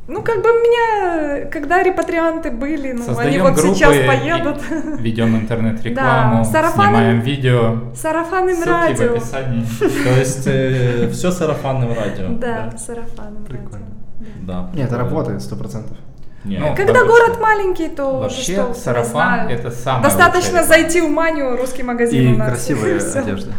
[0.08, 4.06] Ну, как бы у меня, когда репатрианты были, ну, они Создаем вот группы, сейчас и
[4.06, 4.62] поедут.
[5.00, 7.78] ведем интернет-рекламу, Да, сарафанным- снимаем видео.
[7.94, 9.12] Сарафанным Ссылки в радио.
[9.14, 9.66] описании.
[10.04, 12.28] То есть все сарафанным радио.
[12.38, 13.86] Да, сарафанным Прикольно.
[14.20, 14.32] радио.
[14.42, 14.70] Да.
[14.74, 15.96] Нет, это работает, сто процентов.
[16.44, 20.64] Не, Ну, Когда Вообще- город маленький, то уже Вообще, что, сарафан это самое Достаточно лучшее.
[20.82, 22.48] зайти в Маню, русский магазин у И нас.
[22.48, 23.52] красивая одежда.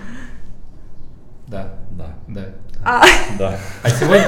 [1.48, 2.42] Да, Да, да.
[2.86, 3.04] А,
[3.38, 3.58] да.
[3.84, 4.28] А сегодня,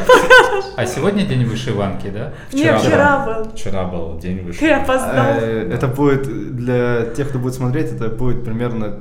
[0.76, 2.34] а сегодня день вышиванки, да?
[2.52, 3.52] не, вчера был.
[3.54, 4.60] Вчера был день выше.
[4.60, 5.26] Ты опоздал.
[5.40, 8.98] Э, Это будет для тех, кто будет смотреть, это будет примерно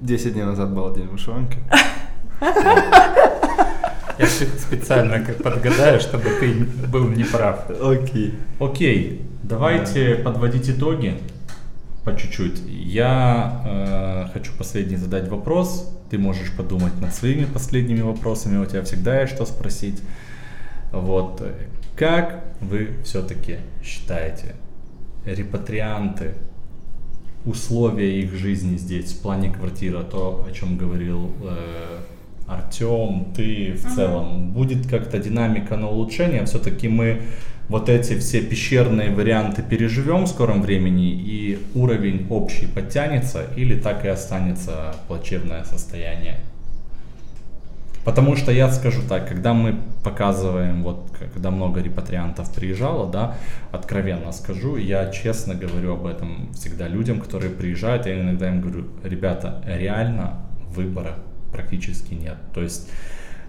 [0.00, 1.58] 10 дней назад был день вышиванки.
[4.18, 6.52] Я спе- специально как подгадаю, чтобы ты
[6.88, 7.64] был неправ.
[7.80, 8.34] Окей.
[8.60, 11.18] Окей, давайте подводить итоги
[12.04, 12.62] по чуть-чуть.
[12.68, 15.92] Я э, хочу последний задать вопрос.
[16.10, 18.58] Ты можешь подумать над своими последними вопросами.
[18.58, 20.02] У тебя всегда есть что спросить.
[20.92, 21.42] Вот.
[21.96, 24.56] Как вы все-таки считаете,
[25.24, 26.34] репатрианты,
[27.44, 32.00] условия их жизни здесь в плане квартиры, то, о чем говорил э,
[32.46, 36.44] Артем, ты в целом, будет как-то динамика на улучшение?
[36.46, 37.22] Все-таки мы
[37.72, 44.04] вот эти все пещерные варианты переживем в скором времени и уровень общий подтянется или так
[44.04, 46.36] и останется плачевное состояние?
[48.04, 53.36] Потому что я скажу так, когда мы показываем, вот когда много репатриантов приезжало, да,
[53.70, 58.86] откровенно скажу, я честно говорю об этом всегда людям, которые приезжают, я иногда им говорю,
[59.02, 60.40] ребята, реально
[60.74, 61.14] выбора
[61.52, 62.36] практически нет.
[62.52, 62.90] То есть,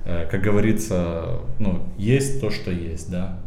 [0.05, 3.39] э, как говорится, ну, есть то, что есть, да.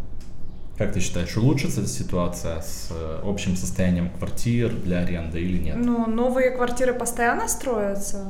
[0.78, 5.76] Как ты считаешь, улучшится ситуация с э, общим состоянием квартир для аренды или нет?
[5.78, 8.24] Ну, новые квартиры постоянно строятся.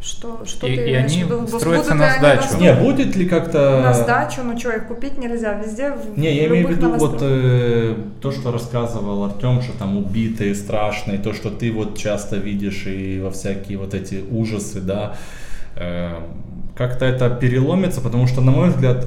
[0.00, 1.58] Что, что И- ты и имеешь они в виду?
[1.58, 2.40] строятся Будут на ли они сдачу.
[2.42, 2.62] доступны?
[2.64, 3.80] Не, будет ли как-то...
[3.80, 5.92] На сдачу, ну что, их купить нельзя везде.
[5.92, 10.54] в Не, я имею в виду вот э, то, что рассказывал Артем, что там убитые,
[10.54, 15.14] страшные, то, что ты вот часто видишь и во всякие вот эти ужасы, да,
[15.76, 16.10] э,
[16.76, 19.06] как-то это переломится, потому что, на мой взгляд,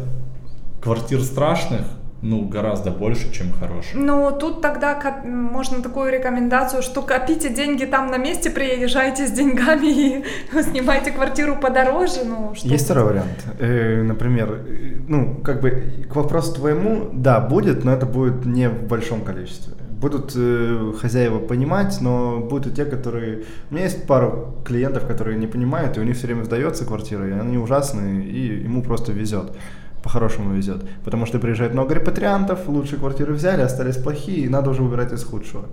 [0.82, 1.82] квартир страшных,
[2.22, 3.96] ну, гораздо больше, чем хороших.
[3.96, 9.32] Ну, тут тогда коп- можно такую рекомендацию, что копите деньги там на месте, приезжайте с
[9.32, 10.24] деньгами и
[10.62, 12.26] снимайте квартиру подороже.
[12.26, 13.46] Ну, что Есть второй вариант.
[13.60, 18.68] Э, Например, э, ну, как бы к вопросу твоему, да, будет, но это будет не
[18.70, 19.74] в большом количестве.
[19.90, 23.44] Будут э, хозяева понимать, но будут и те, которые...
[23.70, 27.28] У меня есть пару клиентов, которые не понимают, и у них все время сдается квартира,
[27.28, 29.52] и они ужасные, и ему просто везет.
[30.04, 30.84] По-хорошему везет.
[31.04, 35.24] Потому что приезжает много репатриантов, лучшие квартиры взяли, остались плохие, и надо уже выбирать из
[35.24, 35.66] худшего.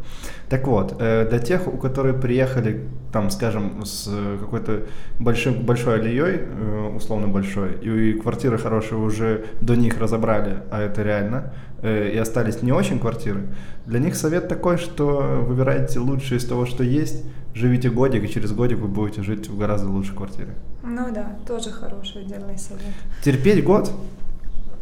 [0.48, 4.82] Так вот, э, для тех, у которых приехали, там, скажем, с э, какой-то
[5.20, 11.03] большой, большой алией, э, условно большой, и, квартиры хорошие уже до них разобрали, а это
[11.03, 13.48] реально, и остались не очень квартиры,
[13.85, 17.24] для них совет такой, что выбирайте лучшее из того, что есть,
[17.55, 20.55] живите годик, и через годик вы будете жить в гораздо лучшей квартире.
[20.82, 22.94] Ну да, тоже хороший отдельный совет.
[23.23, 23.90] Терпеть год?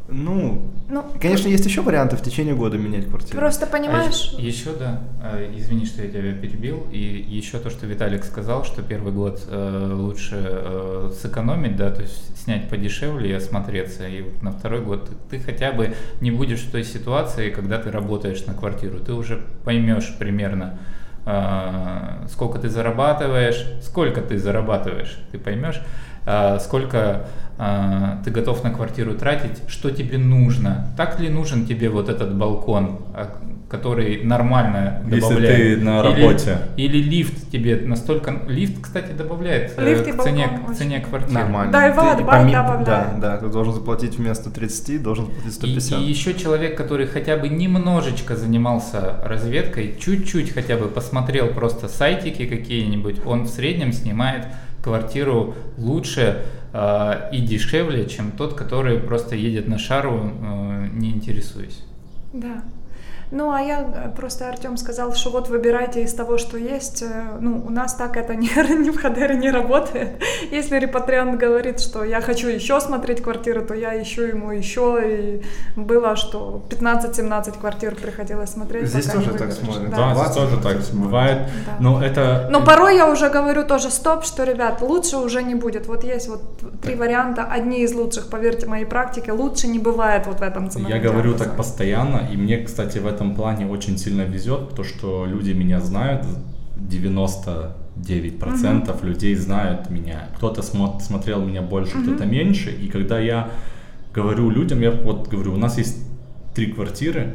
[0.06, 3.38] Ну, Ну, конечно, есть еще варианты в течение года менять квартиру.
[3.38, 5.00] Просто понимаешь, А еще, да,
[5.56, 9.90] извини, что я тебя перебил, и еще то, что Виталик сказал, что первый год э,
[9.94, 15.08] лучше э, сэкономить, да, то есть снять подешевле и осмотреться, и вот на второй год
[15.08, 19.14] ты, ты хотя бы не будешь в той ситуации, когда ты работаешь на квартиру, ты
[19.14, 20.78] уже поймешь примерно,
[21.24, 25.80] э, сколько ты зарабатываешь, сколько ты зарабатываешь, ты поймешь,
[26.26, 27.26] э, сколько
[27.56, 32.98] ты готов на квартиру тратить, что тебе нужно, так ли нужен тебе вот этот балкон,
[33.14, 33.28] а,
[33.70, 35.56] который нормально Если добавляет.
[35.56, 36.58] ты на Или- работе.
[36.76, 38.34] Или, лифт тебе настолько...
[38.48, 41.32] Лифт, кстати, добавляет э, Лифт и к, цене, балкон к цене квартиры.
[41.32, 41.72] Нормально.
[41.72, 42.84] Да, и Ты ват, и бат поми- добавляет.
[42.86, 46.00] Да, да, ты должен заплатить вместо 30, должен заплатить И, 150.
[46.00, 52.46] и еще человек, который хотя бы немножечко занимался разведкой, чуть-чуть хотя бы посмотрел просто сайтики
[52.46, 54.46] какие-нибудь, он в среднем снимает
[54.82, 56.42] квартиру лучше
[57.32, 61.84] и дешевле, чем тот, который просто едет на шару, э, не интересуясь.
[62.32, 62.64] Да.
[63.34, 67.02] Ну, а я э, просто Артем сказал, что вот выбирайте из того, что есть.
[67.02, 68.48] Э, Ну, у нас так это не,
[68.84, 70.22] не в Хадере не работает.
[70.52, 75.00] Если репатриант говорит, что я хочу еще смотреть квартиры, то я ищу ему еще.
[75.04, 75.42] И
[75.76, 78.86] было, что 15-17 квартир приходилось смотреть.
[78.86, 79.90] Здесь тоже так смотрят.
[79.90, 79.96] Да.
[79.96, 80.94] Да, здесь 20 тоже так смотрят.
[80.94, 81.38] бывает.
[81.66, 81.76] Да.
[81.80, 82.48] Но это...
[82.50, 85.88] Но порой я уже говорю тоже стоп, что, ребят, лучше уже не будет.
[85.88, 86.42] Вот есть вот
[86.82, 90.98] три варианта, одни из лучших, поверьте моей практике, лучше не бывает вот в этом Я
[90.98, 95.52] говорю так постоянно, и мне, кстати, в этом плане очень сильно везет, то, что люди
[95.52, 96.26] меня знают,
[97.96, 100.28] 99% людей знают меня.
[100.36, 103.50] Кто-то смо- смотрел меня больше, кто-то меньше, и когда я
[104.12, 106.04] говорю людям, я вот говорю, у нас есть
[106.54, 107.34] три квартиры,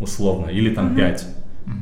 [0.00, 1.26] условно, или там пять.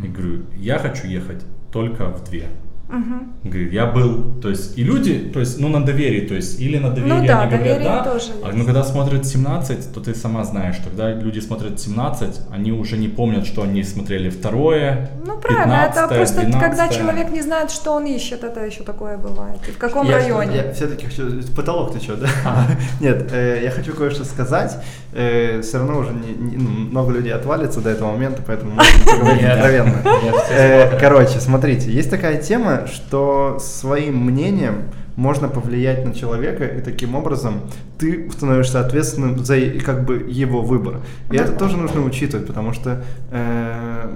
[0.04, 2.48] И говорю, я хочу ехать только в две.
[2.94, 3.32] Мгм.
[3.44, 6.78] Говорит, я был, то есть, и люди, то есть, ну, на доверии, то есть, или
[6.78, 8.58] на доверие Ну да, они говорят, да, тоже а есть.
[8.58, 12.96] ну, когда смотрят 17, то ты сама знаешь, что когда люди смотрят 17, они уже
[12.96, 16.98] не помнят, что они смотрели второе, Ну правильно, это 15-е, просто когда 12-е.
[16.98, 19.58] человек не знает, что он ищет, это еще такое бывает.
[19.68, 20.56] И в каком Я- районе.
[20.56, 21.24] Я все-таки хочу...
[21.56, 22.28] Потолок ты что, да?
[23.00, 24.76] Нет, э, я хочу кое-что сказать.
[25.12, 29.44] все равно уже не- не- ну, много людей отвалится до этого момента, поэтому можно поговорить
[29.44, 30.02] откровенно.
[30.50, 30.98] Э.
[31.00, 34.84] Короче, смотрите, есть такая тема, что своим мнением
[35.16, 37.62] можно повлиять на человека, и таким образом
[37.98, 41.00] ты становишься ответственным за как бы его выбор.
[41.30, 44.12] И это тоже нужно учитывать, потому что э,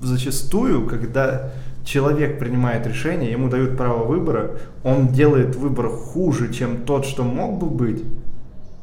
[0.00, 1.52] зачастую, когда
[1.84, 4.52] человек принимает решение, ему дают право выбора,
[4.84, 8.04] он делает выбор хуже, чем тот, что мог бы быть,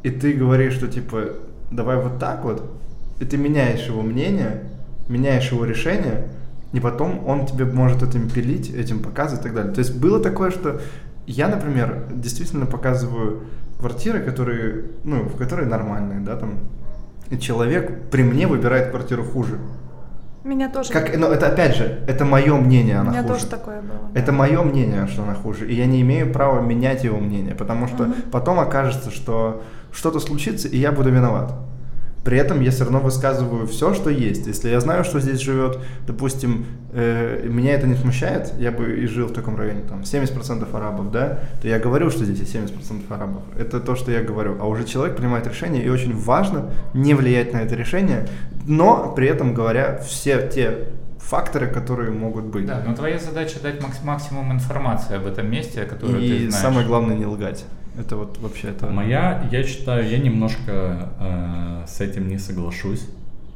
[0.04, 1.36] и ты говоришь, что типа,
[1.72, 2.64] давай вот так вот,
[3.20, 4.64] и ты меняешь его мнение,
[5.08, 6.28] меняешь его решение,
[6.72, 9.74] и потом он тебе может этим пилить, этим показывать и так далее.
[9.74, 10.80] То есть было такое, что
[11.26, 13.41] я, например, действительно показываю
[13.80, 16.60] квартиры, которые, ну, в которые нормальные, да, там,
[17.30, 19.58] и человек при мне выбирает квартиру хуже.
[20.44, 20.91] Меня тоже.
[20.94, 23.34] Как, но это опять же, это мое мнение, У она меня хуже.
[23.36, 24.10] тоже такое было.
[24.14, 27.88] Это мое мнение, что она хуже, и я не имею права менять его мнение, потому
[27.88, 28.14] что Мгм.
[28.32, 31.54] потом окажется, что что-то случится, и я буду виноват.
[32.24, 34.46] При этом я все равно высказываю все, что есть.
[34.48, 39.08] Если я знаю, что здесь живет, допустим, э, меня это не смущает, я бы и
[39.08, 43.10] жил в таком районе, там, 70% арабов, да, то я говорю, что здесь есть 70%
[43.10, 43.44] арабов.
[43.58, 44.58] Это то, что я говорю.
[44.60, 48.28] А уже человек принимает решение, и очень важно не влиять на это решение,
[48.68, 50.88] но при этом говоря все те
[51.20, 52.66] факторы, которые могут быть.
[52.66, 56.54] Да, но твоя задача дать макс- максимум информации об этом месте, ты И знаешь.
[56.54, 57.66] самое главное не лгать.
[58.00, 58.88] Это вот вообще это.
[58.88, 63.06] Моя, я считаю, я немножко э, с этим не соглашусь,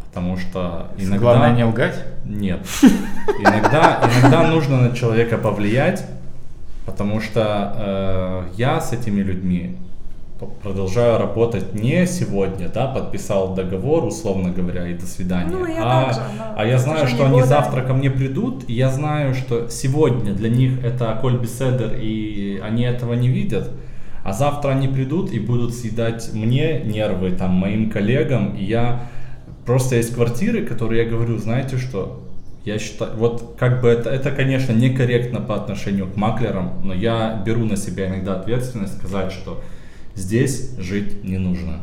[0.07, 1.17] потому что иногда...
[1.17, 1.95] Главное не лгать.
[2.25, 2.59] Нет.
[3.39, 6.05] Иногда, иногда нужно на человека повлиять,
[6.85, 9.77] потому что э, я с этими людьми
[10.61, 15.51] продолжаю работать не сегодня, да, подписал договор, условно говоря, и до свидания.
[15.51, 17.47] Ну, я а, так же, да, а я знаю, что они года.
[17.47, 22.59] завтра ко мне придут, и я знаю, что сегодня для них это Коль Беседер, и
[22.61, 23.71] они этого не видят.
[24.23, 29.09] А завтра они придут и будут съедать мне нервы, там, моим коллегам, и я...
[29.65, 32.21] Просто есть квартиры, которые я говорю, знаете что,
[32.65, 37.41] я считаю, вот как бы это, это, конечно, некорректно по отношению к маклерам, но я
[37.45, 39.61] беру на себя иногда ответственность сказать, что
[40.15, 41.79] здесь жить не нужно.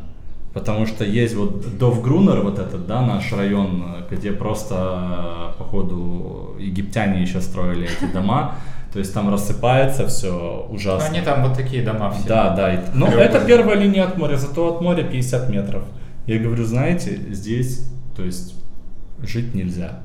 [0.52, 7.22] Потому что есть вот Довгрунер, вот этот, да, наш район, где просто, э, походу, египтяне
[7.22, 8.56] еще строили эти дома.
[8.92, 11.08] То есть там рассыпается все ужасно.
[11.08, 12.26] Они там вот такие дома все.
[12.28, 12.74] Да, да.
[12.74, 15.82] и- Ну, это первая линия от моря, зато от моря 50 метров.
[16.26, 18.54] Я говорю, знаете, здесь, то есть,
[19.22, 20.00] жить нельзя.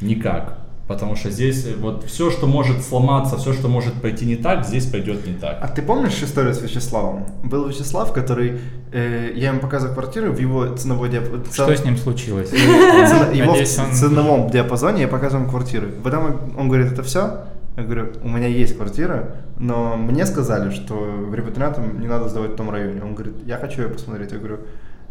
[0.00, 0.58] Никак.
[0.86, 4.84] Потому что здесь вот все, что может сломаться, все, что может пойти не так, здесь
[4.84, 5.58] пойдет не так.
[5.62, 7.24] А ты помнишь историю с Вячеславом?
[7.42, 8.58] Был Вячеслав, который...
[8.92, 11.44] Э, я ему показывал квартиру в его ценовой диапазоне.
[11.52, 12.52] Что с ним случилось?
[13.32, 15.86] Его в ценовом диапазоне я показываю ему квартиру.
[16.02, 17.44] Потом он говорит, это все?
[17.76, 22.52] Я говорю, у меня есть квартира, но мне сказали, что в репатриантам не надо сдавать
[22.52, 23.02] в том районе.
[23.02, 24.30] Он говорит, я хочу ее посмотреть.
[24.30, 24.60] Я говорю,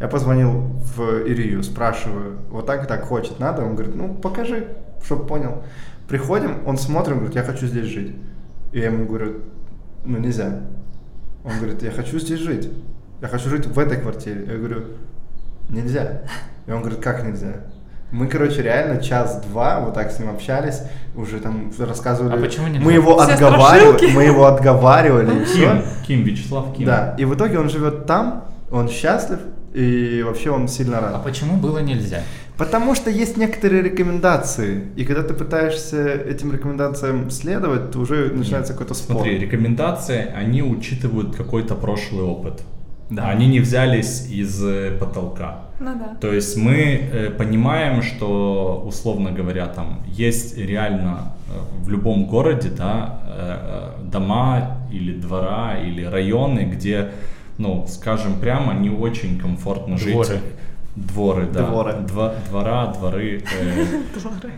[0.00, 0.50] я позвонил
[0.96, 3.62] в Ирию, спрашиваю, вот так и так хочет, надо?
[3.62, 4.68] Он говорит, ну покажи,
[5.04, 5.62] чтобы понял.
[6.08, 8.14] Приходим, он смотрит, говорит, я хочу здесь жить.
[8.72, 9.42] И я ему говорю,
[10.04, 10.62] ну нельзя.
[11.44, 12.70] Он говорит, я хочу здесь жить.
[13.20, 14.46] Я хочу жить в этой квартире.
[14.46, 14.84] Я говорю,
[15.68, 16.22] нельзя.
[16.66, 17.64] И он говорит, как нельзя?
[18.14, 20.82] Мы, короче, реально час-два вот так с ним общались,
[21.16, 22.32] уже там рассказывали.
[22.32, 22.84] А почему нельзя?
[22.84, 24.14] Мы его Все отговаривали, страшилки.
[24.14, 25.82] мы его отговаривали Ким, все.
[26.06, 26.86] Ким, Вячеслав Ким.
[26.86, 29.40] Да, и в итоге он живет там, он счастлив,
[29.72, 31.12] и вообще он сильно рад.
[31.12, 32.22] А почему было нельзя?
[32.56, 38.74] Потому что есть некоторые рекомендации, и когда ты пытаешься этим рекомендациям следовать, то уже начинается
[38.74, 39.16] какой-то спор.
[39.16, 42.62] Смотри, рекомендации, они учитывают какой-то прошлый опыт.
[43.10, 43.28] Да.
[43.28, 44.62] Они не взялись из
[45.00, 45.63] потолка.
[45.80, 46.14] Ну да.
[46.20, 46.74] То есть мы
[47.12, 51.52] э, понимаем, что, условно говоря, там есть реально э,
[51.82, 57.10] в любом городе да, э, э, дома или двора или районы, где,
[57.58, 60.12] ну, скажем прямо, не очень комфортно жить.
[60.14, 60.38] Дворы.
[60.96, 61.62] Дворы, да.
[61.66, 61.92] Дворы.
[62.06, 63.42] Два- двора, дворы.
[63.60, 63.84] э,
[64.20, 64.52] Дворы.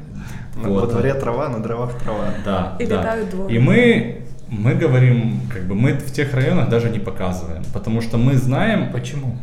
[0.57, 0.91] Во вот.
[0.91, 2.27] дворе трава, на дровах трава.
[2.45, 3.01] Да, И да.
[3.01, 3.55] летают дворы.
[3.55, 8.19] И мы, мы говорим, как бы мы в тех районах даже не показываем, потому что
[8.19, 9.37] мы знаем, Почему?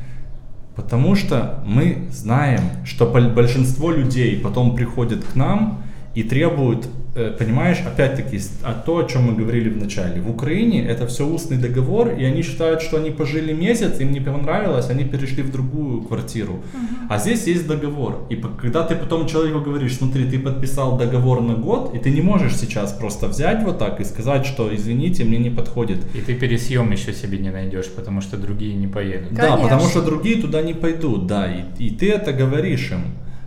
[0.75, 5.83] Потому что мы знаем, что большинство людей потом приходят к нам
[6.15, 10.19] и требуют, понимаешь, опять-таки, а то, о чем мы говорили в начале.
[10.21, 14.19] В Украине это все устный договор, и они считают, что они пожили месяц, им не
[14.19, 16.61] понравилось, они перешли в другую квартиру.
[17.09, 18.25] А здесь есть договор.
[18.31, 22.09] И по- когда ты потом человеку говоришь, смотри, ты подписал договор на год, и ты
[22.09, 25.99] не можешь сейчас просто взять вот так и сказать, что извините, мне не подходит.
[26.15, 29.33] И ты пересъем еще себе не найдешь, потому что другие не поедут.
[29.33, 29.63] Да, Конечно.
[29.63, 33.01] потому что другие туда не пойдут, да, и, и ты это говоришь им,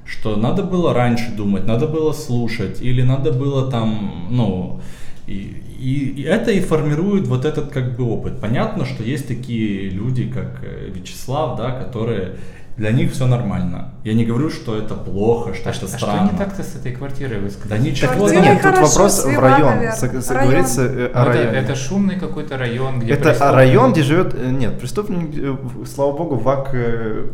[0.06, 4.80] что надо было раньше думать, надо было слушать, или надо было там, ну,
[5.26, 8.40] и, и- и это и формирует вот этот как бы опыт.
[8.40, 12.36] Понятно, что есть такие люди, как э, Вячеслав, да, которые
[12.76, 13.92] для них все нормально.
[14.04, 16.26] Я не говорю, что это плохо, что А, это а странно.
[16.26, 17.80] что не так-то с этой квартирой, вы Да сказали?
[17.80, 18.12] ничего.
[18.12, 19.60] Квартира Нет, тут вопрос в район.
[19.76, 19.92] наверное.
[19.92, 20.48] С- с- Район.
[20.50, 21.56] Говорится э, Ну, о это, районе.
[21.58, 24.34] это шумный какой-то район, где Это преступники- район, где живет...
[24.34, 25.38] э, Нет, преступник...
[25.38, 26.70] э, Слава богу, ВАК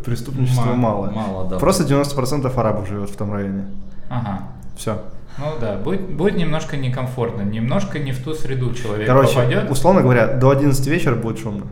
[0.05, 1.11] преступничества Ма- мало.
[1.11, 1.59] мало, да.
[1.59, 3.65] Просто 90% арабов живет в том районе.
[4.11, 4.43] Ага.
[4.77, 4.99] Все.
[5.39, 10.03] Ну да, будет, будет немножко некомфортно, немножко не в ту среду человек Короче, попадет, условно
[10.03, 11.67] говоря, до 11 вечера будет шумно.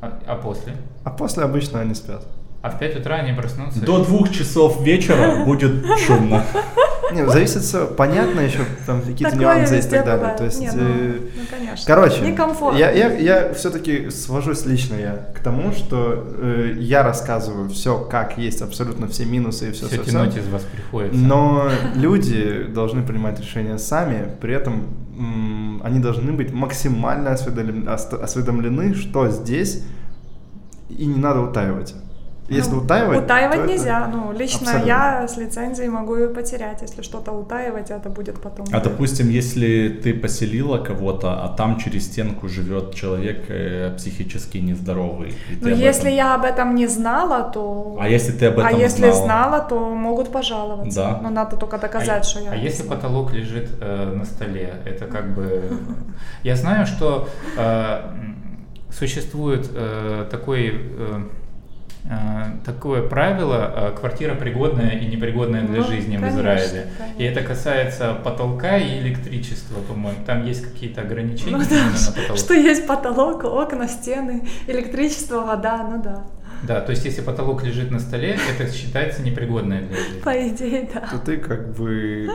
[0.00, 0.76] а, а после?
[1.04, 2.24] А после обычно они спят.
[2.62, 3.80] А в 5 утра они проснутся.
[3.80, 5.72] До двух часов вечера будет
[6.06, 6.44] шумно.
[7.12, 7.86] Не, зависит все.
[7.86, 10.34] Понятно еще, там какие-то нюансы и так далее.
[10.36, 11.84] То есть, Не, ну, э, ну, конечно.
[11.86, 12.78] короче, Некомфортно.
[12.78, 18.38] я, я, я все-таки свожусь лично я к тому, что э, я рассказываю все, как
[18.38, 21.18] есть, абсолютно все минусы и все, все все, тянуть из вас приходится.
[21.18, 24.86] Но люди должны принимать решения сами, при этом
[25.18, 29.82] м, они должны быть максимально осведомлены, осведомлены, что здесь,
[30.90, 31.94] и не надо утаивать.
[32.50, 34.08] Если Ну, утаивать, Утаивать то это- нельзя.
[34.12, 34.88] Ну, лично Абсолютно.
[34.88, 36.82] я с лицензией могу ее потерять.
[36.82, 38.66] Если что-то утаивать, это будет потом.
[38.72, 45.32] А допустим, если ты поселила кого-то, а там через стенку живет человек э, психически нездоровый.
[45.60, 47.96] Ну, если этом- я об этом не знала, то...
[48.00, 49.24] А если ты об этом А если знала?
[49.24, 51.00] знала, то могут пожаловаться.
[51.00, 51.20] Да.
[51.22, 52.50] Но надо только доказать, а, что я...
[52.50, 52.96] а если знала.
[52.96, 55.62] потолок лежит э, на столе, это как бы...
[56.42, 58.00] Я знаю, что э,
[58.90, 60.72] существует э, такой...
[60.74, 61.20] э,
[62.64, 66.86] такое правило, э, квартира пригодная и непригодная для Ну, жизни в конечно, Израиле.
[66.86, 67.22] И конечно.
[67.40, 70.18] это касается потолка и электричества, по-моему.
[70.26, 72.38] Там есть какие-то ограничения Ну именно да, на потолок.
[72.38, 76.22] что есть потолок, окна, стены, электричество, вода, ну да.
[76.62, 80.20] Да, то есть если потолок лежит на столе, это считается непригодное для жизни.
[80.20, 81.00] По идее, да.
[81.10, 82.28] то ты как бы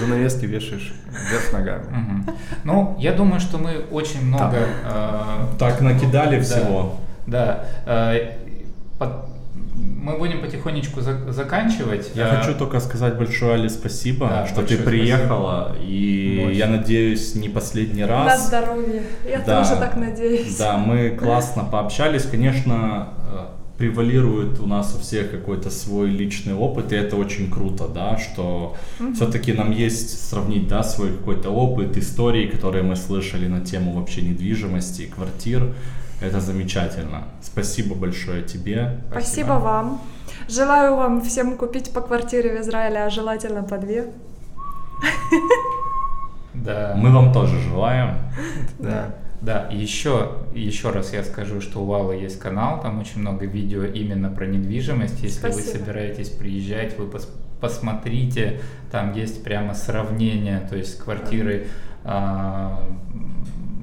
[0.00, 1.84] занавески вешаешь вверх ногами.
[1.90, 2.26] Мгм.
[2.64, 4.56] Ну, я думаю, что мы очень много...
[4.84, 6.96] э, Так накидали да, всего.
[7.26, 7.66] Да.
[7.84, 8.45] э,
[8.98, 9.26] под-
[10.02, 12.10] Мы будем потихонечку за- заканчивать.
[12.14, 16.56] Я Э, хочу только сказать большое Али спасибо, Да, что ты приехала, и Очень.
[16.58, 18.46] я надеюсь не последний На раз.
[18.46, 19.02] здоровье.
[19.28, 19.58] Я Да.
[19.64, 20.56] тоже так надеюсь.
[20.56, 22.22] Да, мы классно пообщались.
[22.24, 23.46] Конечно, э,
[23.78, 28.76] превалирует у нас у всех какой-то свой личный опыт, и это очень круто, да, что
[29.14, 34.22] все-таки нам есть сравнить, да, свой какой-то опыт, истории, которые мы слышали на тему вообще
[34.22, 35.74] недвижимости и квартир.
[36.20, 37.24] Это замечательно.
[37.42, 39.00] Спасибо большое тебе.
[39.10, 40.00] Спасибо вам.
[40.48, 44.12] Желаю вам всем купить по квартире в Израиле, а желательно по две.
[46.54, 46.94] Да.
[46.96, 48.16] Мы вам тоже желаем.
[48.78, 49.14] Да.
[49.42, 53.44] Да, и еще, еще раз я скажу, что у Валы есть канал, там очень много
[53.44, 55.22] видео именно про недвижимость.
[55.22, 55.62] Если Спасибо.
[55.62, 57.28] вы собираетесь приезжать, вы пос-
[57.60, 58.60] посмотрите,
[58.90, 61.66] там есть прямо сравнение, то есть квартиры
[62.02, 62.82] а,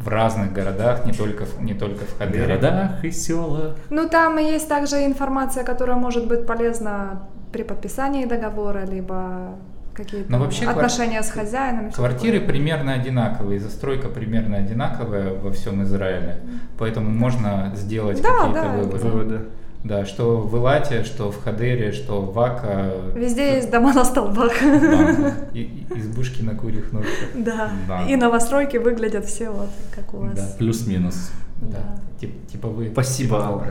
[0.04, 2.46] в разных городах, не только в, не только в Хадере.
[2.46, 3.76] городах и селах.
[3.90, 9.56] Ну, там есть также информация, которая может быть полезна при подписании договора, либо
[9.94, 11.92] какие-то Но вообще квар- отношения с хозяином.
[11.92, 12.50] Квартиры такое.
[12.50, 16.38] примерно одинаковые, застройка примерно одинаковая во всем Израиле,
[16.80, 18.68] поэтому можно сделать Да, какие-то да.
[18.72, 18.98] выводы.
[19.08, 19.40] Выводы.
[19.84, 22.92] Да, что в Илате, что в Хадере, что в Вака.
[23.16, 24.54] Везде есть дома на столбах.
[24.62, 27.14] Да, и- избушки на курьих ножках.
[27.36, 27.70] Да.
[27.88, 28.06] Да.
[28.08, 30.36] И новостройки выглядят все вот как у вас.
[30.36, 30.48] Да.
[30.58, 31.32] Плюс-минус.
[31.62, 32.00] Да, Да.
[32.22, 32.92] тип- типовые.
[32.92, 33.66] Спасибо, Алла.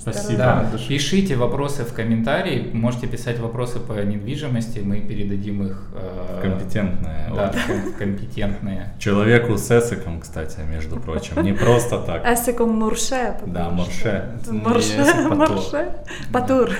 [0.00, 0.38] Спасибо.
[0.38, 7.30] Да, пишите вопросы в комментарии, можете писать вопросы по недвижимости, мы передадим их э, Компетентная.
[7.34, 7.56] Да, вот.
[7.66, 8.94] ком- компетентные.
[8.98, 11.40] Человеку с эсиком, кстати, между прочим.
[11.42, 12.26] Не просто так.
[12.26, 13.36] Эсиком Мурше.
[13.40, 14.96] потому Да, что- Мурше.
[14.96, 15.48] Мурше, Патур.
[15.56, 15.92] Мурше.
[16.32, 16.70] Патур.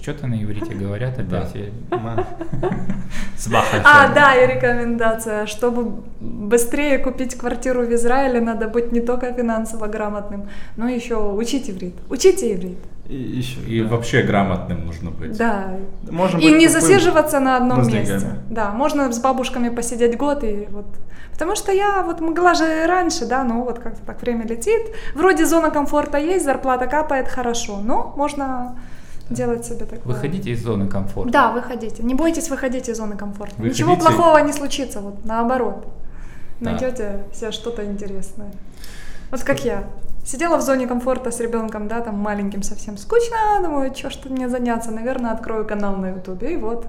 [0.00, 1.56] Что-то на иврите говорят опять.
[3.84, 5.46] А, да, и рекомендация.
[5.46, 11.68] Чтобы быстрее купить квартиру в Израиле, надо быть не только финансово грамотным, но еще учить
[11.70, 11.94] иврит.
[12.36, 12.78] Учите иврит.
[13.08, 13.60] И еще.
[13.60, 13.88] И да.
[13.88, 15.36] вообще грамотным нужно быть.
[15.36, 15.78] Да.
[16.10, 18.18] Можно И быть не засиживаться на одном но с месте.
[18.18, 18.38] деньгами.
[18.50, 20.86] Да, можно с бабушками посидеть год и вот.
[21.32, 24.92] Потому что я вот могла же раньше, да, но вот как-то так время летит.
[25.14, 28.78] Вроде зона комфорта есть, зарплата капает хорошо, но можно
[29.30, 30.00] делать себе такое.
[30.04, 31.30] Выходите из зоны комфорта.
[31.30, 32.02] Да, выходите.
[32.02, 33.54] Не бойтесь выходить из зоны комфорта.
[33.56, 33.82] Выходите.
[33.82, 35.86] Ничего плохого не случится, вот наоборот.
[36.60, 36.70] Да.
[36.70, 38.52] Найдете себе что-то интересное.
[39.30, 39.84] Вот как я.
[40.26, 44.48] Сидела в зоне комфорта с ребенком, да, там маленьким совсем скучно, думаю, что что мне
[44.48, 46.88] заняться, наверное, открою канал на ютубе, и вот.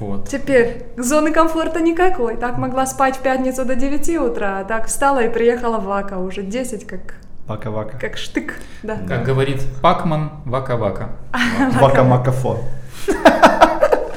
[0.00, 0.28] Вот.
[0.28, 2.36] Теперь зоны комфорта никакой.
[2.36, 6.18] Так могла спать в пятницу до 9 утра, а так встала и приехала в Ака,
[6.18, 7.14] уже 10 как,
[7.46, 7.98] Вака-вака.
[7.98, 8.54] как штык.
[8.82, 8.96] Да.
[9.06, 11.10] Как говорит Пакман, вака-вака.
[11.80, 12.58] Вака-макафо.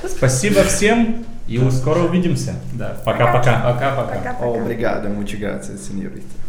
[0.07, 2.55] Спасибо всем и скоро увидимся.
[2.73, 2.97] Да.
[3.05, 3.73] Пока-пока.
[3.73, 4.37] Пока-пока.
[4.41, 6.42] Obrigado, muchas gracias, señorita.